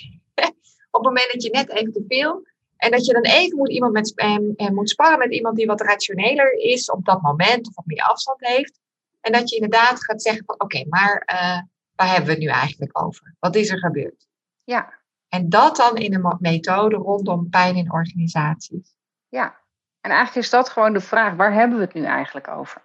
op 0.91 1.05
het 1.05 1.13
moment 1.13 1.33
dat 1.33 1.43
je 1.43 1.51
net 1.51 1.71
even 1.71 1.93
te 1.93 2.05
veel 2.09 2.47
en 2.77 2.91
dat 2.91 3.05
je 3.07 3.13
dan 3.13 3.23
even 3.23 3.57
moet, 3.57 3.71
iemand 3.71 3.93
met, 3.93 4.15
eh, 4.15 4.69
moet 4.69 4.91
sparren 4.91 5.19
met 5.19 5.33
iemand 5.33 5.57
die 5.57 5.67
wat 5.67 5.81
rationeler 5.81 6.53
is 6.53 6.91
op 6.91 7.05
dat 7.05 7.23
moment 7.23 7.67
of 7.69 7.75
wat 7.75 7.87
meer 7.87 8.03
afstand 8.03 8.47
heeft. 8.47 8.81
En 9.21 9.33
dat 9.33 9.51
je 9.51 9.55
inderdaad 9.55 10.05
gaat 10.05 10.23
zeggen 10.23 10.45
van 10.45 10.61
oké, 10.61 10.85
maar 10.89 11.29
uh, 11.33 11.61
waar 11.95 12.09
hebben 12.09 12.25
we 12.25 12.31
het 12.31 12.41
nu 12.41 12.47
eigenlijk 12.47 13.03
over? 13.03 13.35
Wat 13.39 13.55
is 13.55 13.71
er 13.71 13.79
gebeurd? 13.79 14.27
Ja. 14.65 15.01
En 15.29 15.49
dat 15.49 15.77
dan 15.77 15.97
in 15.97 16.15
een 16.15 16.37
methode 16.39 16.97
rondom 16.97 17.51
pijn 17.51 17.77
in 17.77 17.93
organisaties. 17.93 18.95
Ja, 19.29 19.62
en 20.03 20.11
eigenlijk 20.11 20.45
is 20.45 20.51
dat 20.51 20.69
gewoon 20.69 20.93
de 20.93 21.01
vraag, 21.01 21.35
waar 21.35 21.53
hebben 21.53 21.79
we 21.79 21.85
het 21.85 21.95
nu 21.95 22.05
eigenlijk 22.05 22.49
over? 22.49 22.83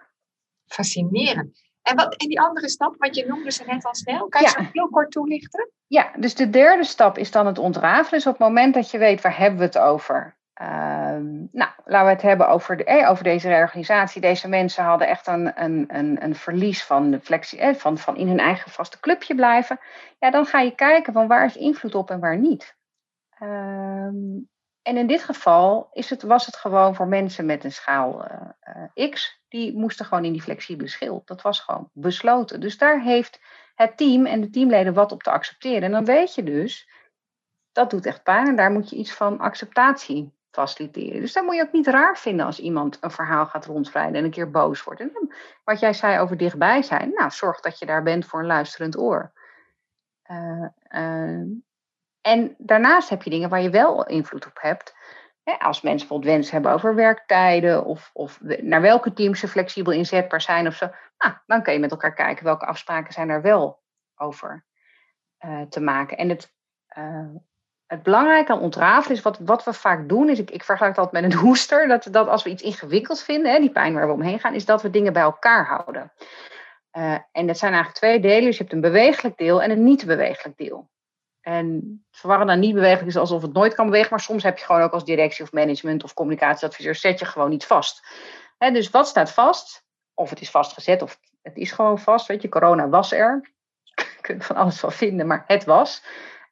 Fascinerend. 0.66 1.66
En, 1.82 1.96
wat, 1.96 2.16
en 2.16 2.28
die 2.28 2.42
andere 2.42 2.70
stap, 2.70 2.96
wat 2.98 3.16
je 3.16 3.26
noemde 3.26 3.52
ze 3.52 3.64
net 3.64 3.86
al 3.86 3.96
snel, 3.96 4.28
kan 4.28 4.42
je 4.42 4.48
ja. 4.48 4.54
zo 4.54 4.70
heel 4.72 4.90
kort 4.90 5.12
toelichten? 5.12 5.72
Ja, 5.88 6.12
dus 6.18 6.36
de 6.36 6.50
derde 6.50 6.84
stap 6.84 7.18
is 7.18 7.32
dan 7.32 7.46
het 7.46 7.58
ontrafelen. 7.58 8.12
Dus 8.12 8.28
op 8.28 8.38
het 8.38 8.48
moment 8.48 8.74
dat 8.74 8.92
je 8.92 8.98
weet 8.98 9.22
waar 9.22 9.38
hebben 9.38 9.60
we 9.60 9.66
het 9.66 9.78
over. 9.78 10.38
Ehm, 10.54 11.46
nou, 11.52 11.72
laten 11.86 12.06
we 12.06 12.12
het 12.12 12.22
hebben 12.22 12.50
over, 12.50 12.78
de, 12.78 12.84
eh, 12.84 13.10
over 13.10 13.24
deze 13.24 13.48
reorganisatie. 13.48 14.22
Deze 14.22 14.48
mensen 14.48 14.84
hadden 14.84 15.08
echt 15.08 15.28
een, 15.28 15.64
een, 15.64 15.86
een, 15.88 16.24
een 16.24 16.36
verlies 16.36 16.84
van, 16.84 17.12
de 17.12 17.20
flexie, 17.20 17.60
eh, 17.60 17.76
van, 17.76 17.98
van 17.98 18.18
in 18.18 18.28
hun 18.28 18.40
eigen 18.40 18.72
vaste 18.72 19.00
clubje 19.00 19.36
blijven. 19.36 19.80
Ja, 20.20 20.32
dan 20.32 20.46
ga 20.46 20.60
je 20.60 20.76
kijken 20.76 21.14
van 21.14 21.28
waar 21.28 21.46
is 21.46 21.56
invloed 21.56 21.96
op 21.96 22.10
en 22.10 22.20
waar 22.20 22.38
niet. 22.38 22.76
Ehm, 23.40 24.16
en 24.88 24.98
in 24.98 25.08
dit 25.08 25.24
geval 25.24 25.90
is 25.94 26.10
het, 26.10 26.22
was 26.22 26.46
het 26.46 26.56
gewoon 26.56 26.96
voor 26.96 27.08
mensen 27.08 27.46
met 27.46 27.64
een 27.64 27.72
schaal 27.72 28.26
uh, 28.96 29.10
X, 29.10 29.42
die 29.48 29.78
moesten 29.78 30.06
gewoon 30.06 30.26
in 30.26 30.32
die 30.32 30.42
flexibele 30.42 30.90
schil. 30.90 31.22
Dat 31.26 31.42
was 31.42 31.60
gewoon 31.60 31.90
besloten. 31.94 32.60
Dus 32.60 32.78
daar 32.78 33.02
heeft 33.02 33.40
het 33.76 33.98
team 33.98 34.26
en 34.26 34.42
de 34.42 34.50
teamleden 34.50 34.94
wat 34.94 35.12
op 35.12 35.24
te 35.24 35.32
accepteren. 35.32 35.82
En 35.82 35.92
dan 35.92 36.06
weet 36.06 36.36
je 36.36 36.44
dus, 36.44 36.90
dat 37.72 37.90
doet 37.90 38.06
echt 38.06 38.24
pijn 38.24 38.48
en 38.48 38.56
daar 38.56 38.72
moet 38.72 38.90
je 38.90 38.96
iets 38.96 39.14
van 39.14 39.40
acceptatie 39.40 40.34
faciliteren. 40.52 41.22
Dus 41.22 41.34
dat 41.34 41.44
moet 41.44 41.56
je 41.56 41.62
ook 41.62 41.72
niet 41.72 41.88
raar 41.88 42.18
vinden 42.18 42.46
als 42.46 42.60
iemand 42.60 42.98
een 43.02 43.12
verhaal 43.12 43.46
gaat 43.46 43.66
rondvrijden 43.66 44.16
en 44.16 44.24
een 44.24 44.32
keer 44.32 44.52
boos 44.52 44.84
wordt. 44.84 45.02
En 45.02 45.34
wat 45.64 45.80
jij 45.80 45.94
zei 45.94 46.20
over 46.20 46.38
dichtbij 46.38 46.82
zijn, 46.82 47.12
nou, 47.14 47.32
zorg 47.32 47.60
dat 47.60 47.80
je 47.80 47.86
daar 47.86 48.04
bent 48.04 48.26
voor 48.26 48.40
een 48.40 48.46
luisterend 48.46 48.98
oor. 48.98 49.32
Uh, 50.32 51.42
en 52.28 52.56
daarnaast 52.58 53.10
heb 53.10 53.24
je 53.24 53.30
dingen 53.30 53.50
waar 53.50 53.62
je 53.62 53.70
wel 53.70 54.06
invloed 54.06 54.46
op 54.46 54.58
hebt. 54.62 54.96
als 55.60 55.82
mensen 55.82 56.08
bijvoorbeeld 56.08 56.34
wensen 56.34 56.54
hebben 56.54 56.72
over 56.72 56.96
werktijden 56.96 57.86
of, 57.86 58.10
of 58.14 58.40
naar 58.42 58.82
welke 58.82 59.14
teams 59.14 59.40
ze 59.40 59.48
flexibel 59.48 59.94
inzetbaar 59.94 60.42
zijn 60.42 60.68
of 60.68 60.76
zo. 60.76 60.90
Nou, 61.18 61.34
dan 61.46 61.64
kun 61.64 61.74
je 61.74 61.80
met 61.80 61.92
elkaar 61.92 62.14
kijken 62.14 62.44
welke 62.44 62.66
afspraken 62.66 63.14
zijn 63.14 63.30
er 63.30 63.42
wel 63.42 63.80
over 64.16 64.66
uh, 65.46 65.62
te 65.62 65.80
maken. 65.80 66.18
En 66.18 66.30
het, 66.30 66.54
uh, 66.98 67.30
het 67.86 68.04
belangrijke 68.04 68.52
aan 68.52 68.60
ontrafelen 68.60 69.18
is 69.18 69.24
wat, 69.24 69.40
wat 69.40 69.64
we 69.64 69.74
vaak 69.74 70.10
doen, 70.10 70.30
is 70.30 70.40
ik, 70.40 70.52
ik 70.52 70.64
vergelijk 70.64 70.96
dat 70.96 71.12
met 71.12 71.24
een 71.24 71.34
hoester, 71.46 71.88
dat, 71.88 72.08
dat 72.12 72.28
als 72.28 72.44
we 72.44 72.50
iets 72.50 72.64
ingewikkeld 72.64 73.24
vinden, 73.24 73.52
hè, 73.52 73.60
die 73.60 73.72
pijn 73.72 73.94
waar 73.94 74.08
we 74.08 74.14
omheen 74.14 74.40
gaan, 74.40 74.54
is 74.54 74.66
dat 74.66 74.82
we 74.82 74.90
dingen 74.90 75.14
bij 75.14 75.22
elkaar 75.22 75.66
houden. 75.66 76.12
Uh, 76.98 77.18
en 77.32 77.48
dat 77.48 77.58
zijn 77.58 77.74
eigenlijk 77.74 78.02
twee 78.02 78.20
delen. 78.20 78.46
Dus 78.46 78.58
je 78.58 78.64
hebt 78.64 78.76
een 78.76 78.82
bewegelijk 78.82 79.38
deel 79.38 79.62
en 79.62 79.72
een 79.72 79.84
niet-bewegelijk 79.84 80.58
deel. 80.58 80.90
En 81.48 82.06
verwarren 82.12 82.48
dan 82.48 82.60
niet 82.60 82.74
bewegelijk 82.74 83.08
is 83.08 83.18
alsof 83.18 83.42
het 83.42 83.54
nooit 83.54 83.74
kan 83.74 83.86
bewegen, 83.86 84.10
maar 84.10 84.20
soms 84.20 84.44
heb 84.44 84.58
je 84.58 84.66
gewoon 84.66 84.82
ook 84.82 84.92
als 84.92 85.06
directie 85.06 85.44
of 85.44 85.52
management 85.52 86.04
of 86.04 86.14
communicatieadviseur, 86.14 86.96
zet 86.96 87.20
je 87.20 87.26
gewoon 87.26 87.50
niet 87.50 87.66
vast. 87.66 88.08
dus 88.58 88.90
wat 88.90 89.08
staat 89.08 89.32
vast? 89.32 89.86
Of 90.14 90.30
het 90.30 90.42
is 90.42 90.50
vastgezet 90.50 91.02
of 91.02 91.20
het 91.42 91.58
is 91.58 91.72
gewoon 91.72 92.00
vast. 92.00 92.28
Weet 92.28 92.42
je, 92.42 92.50
corona 92.50 92.90
was 92.90 93.12
er. 93.12 93.52
Je 93.94 94.22
kunt 94.22 94.46
van 94.46 94.56
alles 94.56 94.80
van 94.80 94.92
vinden, 94.92 95.28
maar 95.28 95.44
het 95.48 95.66
was. 95.66 96.04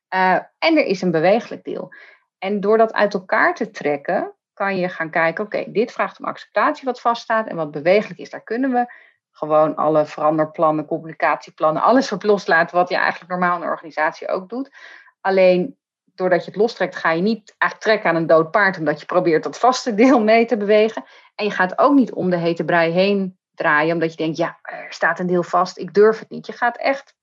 Uh, 0.10 0.40
en 0.60 0.78
er 0.78 0.86
is 0.86 1.02
een 1.02 1.12
bewegelijk 1.12 1.64
deel. 1.64 1.94
En 2.38 2.60
door 2.60 2.78
dat 2.78 2.94
uit 2.94 3.14
elkaar 3.14 3.56
te 3.56 3.72
trekken, 3.72 4.34
kan 4.54 4.78
je 4.78 4.90
gaan 4.90 5.10
kijken, 5.10 5.46
oké, 5.46 5.72
dit 5.72 5.92
vraagt 5.92 6.20
om 6.20 6.26
acceptatie 6.26 6.86
wat 6.86 7.02
vaststaat 7.02 7.48
en 7.48 7.56
wat 7.56 7.72
bewegelijk 7.72 8.20
is, 8.20 8.30
daar 8.30 8.44
kunnen 8.44 8.72
we 8.72 8.94
gewoon 9.38 9.76
alle 9.76 10.06
veranderplannen, 10.06 10.86
communicatieplannen, 10.86 11.82
alles 11.82 12.12
op 12.12 12.24
loslaten 12.24 12.76
wat 12.76 12.90
je 12.90 12.96
eigenlijk 12.96 13.32
normaal 13.32 13.56
in 13.56 13.62
een 13.62 13.70
organisatie 13.70 14.28
ook 14.28 14.50
doet. 14.50 14.76
Alleen 15.22 15.78
doordat 16.06 16.46
je 16.46 16.52
het 16.52 16.60
lostrekt, 16.60 16.96
ga 16.96 17.12
je 17.12 17.22
niet 17.22 17.56
eigenlijk 17.58 17.82
trekken 17.82 18.10
aan 18.10 18.16
een 18.16 18.28
dood 18.28 18.52
paard, 18.52 18.78
omdat 18.78 19.00
je 19.00 19.06
probeert 19.06 19.44
dat 19.44 19.60
vaste 19.60 19.94
deel 19.96 20.24
mee 20.24 20.46
te 20.46 20.58
bewegen. 20.58 21.04
En 21.36 21.46
je 21.46 21.52
gaat 21.52 21.78
ook 21.78 21.94
niet 21.94 22.14
om 22.14 22.30
de 22.30 22.38
hete 22.38 22.66
brei 22.66 22.92
heen 22.92 23.38
draaien, 23.54 23.94
omdat 23.94 24.12
je 24.12 24.18
denkt, 24.18 24.38
ja, 24.38 24.60
er 24.62 24.94
staat 24.94 25.20
een 25.20 25.28
deel 25.28 25.44
vast, 25.44 25.78
ik 25.78 25.94
durf 25.94 26.20
het 26.20 26.30
niet. 26.30 26.46
Je 26.46 26.54
gaat 26.54 26.78
echt, 26.78 27.16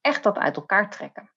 echt 0.00 0.22
dat 0.22 0.38
uit 0.38 0.56
elkaar 0.56 0.90
trekken. 0.90 1.30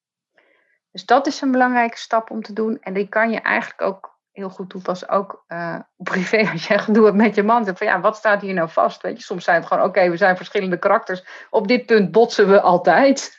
Dus 0.91 1.05
dat 1.05 1.27
is 1.27 1.41
een 1.41 1.51
belangrijke 1.51 1.97
stap 1.97 2.29
om 2.29 2.41
te 2.41 2.53
doen. 2.53 2.79
En 2.79 2.93
die 2.93 3.07
kan 3.07 3.31
je 3.31 3.39
eigenlijk 3.39 3.81
ook 3.81 4.14
heel 4.35 4.49
goed 4.49 4.69
toepassen, 4.69 5.09
ook 5.09 5.43
uh, 5.47 5.79
privé, 5.97 6.49
als 6.51 6.67
jij 6.67 6.79
hebt 6.85 7.13
met 7.13 7.35
je 7.35 7.43
man. 7.43 7.65
Van 7.65 7.87
ja, 7.87 7.99
wat 7.99 8.15
staat 8.15 8.41
hier 8.41 8.53
nou 8.53 8.69
vast? 8.69 9.01
Weet 9.01 9.17
je, 9.17 9.23
soms 9.23 9.43
zijn 9.43 9.57
het 9.57 9.67
gewoon, 9.67 9.83
oké, 9.83 10.09
we 10.09 10.17
zijn 10.17 10.37
verschillende 10.37 10.79
karakters. 10.79 11.25
Op 11.49 11.67
dit 11.67 11.85
punt 11.85 12.11
botsen 12.11 12.47
we 12.47 12.61
altijd. 12.61 13.37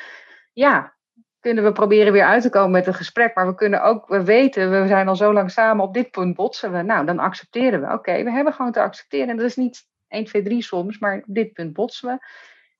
ja, 0.52 0.94
kunnen 1.40 1.64
we 1.64 1.72
proberen 1.72 2.12
weer 2.12 2.24
uit 2.24 2.42
te 2.42 2.50
komen 2.50 2.70
met 2.70 2.86
een 2.86 2.94
gesprek. 2.94 3.34
Maar 3.34 3.46
we 3.46 3.54
kunnen 3.54 3.82
ook, 3.82 4.08
we 4.08 4.24
weten, 4.24 4.82
we 4.82 4.86
zijn 4.86 5.08
al 5.08 5.16
zo 5.16 5.32
lang 5.32 5.50
samen, 5.50 5.84
op 5.84 5.94
dit 5.94 6.10
punt 6.10 6.34
botsen 6.34 6.72
we. 6.72 6.82
Nou, 6.82 7.06
dan 7.06 7.18
accepteren 7.18 7.80
we. 7.80 7.92
Oké, 7.92 8.22
we 8.22 8.30
hebben 8.30 8.52
gewoon 8.52 8.72
te 8.72 8.80
accepteren. 8.80 9.28
En 9.28 9.36
dat 9.36 9.46
is 9.46 9.56
niet 9.56 9.86
1, 10.08 10.24
2, 10.24 10.42
3 10.42 10.62
soms, 10.62 10.98
maar 10.98 11.16
op 11.16 11.34
dit 11.34 11.52
punt 11.52 11.72
botsen 11.72 12.08
we. 12.08 12.26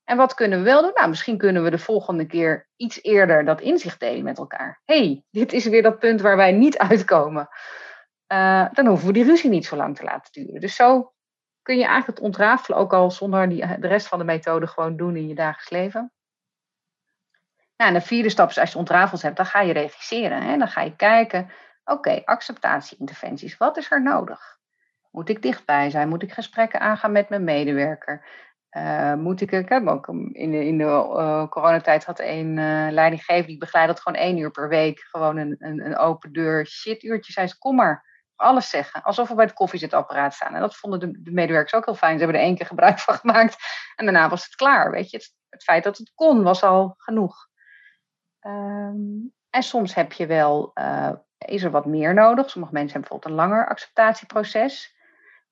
En 0.09 0.17
wat 0.17 0.35
kunnen 0.35 0.59
we 0.59 0.65
wel 0.65 0.83
doen? 0.83 0.91
Nou, 0.95 1.09
misschien 1.09 1.39
kunnen 1.39 1.63
we 1.63 1.71
de 1.71 1.79
volgende 1.79 2.27
keer 2.27 2.69
iets 2.77 3.03
eerder 3.03 3.45
dat 3.45 3.61
inzicht 3.61 4.01
delen 4.01 4.25
met 4.25 4.39
elkaar. 4.39 4.81
hey, 4.85 5.25
dit 5.31 5.53
is 5.53 5.67
weer 5.67 5.83
dat 5.83 5.99
punt 5.99 6.21
waar 6.21 6.37
wij 6.37 6.53
niet 6.53 6.79
uitkomen. 6.79 7.49
Uh, 8.33 8.67
dan 8.73 8.87
hoeven 8.87 9.07
we 9.07 9.13
die 9.13 9.25
ruzie 9.25 9.51
niet 9.51 9.67
zo 9.67 9.77
lang 9.77 9.97
te 9.97 10.05
laten 10.05 10.33
duren. 10.33 10.61
Dus 10.61 10.75
zo 10.75 11.13
kun 11.63 11.77
je 11.77 11.85
eigenlijk 11.85 12.19
het 12.19 12.27
ontrafelen 12.27 12.79
ook 12.79 12.93
al 12.93 13.11
zonder 13.11 13.49
die, 13.49 13.79
de 13.79 13.89
rest 13.89 14.07
van 14.07 14.19
de 14.19 14.25
methode 14.25 14.67
gewoon 14.67 14.97
doen 14.97 15.17
in 15.17 15.29
je 15.29 15.35
dagelijks 15.35 15.71
leven. 15.71 16.13
Nou, 17.77 17.95
en 17.95 17.99
de 17.99 18.07
vierde 18.07 18.29
stap 18.29 18.49
is 18.49 18.59
als 18.59 18.73
je 18.73 18.79
ontrafeld 18.79 19.23
hebt, 19.23 19.37
dan 19.37 19.47
ga 19.47 19.61
je 19.61 19.73
regisseren. 19.73 20.43
Hè? 20.43 20.57
Dan 20.57 20.69
ga 20.69 20.81
je 20.81 20.97
kijken, 20.97 21.51
oké, 21.85 22.23
acceptatie-interventies, 22.25 23.57
wat 23.57 23.77
is 23.77 23.91
er 23.91 24.03
nodig? 24.03 24.59
Moet 25.11 25.29
ik 25.29 25.43
dichtbij 25.43 25.91
zijn? 25.91 26.09
Moet 26.09 26.23
ik 26.23 26.33
gesprekken 26.33 26.81
aangaan 26.81 27.13
met 27.13 27.29
mijn 27.29 27.45
medewerker? 27.45 28.27
Uh, 28.77 29.15
moet 29.15 29.41
ik, 29.41 29.53
ik 29.53 29.69
heb 29.69 30.07
in 30.33 30.51
de, 30.51 30.67
in 30.67 30.79
de 30.79 30.85
uh, 30.85 31.49
coronatijd 31.49 32.05
had 32.05 32.21
een 32.21 32.57
uh, 32.57 32.89
leidinggever 32.91 33.47
die 33.47 33.59
begeleidde 33.59 33.93
dat 33.95 34.03
gewoon 34.03 34.21
één 34.21 34.37
uur 34.37 34.51
per 34.51 34.69
week. 34.69 35.01
Gewoon 35.01 35.37
een, 35.37 35.57
een, 35.59 35.87
een 35.87 35.97
open 35.97 36.33
deur 36.33 36.67
shit 36.67 37.03
uurtje. 37.03 37.33
Zei 37.33 37.47
ze, 37.47 37.59
kom 37.59 37.77
maar, 37.77 38.05
alles 38.37 38.71
zeggen. 38.71 39.03
Alsof 39.03 39.29
we 39.29 39.35
bij 39.35 39.45
het 39.45 39.55
koffiezetapparaat 39.55 40.35
staan. 40.35 40.55
En 40.55 40.61
dat 40.61 40.77
vonden 40.77 41.01
de, 41.01 41.23
de, 41.23 41.31
medewerkers 41.31 41.75
ook 41.75 41.85
heel 41.85 41.95
fijn. 41.95 42.19
Ze 42.19 42.25
hebben 42.25 42.41
er 42.41 42.47
één 42.47 42.57
keer 42.57 42.67
gebruik 42.67 42.99
van 42.99 43.15
gemaakt. 43.23 43.57
En 43.97 44.05
daarna 44.05 44.29
was 44.29 44.45
het 44.45 44.55
klaar. 44.55 44.91
Weet 44.91 45.11
je, 45.11 45.17
het, 45.49 45.63
feit 45.63 45.85
dat 45.85 45.99
het 45.99 46.13
kon 46.15 46.43
was 46.43 46.63
al 46.63 46.95
genoeg. 46.97 47.49
Um, 48.41 49.33
en 49.51 49.63
soms 49.63 49.95
heb 49.95 50.13
je 50.13 50.27
wel, 50.27 50.73
is 51.39 51.63
er 51.63 51.71
wat 51.71 51.87
meer 51.87 52.15
nodig. 52.15 52.51
Sommige 52.51 52.73
mensen 52.73 52.93
hebben 52.93 53.11
bijvoorbeeld 53.11 53.25
een 53.25 53.49
langer 53.49 53.69
acceptatieproces. 53.69 54.98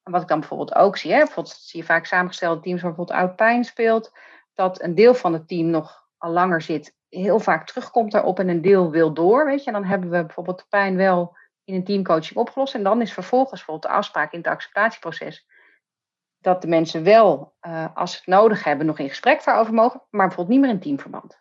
En 0.07 0.12
wat 0.12 0.22
ik 0.22 0.28
dan 0.28 0.40
bijvoorbeeld 0.40 0.74
ook 0.74 0.96
zie, 0.96 1.12
hè, 1.12 1.18
bijvoorbeeld 1.18 1.57
zie 1.57 1.80
je 1.80 1.86
vaak 1.86 2.07
samengestelde 2.07 2.61
teams 2.61 2.82
waar 2.82 2.94
bijvoorbeeld 2.94 3.18
oud 3.18 3.36
pijn 3.36 3.64
speelt, 3.64 4.12
dat 4.54 4.82
een 4.82 4.94
deel 4.94 5.14
van 5.14 5.32
het 5.32 5.48
team 5.48 5.70
nog 5.70 6.07
al 6.18 6.30
langer 6.30 6.62
zit, 6.62 6.96
heel 7.09 7.40
vaak 7.40 7.66
terugkomt 7.66 8.12
daarop 8.12 8.38
en 8.38 8.48
een 8.48 8.62
deel 8.62 8.90
wil 8.90 9.14
door. 9.14 9.44
Weet 9.46 9.61
je, 9.61 9.66
en 9.66 9.72
dan 9.72 9.84
hebben 9.84 10.11
we 10.11 10.24
bijvoorbeeld 10.24 10.59
de 10.59 10.66
pijn 10.68 10.96
wel 10.96 11.36
in 11.64 11.74
een 11.74 11.84
teamcoaching 11.84 12.36
opgelost. 12.36 12.74
En 12.74 12.82
dan 12.82 13.00
is 13.00 13.12
vervolgens 13.12 13.50
bijvoorbeeld 13.50 13.92
de 13.92 13.98
afspraak 13.98 14.32
in 14.32 14.38
het 14.38 14.48
acceptatieproces 14.48 15.46
dat 16.38 16.62
de 16.62 16.68
mensen 16.68 17.02
wel, 17.02 17.54
uh, 17.61 17.86
als 17.94 18.11
ze 18.12 18.16
het 18.16 18.26
nodig 18.26 18.64
hebben, 18.64 18.86
nog 18.86 18.98
in 18.98 19.09
gesprek 19.09 19.44
daarover 19.44 19.74
mogen, 19.74 20.02
maar 20.11 20.26
bijvoorbeeld 20.26 20.57
niet 20.57 20.66
meer 20.66 20.74
in 20.74 20.82
teamverband. 20.82 21.40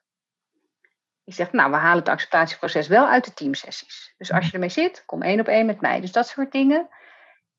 Je 1.23 1.33
zegt, 1.33 1.51
nou, 1.51 1.71
we 1.71 1.77
halen 1.77 1.99
het 1.99 2.09
acceptatieproces 2.09 2.87
wel 2.87 3.07
uit 3.07 3.25
de 3.25 3.33
teamsessies. 3.33 4.13
Dus 4.17 4.31
als 4.31 4.45
je 4.45 4.51
ermee 4.51 4.69
zit, 4.69 5.03
kom 5.05 5.21
één 5.21 5.39
op 5.39 5.47
één 5.47 5.65
met 5.65 5.81
mij. 5.81 6.01
Dus 6.01 6.11
dat 6.11 6.27
soort 6.27 6.51
dingen. 6.51 6.89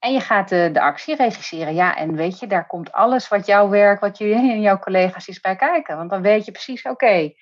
En 0.06 0.12
je 0.12 0.20
gaat 0.20 0.48
de, 0.48 0.70
de 0.72 0.80
actie 0.80 1.16
regisseren. 1.16 1.74
Ja, 1.74 1.96
en 1.96 2.14
weet 2.14 2.38
je, 2.38 2.46
daar 2.46 2.66
komt 2.66 2.92
alles 2.92 3.28
wat 3.28 3.46
jouw 3.46 3.68
werk, 3.68 4.00
wat 4.00 4.18
jullie 4.18 4.52
en 4.52 4.60
jouw 4.60 4.78
collega's 4.78 5.28
is 5.28 5.40
bij 5.40 5.56
kijken. 5.56 5.96
Want 5.96 6.10
dan 6.10 6.22
weet 6.22 6.44
je 6.44 6.52
precies, 6.52 6.82
oké, 6.82 7.32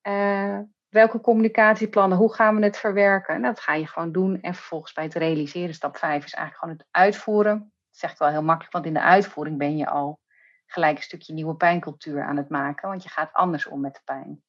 eh, 0.00 0.58
welke 0.88 1.20
communicatieplannen, 1.20 2.18
hoe 2.18 2.34
gaan 2.34 2.56
we 2.56 2.64
het 2.64 2.76
verwerken? 2.76 3.34
En 3.34 3.42
dat 3.42 3.60
ga 3.60 3.74
je 3.74 3.86
gewoon 3.86 4.12
doen. 4.12 4.40
En 4.40 4.54
vervolgens 4.54 4.92
bij 4.92 5.04
het 5.04 5.14
realiseren, 5.14 5.74
stap 5.74 5.96
5 5.96 6.24
is 6.24 6.34
eigenlijk 6.34 6.64
gewoon 6.64 6.76
het 6.78 6.86
uitvoeren. 6.90 7.58
Dat 7.58 7.98
zeg 7.98 8.18
wel 8.18 8.28
heel 8.28 8.42
makkelijk, 8.42 8.72
want 8.72 8.86
in 8.86 8.94
de 8.94 9.02
uitvoering 9.02 9.58
ben 9.58 9.76
je 9.76 9.88
al 9.88 10.20
gelijk 10.66 10.96
een 10.96 11.02
stukje 11.02 11.32
nieuwe 11.32 11.56
pijncultuur 11.56 12.22
aan 12.22 12.36
het 12.36 12.48
maken. 12.48 12.88
Want 12.88 13.02
je 13.02 13.08
gaat 13.08 13.32
anders 13.32 13.66
om 13.66 13.80
met 13.80 13.94
de 13.94 14.00
pijn. 14.04 14.42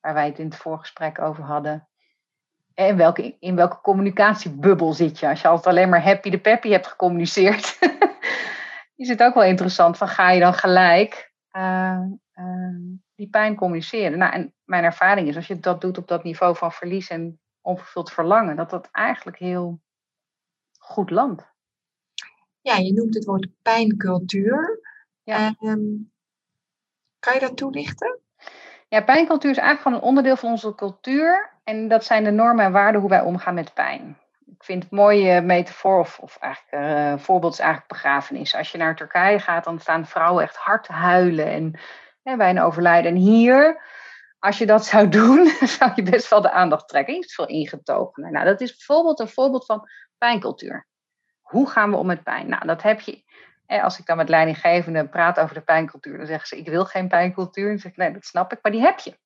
Waar 0.00 0.14
wij 0.14 0.26
het 0.26 0.38
in 0.38 0.44
het 0.44 0.56
voorgesprek 0.56 1.20
over 1.20 1.44
hadden 1.44 1.88
in 2.86 2.96
welke, 2.96 3.36
in 3.38 3.56
welke 3.56 3.80
communicatiebubbel 3.80 4.92
zit 4.92 5.18
je? 5.18 5.28
Als 5.28 5.40
je 5.40 5.48
altijd 5.48 5.66
alleen 5.66 5.88
maar 5.88 6.02
happy 6.02 6.30
de 6.30 6.40
peppy 6.40 6.68
hebt 6.68 6.86
gecommuniceerd, 6.86 7.78
is 8.96 9.08
het 9.08 9.22
ook 9.22 9.34
wel 9.34 9.44
interessant 9.44 9.96
van 9.96 10.08
ga 10.08 10.30
je 10.30 10.40
dan 10.40 10.54
gelijk 10.54 11.32
uh, 11.56 12.00
uh, 12.34 12.76
die 13.14 13.28
pijn 13.28 13.56
communiceren? 13.56 14.18
Nou, 14.18 14.32
en 14.32 14.54
mijn 14.64 14.84
ervaring 14.84 15.28
is 15.28 15.36
als 15.36 15.46
je 15.46 15.60
dat 15.60 15.80
doet 15.80 15.98
op 15.98 16.08
dat 16.08 16.24
niveau 16.24 16.56
van 16.56 16.72
verlies 16.72 17.08
en 17.08 17.40
onvervuld 17.60 18.12
verlangen, 18.12 18.56
dat 18.56 18.70
dat 18.70 18.88
eigenlijk 18.92 19.38
heel 19.38 19.80
goed 20.78 21.10
landt. 21.10 21.48
Ja, 22.60 22.76
je 22.76 22.92
noemt 22.92 23.14
het 23.14 23.24
woord 23.24 23.48
pijncultuur. 23.62 24.80
Ja. 25.22 25.54
Um, 25.60 26.12
kan 27.18 27.34
je 27.34 27.40
dat 27.40 27.56
toelichten? 27.56 28.18
Ja, 28.88 29.02
pijncultuur 29.02 29.50
is 29.50 29.56
eigenlijk 29.56 29.86
gewoon 29.86 29.98
een 29.98 30.08
onderdeel 30.08 30.36
van 30.36 30.50
onze 30.50 30.74
cultuur. 30.74 31.49
En 31.70 31.88
dat 31.88 32.04
zijn 32.04 32.24
de 32.24 32.30
normen 32.30 32.64
en 32.64 32.72
waarden 32.72 33.00
hoe 33.00 33.10
wij 33.10 33.20
omgaan 33.20 33.54
met 33.54 33.74
pijn. 33.74 34.18
Ik 34.46 34.64
vind 34.64 34.82
het 34.82 34.92
mooie 34.92 35.40
metafoor, 35.40 35.98
of, 35.98 36.38
eigenlijk 36.40 36.74
uh, 36.84 37.18
voorbeeld 37.18 37.52
is 37.52 37.58
eigenlijk 37.58 37.92
begrafenis. 37.92 38.54
Als 38.54 38.72
je 38.72 38.78
naar 38.78 38.96
Turkije 38.96 39.38
gaat, 39.38 39.64
dan 39.64 39.80
staan 39.80 40.06
vrouwen 40.06 40.42
echt 40.42 40.56
hard 40.56 40.88
huilen 40.88 41.46
en, 41.46 41.80
hè, 42.22 42.36
bij 42.36 42.50
een 42.50 42.60
overlijden. 42.60 43.10
En 43.10 43.16
hier, 43.16 43.82
als 44.38 44.58
je 44.58 44.66
dat 44.66 44.84
zou 44.92 45.08
doen, 45.08 45.46
zou 45.76 45.92
je 45.94 46.02
best 46.02 46.30
wel 46.30 46.40
de 46.40 46.50
aandacht 46.50 46.88
trekken. 46.88 47.14
Je 47.14 47.24
veel 47.26 47.46
ingetogener. 47.46 48.30
Nou, 48.30 48.44
dat 48.44 48.60
is 48.60 48.76
bijvoorbeeld 48.76 49.20
een 49.20 49.28
voorbeeld 49.28 49.66
van 49.66 49.88
pijncultuur. 50.18 50.86
Hoe 51.40 51.70
gaan 51.70 51.90
we 51.90 51.96
om 51.96 52.06
met 52.06 52.22
pijn? 52.22 52.48
Nou, 52.48 52.66
dat 52.66 52.82
heb 52.82 53.00
je 53.00 53.22
als 53.66 53.98
ik 53.98 54.06
dan 54.06 54.16
met 54.16 54.28
leidinggevenden 54.28 55.08
praat 55.08 55.38
over 55.40 55.54
de 55.54 55.60
pijncultuur, 55.60 56.16
dan 56.16 56.26
zeggen 56.26 56.48
ze: 56.48 56.58
Ik 56.58 56.68
wil 56.68 56.84
geen 56.84 57.08
pijncultuur. 57.08 57.68
Dan 57.68 57.78
zeg 57.78 57.90
ik: 57.90 57.96
Nee, 57.96 58.12
dat 58.12 58.24
snap 58.24 58.52
ik, 58.52 58.58
maar 58.62 58.72
die 58.72 58.80
heb 58.80 58.98
je. 58.98 59.18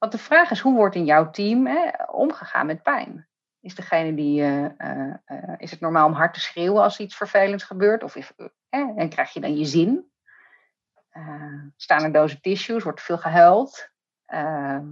Want 0.00 0.12
de 0.12 0.18
vraag 0.18 0.50
is: 0.50 0.60
hoe 0.60 0.74
wordt 0.74 0.94
in 0.94 1.04
jouw 1.04 1.30
team 1.30 1.66
hè, 1.66 1.90
omgegaan 2.06 2.66
met 2.66 2.82
pijn? 2.82 3.28
Is 3.60 3.74
degene 3.74 4.14
die. 4.14 4.40
Uh, 4.40 4.64
uh, 4.64 5.54
is 5.56 5.70
het 5.70 5.80
normaal 5.80 6.06
om 6.06 6.12
hard 6.12 6.34
te 6.34 6.40
schreeuwen 6.40 6.82
als 6.82 6.98
iets 6.98 7.16
vervelends 7.16 7.64
gebeurt? 7.64 8.02
Of 8.02 8.16
en 8.70 9.08
krijg 9.08 9.32
je 9.32 9.40
dan 9.40 9.56
je 9.56 9.64
zin? 9.64 10.08
staan 11.76 12.02
er 12.02 12.12
dozen 12.12 12.40
tissues? 12.40 12.82
Wordt 12.82 13.02
veel 13.02 13.18
gehuild? 13.18 13.90
Ehm, 14.26 14.86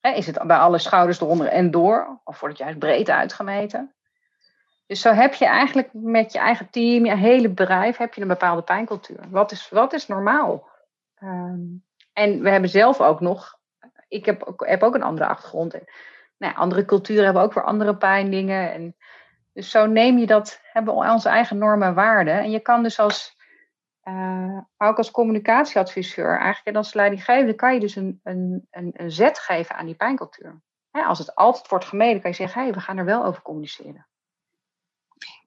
is 0.00 0.26
het 0.26 0.46
bij 0.46 0.56
alle 0.56 0.78
schouders 0.78 1.20
eronder 1.20 1.46
en 1.46 1.70
door? 1.70 2.20
Of 2.24 2.40
wordt 2.40 2.58
het 2.58 2.64
juist 2.66 2.78
breed 2.78 3.10
uitgemeten? 3.10 3.94
Dus 4.86 5.00
zo 5.00 5.12
heb 5.12 5.34
je 5.34 5.46
eigenlijk 5.46 5.88
met 5.92 6.32
je 6.32 6.38
eigen 6.38 6.70
team, 6.70 7.04
je 7.04 7.16
hele 7.16 7.48
bedrijf, 7.48 7.96
heb 7.96 8.14
je 8.14 8.20
een 8.20 8.28
bepaalde 8.28 8.62
pijncultuur. 8.62 9.20
Wat 9.30 9.52
is, 9.52 9.68
wat 9.68 9.92
is 9.92 10.06
normaal? 10.06 10.68
Ehm, 11.14 11.60
en 12.12 12.42
we 12.42 12.50
hebben 12.50 12.70
zelf 12.70 13.00
ook 13.00 13.20
nog, 13.20 13.57
ik 14.08 14.24
heb 14.24 14.42
ook, 14.42 14.66
heb 14.66 14.82
ook 14.82 14.94
een 14.94 15.02
andere 15.02 15.26
achtergrond. 15.26 15.74
En, 15.74 15.82
nou 16.38 16.52
ja, 16.52 16.58
andere 16.58 16.84
culturen 16.84 17.24
hebben 17.24 17.42
ook 17.42 17.52
weer 17.52 17.64
andere 17.64 17.96
pijndingen. 17.96 18.72
En, 18.72 18.96
dus 19.52 19.70
zo 19.70 19.86
neem 19.86 20.18
je 20.18 20.26
dat, 20.26 20.60
hebben 20.62 20.94
we 20.94 21.12
onze 21.12 21.28
eigen 21.28 21.58
normen 21.58 21.88
en 21.88 21.94
waarden. 21.94 22.38
En 22.38 22.50
je 22.50 22.60
kan 22.60 22.82
dus 22.82 22.98
als, 22.98 23.36
uh, 24.04 24.58
ook 24.76 24.96
als 24.96 25.10
communicatieadviseur, 25.10 26.28
eigenlijk 26.28 26.66
en 26.66 26.76
als 26.76 26.94
leidinggevende, 26.94 27.54
kan 27.54 27.74
je 27.74 27.80
dus 27.80 27.96
een, 27.96 28.20
een, 28.22 28.66
een, 28.70 28.90
een 28.92 29.10
zet 29.10 29.38
geven 29.38 29.76
aan 29.76 29.86
die 29.86 29.94
pijncultuur. 29.94 30.60
als 30.90 31.18
het 31.18 31.34
altijd 31.34 31.68
wordt 31.68 31.84
gemeden, 31.84 32.20
kan 32.20 32.30
je 32.30 32.36
zeggen, 32.36 32.58
hé, 32.60 32.66
hey, 32.66 32.74
we 32.74 32.80
gaan 32.80 32.98
er 32.98 33.04
wel 33.04 33.24
over 33.24 33.42
communiceren. 33.42 34.06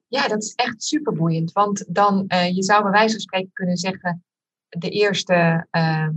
Ja, 0.08 0.28
dat 0.28 0.42
is 0.42 0.54
echt 0.54 0.82
super 0.82 1.12
boeiend. 1.12 1.52
Want 1.52 1.94
dan, 1.94 2.24
uh, 2.28 2.54
je 2.54 2.62
zou 2.62 2.82
bij 2.82 2.90
wijze 2.90 3.12
van 3.12 3.20
spreken 3.20 3.50
kunnen 3.52 3.76
zeggen, 3.76 4.24
de 4.68 4.88
eerste 4.88 5.66
uh, 5.70 6.08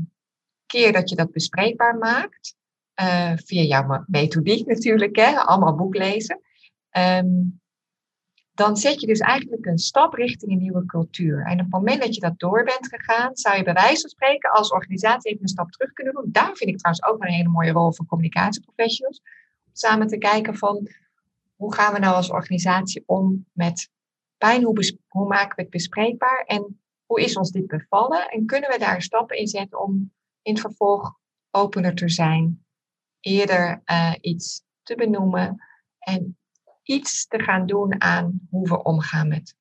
keer 0.66 0.92
dat 0.92 1.10
je 1.10 1.16
dat 1.16 1.32
bespreekbaar 1.32 1.98
maakt, 1.98 2.56
uh, 3.02 3.32
via 3.36 3.62
jouw 3.62 4.04
methodiek 4.08 4.68
natuurlijk, 4.68 5.16
hè, 5.16 5.36
allemaal 5.36 5.76
boek 5.76 5.96
lezen, 5.96 6.40
um, 6.98 7.60
dan 8.56 8.78
zet 8.78 9.02
je 9.02 9.08
dus 9.08 9.20
eigenlijk 9.20 9.66
een 9.66 9.78
stap 9.78 10.14
richting 10.14 10.52
een 10.52 10.58
nieuwe 10.58 10.86
cultuur. 10.86 11.46
En 11.46 11.52
op 11.52 11.60
het 11.60 11.70
moment 11.70 12.02
dat 12.02 12.16
je 12.16 12.22
dat 12.22 12.40
door 12.40 12.64
bent 12.64 12.88
gegaan, 12.88 13.36
zou 13.36 13.58
je 13.58 13.64
bij 13.64 13.74
wijze 13.74 14.02
van 14.02 14.10
spreken 14.10 14.52
als 14.52 14.72
organisatie 14.72 15.32
even 15.32 15.42
een 15.42 15.48
stap 15.48 15.72
terug 15.72 15.94
kunnen 15.94 16.14
doen. 16.14 16.32
Daar 16.32 16.56
vind 16.56 16.70
ik 16.70 16.78
trouwens 16.78 17.06
ook 17.06 17.24
een 17.24 17.34
hele 17.34 17.50
mooie 17.50 17.72
rol 17.72 17.94
van 17.94 18.06
communicatieprofessionals. 18.06 19.22
Om 19.66 19.72
samen 19.74 20.08
te 20.08 20.18
kijken 20.18 20.56
van 20.56 20.88
hoe 21.56 21.74
gaan 21.74 21.94
we 21.94 22.00
nou 22.00 22.16
als 22.16 22.30
organisatie 22.30 23.04
om 23.06 23.46
met 23.52 23.90
pijn? 24.38 24.64
Hoe, 24.64 24.98
hoe 25.08 25.28
maken 25.28 25.56
we 25.56 25.62
het 25.62 25.72
bespreekbaar? 25.72 26.44
En 26.48 26.80
hoe 27.06 27.22
is 27.22 27.38
ons 27.38 27.52
dit 27.52 27.68
bevallen? 27.68 28.30
En 28.30 28.46
kunnen 28.46 28.70
we 28.70 28.80
daar 28.80 29.02
stappen 29.02 29.38
in 29.38 29.48
zetten 29.48 29.82
om 29.82 30.12
in 30.46 30.54
het 30.54 30.62
vervolg 30.62 31.18
opener 31.52 31.96
te 31.96 32.10
zijn, 32.10 32.66
eerder 33.20 33.82
uh, 33.86 34.14
iets 34.22 34.64
te 34.84 34.96
benoemen 34.96 35.64
en 36.00 36.38
iets 36.84 37.28
te 37.28 37.40
gaan 37.40 37.66
doen 37.66 38.02
aan 38.02 38.40
hoe 38.50 38.68
we 38.68 38.84
omgaan 38.84 39.28
met 39.28 39.56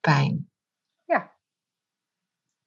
pijn? 0.00 0.50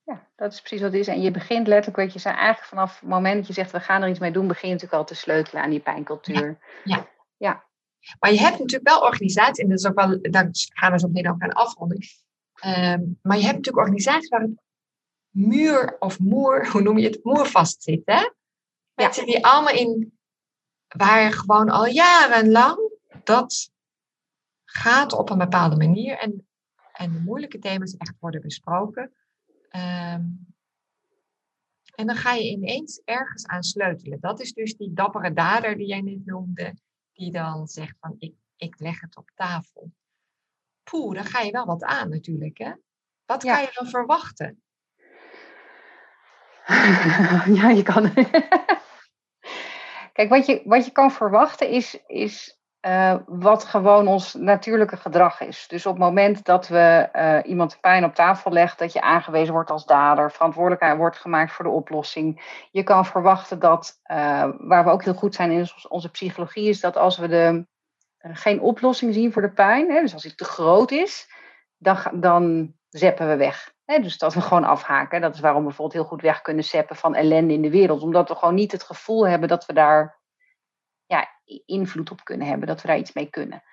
Ja, 0.03 0.27
dat 0.35 0.53
is 0.53 0.59
precies 0.59 0.81
wat 0.81 0.91
het 0.91 1.01
is. 1.01 1.07
En 1.07 1.21
je 1.21 1.31
begint 1.31 1.67
letterlijk, 1.67 1.97
weet 1.97 2.23
je, 2.23 2.29
eigenlijk 2.29 2.67
vanaf 2.67 2.99
het 2.99 3.09
moment 3.09 3.35
dat 3.35 3.47
je 3.47 3.53
zegt 3.53 3.71
we 3.71 3.79
gaan 3.79 4.01
er 4.01 4.09
iets 4.09 4.19
mee 4.19 4.31
doen, 4.31 4.47
begin 4.47 4.67
je 4.67 4.73
natuurlijk 4.73 5.01
al 5.01 5.07
te 5.07 5.15
sleutelen 5.15 5.63
aan 5.63 5.69
die 5.69 5.79
pijncultuur. 5.79 6.57
Ja. 6.83 7.07
ja. 7.37 7.63
Maar 8.19 8.31
je 8.31 8.39
hebt 8.39 8.59
natuurlijk 8.59 8.89
wel 8.89 9.01
organisaties, 9.01 9.63
en 9.63 9.69
dat 9.69 9.79
is 9.79 9.85
ook 9.85 9.95
wel, 9.95 10.21
daar 10.21 10.49
gaan 10.51 10.91
we 10.91 10.99
zo 10.99 11.07
meteen 11.07 11.31
ook 11.31 11.41
aan 11.41 11.53
afronden. 11.53 11.97
Ehm, 12.53 13.01
maar 13.21 13.37
je 13.37 13.43
hebt 13.43 13.55
natuurlijk 13.55 13.87
organisaties 13.87 14.29
waar 14.29 14.41
het 14.41 14.62
muur 15.33 15.95
of 15.99 16.19
moer, 16.19 16.71
hoe 16.71 16.81
noem 16.81 16.97
je 16.97 17.07
het, 17.07 17.23
moer 17.23 17.45
vast 17.45 17.83
zit. 17.83 18.01
Hè? 18.05 18.29
Mensen 18.93 19.25
die 19.25 19.45
allemaal 19.45 19.73
in, 19.73 20.17
waar 20.87 21.31
gewoon 21.31 21.69
al 21.69 21.85
jarenlang 21.85 22.91
dat 23.23 23.71
gaat 24.65 25.13
op 25.13 25.29
een 25.29 25.37
bepaalde 25.37 25.75
manier. 25.75 26.17
En, 26.17 26.47
en 26.93 27.11
de 27.11 27.19
moeilijke 27.19 27.59
thema's 27.59 27.97
echt 27.97 28.15
worden 28.19 28.41
besproken. 28.41 29.13
Ehm, 29.69 30.25
en 31.95 32.07
dan 32.07 32.15
ga 32.15 32.33
je 32.33 32.49
ineens 32.49 33.01
ergens 33.05 33.45
aan 33.45 33.63
sleutelen. 33.63 34.19
Dat 34.19 34.39
is 34.39 34.53
dus 34.53 34.77
die 34.77 34.93
dappere 34.93 35.33
dader 35.33 35.77
die 35.77 35.87
jij 35.87 36.01
net 36.01 36.25
noemde, 36.25 36.75
die 37.13 37.31
dan 37.31 37.67
zegt 37.67 37.95
van 37.99 38.15
ik, 38.17 38.35
ik 38.57 38.79
leg 38.79 39.01
het 39.01 39.17
op 39.17 39.31
tafel. 39.35 39.91
Poeh, 40.83 41.15
dan 41.15 41.25
ga 41.25 41.41
je 41.41 41.51
wel 41.51 41.65
wat 41.65 41.83
aan 41.83 42.09
natuurlijk. 42.09 42.57
Hè? 42.57 42.71
Wat 43.25 43.43
ja. 43.43 43.55
kan 43.55 43.63
je 43.63 43.71
dan 43.73 43.87
verwachten? 43.87 44.63
ja, 47.59 47.69
je 47.69 47.83
kan. 47.83 48.13
Kijk, 50.13 50.29
wat 50.29 50.45
je, 50.45 50.61
wat 50.65 50.85
je 50.85 50.91
kan 50.91 51.11
verwachten 51.11 51.69
is, 51.69 51.99
is 52.07 52.61
uh, 52.85 53.15
wat 53.25 53.63
gewoon 53.63 54.07
ons 54.07 54.33
natuurlijke 54.33 54.97
gedrag 54.97 55.41
is. 55.41 55.67
Dus 55.67 55.85
op 55.85 55.93
het 55.93 56.03
moment 56.03 56.45
dat 56.45 56.67
we 56.67 57.09
uh, 57.13 57.39
iemand 57.51 57.77
pijn 57.81 58.03
op 58.03 58.15
tafel 58.15 58.51
legt, 58.51 58.79
dat 58.79 58.93
je 58.93 59.01
aangewezen 59.01 59.53
wordt 59.53 59.71
als 59.71 59.85
dader, 59.85 60.31
verantwoordelijkheid 60.31 60.97
wordt 60.97 61.17
gemaakt 61.17 61.51
voor 61.51 61.65
de 61.65 61.71
oplossing. 61.71 62.57
Je 62.71 62.83
kan 62.83 63.05
verwachten 63.05 63.59
dat, 63.59 63.99
uh, 64.11 64.49
waar 64.57 64.83
we 64.83 64.89
ook 64.89 65.03
heel 65.03 65.13
goed 65.13 65.35
zijn 65.35 65.51
in 65.51 65.67
onze 65.87 66.11
psychologie, 66.11 66.69
is 66.69 66.79
dat 66.79 66.97
als 66.97 67.17
we 67.17 67.27
de, 67.27 67.65
geen 68.17 68.61
oplossing 68.61 69.13
zien 69.13 69.31
voor 69.31 69.41
de 69.41 69.51
pijn, 69.51 69.91
hè, 69.91 70.01
dus 70.01 70.13
als 70.13 70.23
die 70.23 70.35
te 70.35 70.45
groot 70.45 70.91
is, 70.91 71.29
dan, 71.77 71.97
dan 72.13 72.73
zeppen 72.89 73.27
we 73.27 73.35
weg. 73.35 73.72
Dus 73.85 74.17
dat 74.17 74.33
we 74.33 74.41
gewoon 74.41 74.63
afhaken. 74.63 75.21
Dat 75.21 75.33
is 75.33 75.39
waarom 75.39 75.61
we 75.61 75.67
bijvoorbeeld 75.67 76.01
heel 76.01 76.09
goed 76.09 76.21
weg 76.21 76.41
kunnen 76.41 76.63
zeppen 76.63 76.95
van 76.95 77.15
ellende 77.15 77.53
in 77.53 77.61
de 77.61 77.69
wereld. 77.69 78.01
Omdat 78.01 78.29
we 78.29 78.35
gewoon 78.35 78.55
niet 78.55 78.71
het 78.71 78.83
gevoel 78.83 79.27
hebben 79.27 79.49
dat 79.49 79.65
we 79.65 79.73
daar 79.73 80.19
ja, 81.05 81.27
invloed 81.65 82.11
op 82.11 82.23
kunnen 82.23 82.47
hebben, 82.47 82.67
dat 82.67 82.81
we 82.81 82.87
daar 82.87 82.97
iets 82.97 83.13
mee 83.13 83.29
kunnen. 83.29 83.63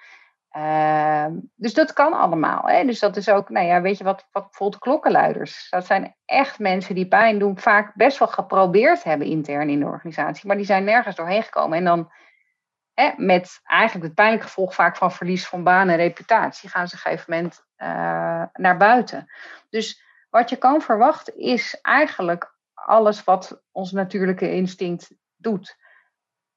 Uh, 0.57 1.27
dus 1.55 1.75
dat 1.75 1.93
kan 1.93 2.13
allemaal. 2.13 2.63
Hè? 2.63 2.85
Dus 2.85 2.99
dat 2.99 3.17
is 3.17 3.29
ook, 3.29 3.49
nou 3.49 3.67
ja, 3.67 3.81
weet 3.81 3.99
je 3.99 4.05
wat, 4.05 4.29
wat 4.33 4.43
bijvoorbeeld 4.43 4.83
klokkenluiders. 4.83 5.67
Dat 5.71 5.87
zijn 5.87 6.17
echt 6.25 6.59
mensen 6.59 6.95
die 6.95 7.09
pijn 7.09 7.39
doen, 7.39 7.59
vaak 7.59 7.95
best 7.95 8.19
wel 8.19 8.29
geprobeerd 8.29 9.05
hebben 9.05 9.27
intern 9.27 9.69
in 9.69 9.81
de 9.81 9.87
organisatie, 9.87 10.47
maar 10.47 10.57
die 10.57 10.65
zijn 10.65 10.85
nergens 10.85 11.17
doorheen 11.17 11.43
gekomen. 11.43 11.79
En 11.79 11.85
dan 11.85 12.13
met 13.17 13.61
eigenlijk 13.65 14.07
het 14.07 14.15
pijnlijke 14.15 14.47
gevolg 14.47 14.75
vaak 14.75 14.97
van 14.97 15.13
verlies 15.13 15.47
van 15.47 15.65
baan 15.65 15.89
en 15.89 15.97
reputatie 15.97 16.69
gaan 16.69 16.89
ze 16.89 16.95
op 16.95 17.05
een 17.05 17.11
gegeven 17.11 17.33
moment 17.35 17.65
uh, 17.77 18.45
naar 18.53 18.77
buiten. 18.77 19.31
Dus 19.71 20.03
wat 20.31 20.51
je 20.51 20.57
kan 20.57 20.83
verwachten 20.83 21.39
is 21.39 21.79
eigenlijk 21.83 22.55
alles 22.75 23.25
wat 23.25 23.63
ons 23.73 23.93
natuurlijke 23.93 24.53
instinct 24.53 25.11
doet. 25.37 25.77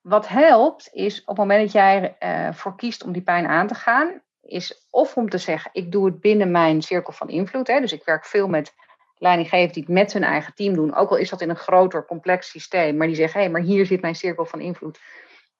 Wat 0.01 0.27
helpt 0.27 0.89
is 0.91 1.21
op 1.21 1.27
het 1.27 1.37
moment 1.37 1.61
dat 1.61 1.71
jij 1.71 2.15
ervoor 2.19 2.71
uh, 2.71 2.77
kiest 2.77 3.03
om 3.03 3.11
die 3.11 3.21
pijn 3.21 3.47
aan 3.47 3.67
te 3.67 3.75
gaan, 3.75 4.21
is 4.41 4.87
of 4.89 5.17
om 5.17 5.29
te 5.29 5.37
zeggen, 5.37 5.69
ik 5.73 5.91
doe 5.91 6.05
het 6.05 6.19
binnen 6.19 6.51
mijn 6.51 6.81
cirkel 6.81 7.13
van 7.13 7.29
invloed. 7.29 7.67
Hè, 7.67 7.79
dus 7.79 7.93
ik 7.93 8.03
werk 8.03 8.25
veel 8.25 8.47
met 8.47 8.73
leidinggevenden 9.15 9.73
die 9.73 9.83
het 9.83 9.93
met 9.93 10.13
hun 10.13 10.23
eigen 10.23 10.53
team 10.53 10.73
doen. 10.73 10.95
Ook 10.95 11.09
al 11.09 11.17
is 11.17 11.29
dat 11.29 11.41
in 11.41 11.49
een 11.49 11.55
groter, 11.55 12.05
complex 12.05 12.49
systeem. 12.49 12.97
Maar 12.97 13.07
die 13.07 13.15
zeggen, 13.15 13.39
hé, 13.39 13.45
hey, 13.45 13.53
maar 13.53 13.61
hier 13.61 13.85
zit 13.85 14.01
mijn 14.01 14.15
cirkel 14.15 14.45
van 14.45 14.59
invloed. 14.59 14.99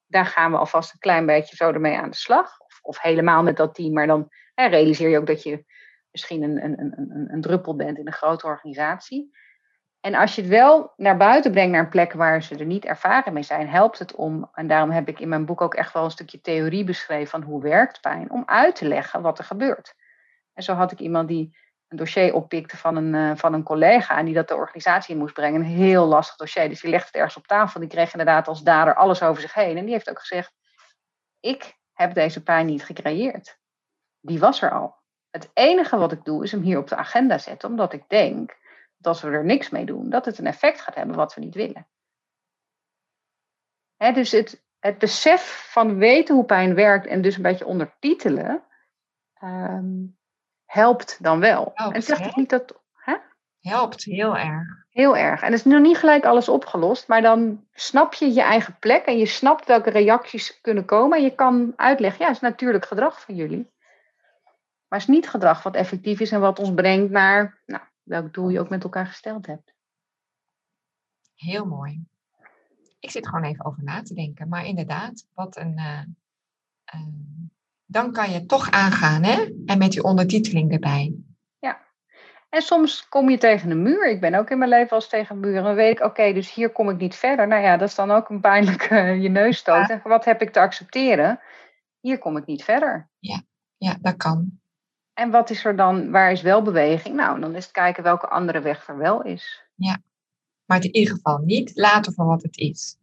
Daar 0.06 0.26
gaan 0.26 0.50
we 0.50 0.56
alvast 0.56 0.92
een 0.92 0.98
klein 0.98 1.26
beetje 1.26 1.56
zo 1.56 1.72
ermee 1.72 1.96
aan 1.96 2.10
de 2.10 2.16
slag. 2.16 2.60
Of, 2.60 2.78
of 2.82 3.00
helemaal 3.00 3.42
met 3.42 3.56
dat 3.56 3.74
team. 3.74 3.92
Maar 3.92 4.06
dan 4.06 4.28
hè, 4.54 4.66
realiseer 4.66 5.08
je 5.08 5.18
ook 5.18 5.26
dat 5.26 5.42
je 5.42 5.64
misschien 6.10 6.42
een, 6.42 6.64
een, 6.64 6.80
een, 6.80 7.26
een 7.32 7.40
druppel 7.40 7.76
bent 7.76 7.98
in 7.98 8.06
een 8.06 8.12
grote 8.12 8.46
organisatie. 8.46 9.32
En 10.00 10.14
als 10.14 10.34
je 10.34 10.40
het 10.40 10.50
wel 10.50 10.92
naar 10.96 11.16
buiten 11.16 11.50
brengt 11.50 11.72
naar 11.72 11.80
een 11.80 11.88
plek 11.88 12.12
waar 12.12 12.42
ze 12.42 12.56
er 12.56 12.66
niet 12.66 12.84
ervaren 12.84 13.32
mee 13.32 13.42
zijn, 13.42 13.68
helpt 13.68 13.98
het 13.98 14.14
om, 14.14 14.50
en 14.52 14.66
daarom 14.66 14.90
heb 14.90 15.08
ik 15.08 15.20
in 15.20 15.28
mijn 15.28 15.44
boek 15.44 15.60
ook 15.60 15.74
echt 15.74 15.92
wel 15.92 16.04
een 16.04 16.10
stukje 16.10 16.40
theorie 16.40 16.84
beschreven 16.84 17.28
van 17.28 17.42
hoe 17.42 17.62
werkt 17.62 18.00
pijn, 18.00 18.30
om 18.30 18.42
uit 18.46 18.76
te 18.76 18.88
leggen 18.88 19.22
wat 19.22 19.38
er 19.38 19.44
gebeurt. 19.44 19.94
En 20.54 20.62
zo 20.62 20.72
had 20.72 20.92
ik 20.92 20.98
iemand 20.98 21.28
die 21.28 21.56
een 21.94 22.04
dossier 22.04 22.34
oppikte 22.34 22.76
van 22.76 22.96
een, 22.96 23.14
uh, 23.14 23.36
van 23.36 23.54
een 23.54 23.62
collega 23.62 24.18
en 24.18 24.24
die 24.24 24.34
dat 24.34 24.48
de 24.48 24.54
organisatie 24.54 25.14
in 25.14 25.20
moest 25.20 25.34
brengen. 25.34 25.60
Een 25.60 25.66
heel 25.66 26.06
lastig 26.06 26.36
dossier. 26.36 26.68
Dus 26.68 26.80
die 26.80 26.90
legde 26.90 27.06
het 27.06 27.16
ergens 27.16 27.36
op 27.36 27.46
tafel. 27.46 27.80
Die 27.80 27.88
kreeg 27.88 28.12
inderdaad 28.12 28.48
als 28.48 28.62
dader 28.62 28.94
alles 28.94 29.22
over 29.22 29.40
zich 29.40 29.54
heen. 29.54 29.76
En 29.76 29.84
die 29.84 29.92
heeft 29.92 30.10
ook 30.10 30.18
gezegd, 30.18 30.52
ik 31.40 31.76
heb 31.92 32.14
deze 32.14 32.42
pijn 32.42 32.66
niet 32.66 32.84
gecreëerd. 32.84 33.58
Die 34.20 34.38
was 34.38 34.62
er 34.62 34.70
al. 34.70 34.96
Het 35.30 35.50
enige 35.52 35.96
wat 35.96 36.12
ik 36.12 36.24
doe 36.24 36.42
is 36.42 36.50
hem 36.50 36.62
hier 36.62 36.78
op 36.78 36.88
de 36.88 36.96
agenda 36.96 37.38
zetten, 37.38 37.68
omdat 37.68 37.92
ik 37.92 38.08
denk 38.08 38.56
dat 38.96 39.12
als 39.12 39.22
we 39.22 39.30
er 39.30 39.44
niks 39.44 39.70
mee 39.70 39.84
doen, 39.84 40.10
dat 40.10 40.24
het 40.24 40.38
een 40.38 40.46
effect 40.46 40.80
gaat 40.80 40.94
hebben 40.94 41.16
wat 41.16 41.34
we 41.34 41.40
niet 41.40 41.54
willen. 41.54 41.88
dus 43.96 44.30
het, 44.30 44.64
het 44.78 44.98
besef 44.98 45.68
van 45.70 45.96
weten 45.96 46.34
hoe 46.34 46.44
pijn 46.44 46.74
werkt 46.74 47.06
en 47.06 47.22
dus 47.22 47.36
een 47.36 47.42
beetje 47.42 47.66
ondertitelen, 47.66 48.64
um, 49.42 50.18
helpt 50.74 51.22
dan 51.22 51.40
wel. 51.40 51.70
Helpt, 51.74 51.94
en 51.94 52.02
zeg 52.02 52.20
ik 52.20 52.36
niet 52.36 52.50
dat. 52.50 52.80
Hè? 52.92 53.16
Helpt 53.60 54.04
heel 54.04 54.36
erg. 54.36 54.86
Heel 54.90 55.16
erg. 55.16 55.40
En 55.40 55.50
het 55.50 55.66
is 55.66 55.72
nog 55.72 55.80
niet 55.80 55.96
gelijk 55.96 56.24
alles 56.24 56.48
opgelost, 56.48 57.08
maar 57.08 57.22
dan 57.22 57.66
snap 57.72 58.14
je 58.14 58.32
je 58.32 58.42
eigen 58.42 58.78
plek 58.78 59.04
en 59.04 59.18
je 59.18 59.26
snapt 59.26 59.66
welke 59.66 59.90
reacties 59.90 60.60
kunnen 60.60 60.84
komen. 60.84 61.18
En 61.18 61.24
je 61.24 61.34
kan 61.34 61.72
uitleggen, 61.76 62.20
ja, 62.20 62.26
het 62.26 62.36
is 62.36 62.42
natuurlijk 62.42 62.86
gedrag 62.86 63.20
van 63.20 63.34
jullie. 63.34 63.72
Maar 64.88 64.98
het 64.98 65.08
is 65.08 65.14
niet 65.14 65.28
gedrag 65.28 65.62
wat 65.62 65.74
effectief 65.74 66.20
is 66.20 66.30
en 66.30 66.40
wat 66.40 66.58
ons 66.58 66.74
brengt 66.74 67.10
naar 67.10 67.62
nou, 67.66 67.82
welk 68.02 68.34
doel 68.34 68.48
je 68.48 68.60
ook 68.60 68.68
met 68.68 68.82
elkaar 68.84 69.06
gesteld 69.06 69.46
hebt. 69.46 69.74
Heel 71.34 71.66
mooi. 71.66 72.04
Ik 73.00 73.10
zit 73.10 73.28
gewoon 73.28 73.44
even 73.44 73.64
over 73.64 73.82
na 73.82 74.02
te 74.02 74.14
denken. 74.14 74.48
Maar 74.48 74.66
inderdaad, 74.66 75.26
wat 75.34 75.56
een. 75.56 75.78
Uh, 75.78 76.00
uh, 76.94 77.06
dan 77.94 78.12
kan 78.12 78.30
je 78.30 78.46
toch 78.46 78.70
aangaan, 78.70 79.22
hè? 79.22 79.50
En 79.66 79.78
met 79.78 79.92
die 79.92 80.02
ondertiteling 80.02 80.72
erbij. 80.72 81.14
Ja. 81.58 81.80
En 82.48 82.62
soms 82.62 83.08
kom 83.08 83.30
je 83.30 83.38
tegen 83.38 83.70
een 83.70 83.82
muur. 83.82 84.10
Ik 84.10 84.20
ben 84.20 84.34
ook 84.34 84.50
in 84.50 84.58
mijn 84.58 84.70
leven 84.70 84.90
als 84.90 85.08
tegen 85.08 85.34
een 85.34 85.40
muur. 85.40 85.56
En 85.56 85.62
dan 85.62 85.74
weet 85.74 85.98
ik, 85.98 86.04
oké, 86.04 86.32
dus 86.32 86.54
hier 86.54 86.70
kom 86.70 86.88
ik 86.90 86.96
niet 86.96 87.14
verder. 87.14 87.48
Nou 87.48 87.62
ja, 87.62 87.76
dat 87.76 87.88
is 87.88 87.94
dan 87.94 88.10
ook 88.10 88.28
een 88.28 88.40
pijnlijke 88.40 88.94
uh, 88.94 89.22
je 89.22 89.28
neus 89.28 89.56
stoot. 89.56 89.88
Ja. 89.88 90.00
Wat 90.04 90.24
heb 90.24 90.42
ik 90.42 90.52
te 90.52 90.60
accepteren? 90.60 91.40
Hier 92.00 92.18
kom 92.18 92.36
ik 92.36 92.46
niet 92.46 92.64
verder. 92.64 93.08
Ja, 93.18 93.42
ja 93.76 93.96
dat 94.00 94.16
kan. 94.16 94.60
En 95.12 95.30
wat 95.30 95.50
is 95.50 95.64
er 95.64 95.76
dan, 95.76 96.10
waar 96.10 96.32
is 96.32 96.42
wel 96.42 96.62
beweging? 96.62 97.16
Nou, 97.16 97.40
dan 97.40 97.54
is 97.54 97.64
het 97.64 97.72
kijken 97.72 98.02
welke 98.02 98.28
andere 98.28 98.60
weg 98.60 98.88
er 98.88 98.98
wel 98.98 99.22
is. 99.22 99.64
Ja, 99.74 99.98
maar 100.64 100.84
in 100.84 100.94
ieder 100.94 101.14
geval 101.14 101.38
niet 101.38 101.70
laten 101.74 102.12
voor 102.12 102.26
wat 102.26 102.42
het 102.42 102.56
is. 102.56 102.96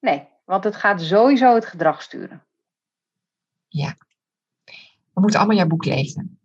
Nee, 0.00 0.28
want 0.44 0.64
het 0.64 0.76
gaat 0.76 1.02
sowieso 1.02 1.54
het 1.54 1.66
gedrag 1.66 2.02
sturen. 2.02 2.42
Ja. 3.74 3.96
We 5.12 5.20
moeten 5.20 5.38
allemaal 5.38 5.56
jouw 5.56 5.66
boek 5.66 5.84
lezen. 5.84 6.38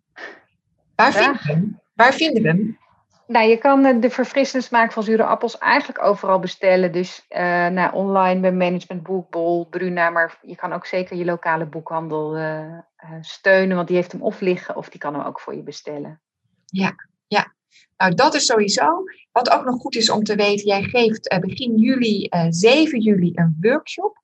Waar 0.94 1.12
vinden 1.12 1.42
we 1.42 1.52
hem? 1.52 1.80
Waar 1.94 2.12
vinden 2.12 2.42
we 2.42 2.48
hem? 2.48 2.78
Nou, 3.26 3.48
je 3.48 3.56
kan 3.56 4.00
de 4.00 4.10
verfrissende 4.10 4.66
smaak 4.66 4.92
van 4.92 5.02
zure 5.02 5.24
appels 5.24 5.58
eigenlijk 5.58 6.04
overal 6.04 6.38
bestellen. 6.38 6.92
Dus 6.92 7.26
uh, 7.28 7.38
nou, 7.68 7.94
online 7.94 8.40
bij 8.40 8.52
Management 8.52 9.02
Boekbol, 9.02 9.66
Bruna. 9.66 10.10
Maar 10.10 10.38
je 10.42 10.56
kan 10.56 10.72
ook 10.72 10.86
zeker 10.86 11.16
je 11.16 11.24
lokale 11.24 11.66
boekhandel 11.66 12.36
uh, 12.36 12.60
uh, 12.60 12.80
steunen. 13.20 13.76
Want 13.76 13.88
die 13.88 13.96
heeft 13.96 14.12
hem 14.12 14.22
of 14.22 14.40
liggen 14.40 14.76
of 14.76 14.88
die 14.88 15.00
kan 15.00 15.14
hem 15.14 15.24
ook 15.26 15.40
voor 15.40 15.54
je 15.54 15.62
bestellen. 15.62 16.20
Ja, 16.66 16.94
ja. 17.26 17.54
Nou, 17.96 18.14
dat 18.14 18.34
is 18.34 18.46
sowieso. 18.46 19.04
Wat 19.32 19.50
ook 19.50 19.64
nog 19.64 19.80
goed 19.80 19.96
is 19.96 20.10
om 20.10 20.22
te 20.22 20.34
weten. 20.34 20.66
Jij 20.66 20.82
geeft 20.82 21.38
begin 21.40 21.76
juli, 21.76 22.28
7 22.48 23.00
juli, 23.00 23.32
een 23.34 23.56
workshop. 23.60 24.18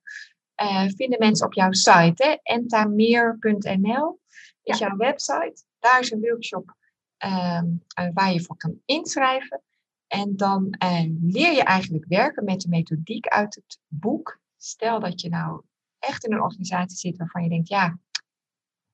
Vinden 0.95 1.19
mensen 1.19 1.45
op 1.45 1.53
jouw 1.53 1.71
site, 1.71 2.23
hè? 2.23 2.35
entameer.nl 2.43 4.19
is 4.63 4.77
ja. 4.77 4.87
jouw 4.87 4.97
website. 4.97 5.63
Daar 5.79 5.99
is 5.99 6.11
een 6.11 6.21
workshop 6.21 6.75
um, 7.25 7.83
waar 8.13 8.33
je 8.33 8.41
voor 8.41 8.57
kan 8.57 8.81
inschrijven. 8.85 9.61
En 10.07 10.35
dan 10.35 10.75
uh, 10.83 11.03
leer 11.21 11.53
je 11.53 11.63
eigenlijk 11.63 12.05
werken 12.07 12.43
met 12.43 12.61
de 12.61 12.69
methodiek 12.69 13.27
uit 13.27 13.55
het 13.55 13.79
boek. 13.87 14.39
Stel 14.57 14.99
dat 14.99 15.21
je 15.21 15.29
nou 15.29 15.61
echt 15.99 16.25
in 16.25 16.33
een 16.33 16.41
organisatie 16.41 16.97
zit 16.97 17.17
waarvan 17.17 17.43
je 17.43 17.49
denkt, 17.49 17.67
ja, 17.67 17.99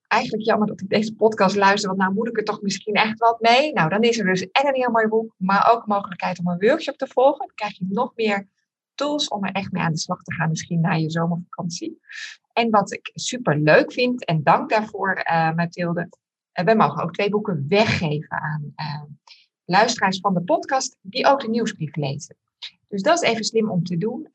eigenlijk 0.08 0.44
jammer 0.44 0.68
dat 0.68 0.82
ik 0.82 0.90
deze 0.90 1.16
podcast 1.16 1.56
luister, 1.56 1.90
want 1.90 2.02
nou 2.02 2.14
moet 2.14 2.28
ik 2.28 2.38
er 2.38 2.44
toch 2.44 2.62
misschien 2.62 2.94
echt 2.94 3.20
wat 3.20 3.42
mee. 3.42 3.74
Nou, 3.74 3.90
dan 3.90 4.02
is 4.02 4.20
er 4.20 4.26
dus 4.26 4.50
en 4.52 4.68
een 4.68 4.76
heel 4.76 4.92
mooi 4.92 5.08
boek, 5.08 5.34
maar 5.38 5.72
ook 5.72 5.88
mogelijkheid 5.88 6.40
om 6.40 6.48
een 6.48 6.60
workshop 6.60 6.98
te 6.98 7.08
volgen. 7.08 7.40
Dan 7.40 7.56
krijg 7.56 7.78
je 7.78 7.86
nog 7.90 8.12
meer 8.16 8.48
tools 8.96 9.28
om 9.28 9.46
er 9.46 9.52
echt 9.52 9.72
mee 9.72 9.84
aan 9.84 9.92
de 9.92 9.98
slag 9.98 10.22
te 10.22 10.34
gaan, 10.34 10.50
misschien 10.50 10.82
na 10.82 10.94
je 10.94 11.10
zomervakantie. 11.10 12.00
En 12.54 12.70
wat 12.70 12.94
ik 12.94 13.12
super 13.14 13.60
leuk 13.60 13.92
vind, 13.92 14.26
en 14.26 14.44
dank 14.44 14.70
daarvoor, 14.70 15.26
uh, 15.32 15.54
Mathilde, 15.54 16.10
we 16.52 16.76
mogen 16.76 17.04
ook 17.04 17.14
twee 17.14 17.30
boeken 17.30 17.66
weggeven 17.68 18.42
aan, 18.42 18.74
uh, 18.76 19.04
luisteraars 19.66 20.20
van 20.20 20.34
de 20.34 20.42
podcast 20.42 20.98
die 21.02 21.28
ook 21.28 21.42
de 21.42 21.50
nieuwsbrief 21.50 21.96
lezen. 21.96 22.38
Dus 22.88 23.02
dat 23.02 23.24
is 23.24 23.30
even 23.30 23.44
slim 23.44 23.70
om 23.70 23.84
te 23.84 23.98
doen. 23.98 24.28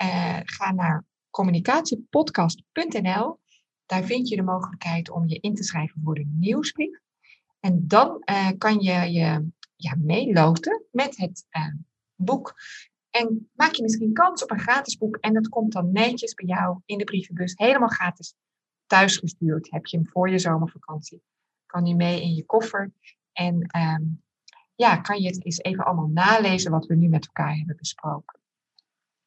ga 0.44 0.72
naar 0.72 1.04
communicatiepodcast.nl. 1.30 3.38
Daar 3.86 4.04
vind 4.04 4.28
je 4.28 4.36
de 4.36 4.42
mogelijkheid 4.42 5.10
om 5.10 5.28
je 5.28 5.38
in 5.40 5.54
te 5.54 5.62
schrijven 5.62 6.00
voor 6.04 6.14
de 6.14 6.28
nieuwsbrief. 6.38 7.00
En 7.60 7.84
dan 7.86 8.24
kan 8.58 8.80
je 8.80 9.12
je 9.12 9.48
ja, 9.76 9.94
meeloten 9.98 10.84
met 10.90 11.16
het 11.16 11.46
boek. 12.14 12.54
En 13.18 13.50
maak 13.54 13.72
je 13.72 13.82
misschien 13.82 14.12
kans 14.12 14.42
op 14.42 14.50
een 14.50 14.58
gratis 14.58 14.96
boek 14.96 15.16
en 15.16 15.34
dat 15.34 15.48
komt 15.48 15.72
dan 15.72 15.92
netjes 15.92 16.34
bij 16.34 16.46
jou 16.46 16.80
in 16.84 16.98
de 16.98 17.04
brievenbus, 17.04 17.52
helemaal 17.56 17.88
gratis 17.88 18.34
thuisgestuurd. 18.86 19.70
Heb 19.70 19.86
je 19.86 19.96
hem 19.96 20.06
voor 20.06 20.30
je 20.30 20.38
zomervakantie, 20.38 21.22
kan 21.66 21.84
hij 21.84 21.94
mee 21.94 22.22
in 22.22 22.34
je 22.34 22.44
koffer. 22.44 22.92
En 23.32 23.62
ehm, 23.66 24.02
ja, 24.74 24.96
kan 24.96 25.20
je 25.20 25.26
het 25.28 25.44
eens 25.44 25.58
even 25.58 25.84
allemaal 25.84 26.10
nalezen 26.12 26.70
wat 26.70 26.86
we 26.86 26.94
nu 26.94 27.08
met 27.08 27.26
elkaar 27.26 27.56
hebben 27.56 27.76
besproken. 27.76 28.40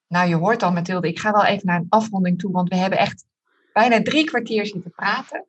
Nou, 0.08 0.30
je 0.30 0.36
hoort 0.36 0.64
al, 0.64 0.72
Mathilde, 0.72 1.08
ik 1.08 1.20
ga 1.20 1.32
wel 1.32 1.46
even 1.46 1.66
naar 1.66 1.80
een 1.80 1.90
afronding 1.90 2.40
toe, 2.40 2.52
want 2.52 2.70
we 2.70 2.76
hebben 2.76 3.00
echt 3.00 3.26
bijna 3.74 4.02
drie 4.02 4.24
kwartier 4.24 4.66
zitten 4.66 4.92
praten 4.92 5.46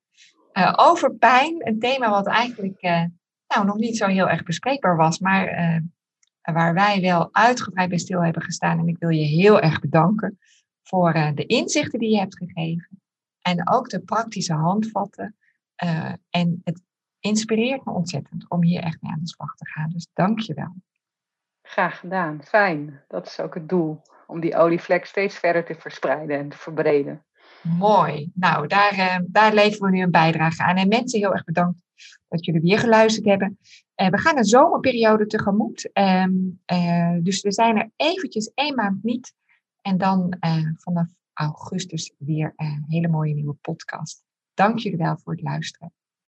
uh, 0.53 0.72
over 0.76 1.14
pijn. 1.14 1.68
Een 1.68 1.78
thema 1.78 2.11
wat 2.11 2.26
eigenlijk 2.26 2.82
uh, 2.82 3.05
nou, 3.49 3.66
nog 3.66 3.76
niet 3.76 3.97
zo 3.97 4.07
heel 4.07 4.28
erg 4.28 4.43
bespreekbaar 4.43 4.97
was, 4.97 5.18
maar 5.18 5.59
uh, 5.59 5.80
waar 6.43 6.74
wij 6.74 7.01
wel 7.01 7.28
uitgebreid 7.32 7.88
bij 7.88 7.99
stil 7.99 8.24
hebben 8.24 8.43
gestaan. 8.43 8.78
En 8.78 8.88
ik 8.88 8.99
wil 8.99 9.09
je 9.09 9.24
heel 9.24 9.61
erg 9.61 9.80
bedanken 9.80 10.38
voor 10.82 11.14
uh, 11.14 11.30
de 11.34 11.47
inzichten 11.47 11.99
die 11.99 12.11
je 12.11 12.18
hebt 12.18 12.36
gegeven. 12.36 13.01
En 13.40 13.68
ook 13.70 13.88
de 13.88 14.01
praktische 14.01 14.55
handvatten. 14.55 15.36
Uh, 15.84 16.12
en 16.30 16.61
het 16.64 16.82
inspireert 17.20 17.84
me 17.84 17.93
ontzettend 17.93 18.51
om 18.51 18.62
hier 18.62 18.82
echt 18.82 19.03
mee 19.03 19.12
aan 19.12 19.20
de 19.20 19.28
slag 19.28 19.55
te 19.55 19.66
gaan. 19.66 19.90
Dus 19.90 20.09
dank 20.12 20.40
je 20.40 20.55
wel. 20.55 20.74
Graag 21.62 21.99
gedaan. 21.99 22.43
Fijn. 22.45 23.05
Dat 23.09 23.26
is 23.26 23.40
ook 23.40 23.55
het 23.55 23.68
doel. 23.68 24.03
Om 24.26 24.40
die 24.40 24.57
olievlek 24.57 25.05
steeds 25.05 25.38
verder 25.38 25.64
te 25.64 25.74
verspreiden 25.74 26.38
en 26.38 26.49
te 26.49 26.59
verbreden. 26.59 27.24
Mooi. 27.63 28.31
Nou, 28.35 28.67
daar, 28.67 28.95
uh, 28.95 29.19
daar 29.27 29.55
leveren 29.55 29.91
we 29.91 29.97
nu 29.97 30.03
een 30.03 30.11
bijdrage 30.11 30.63
aan. 30.63 30.77
En 30.77 30.89
mensen, 30.89 31.19
heel 31.19 31.33
erg 31.33 31.45
bedankt 31.45 31.81
dat 32.29 32.45
jullie 32.45 32.61
weer 32.61 32.79
geluisterd 32.79 33.27
hebben. 33.27 33.59
Uh, 33.97 34.09
we 34.09 34.19
gaan 34.19 34.37
een 34.37 34.45
zomerperiode 34.45 35.27
tegemoet. 35.27 35.91
Um, 35.93 36.61
uh, 36.73 37.17
dus 37.21 37.41
we 37.41 37.53
zijn 37.53 37.77
er 37.77 37.91
eventjes 37.97 38.53
één 38.55 38.75
maand 38.75 39.03
niet. 39.03 39.35
En 39.81 39.99
dan 39.99 40.37
vanaf 40.77 41.07
augustus 41.33 42.13
weer 42.19 42.53
een 42.57 42.85
hele 42.89 43.09
mooie 43.09 43.35
nieuwe 43.35 43.57
podcast. 43.61 44.23
Dank 44.55 44.79
jullie 44.79 44.99
wel 44.99 45.19
voor 45.19 45.33
het 45.33 45.43
luisteren. 45.43 45.93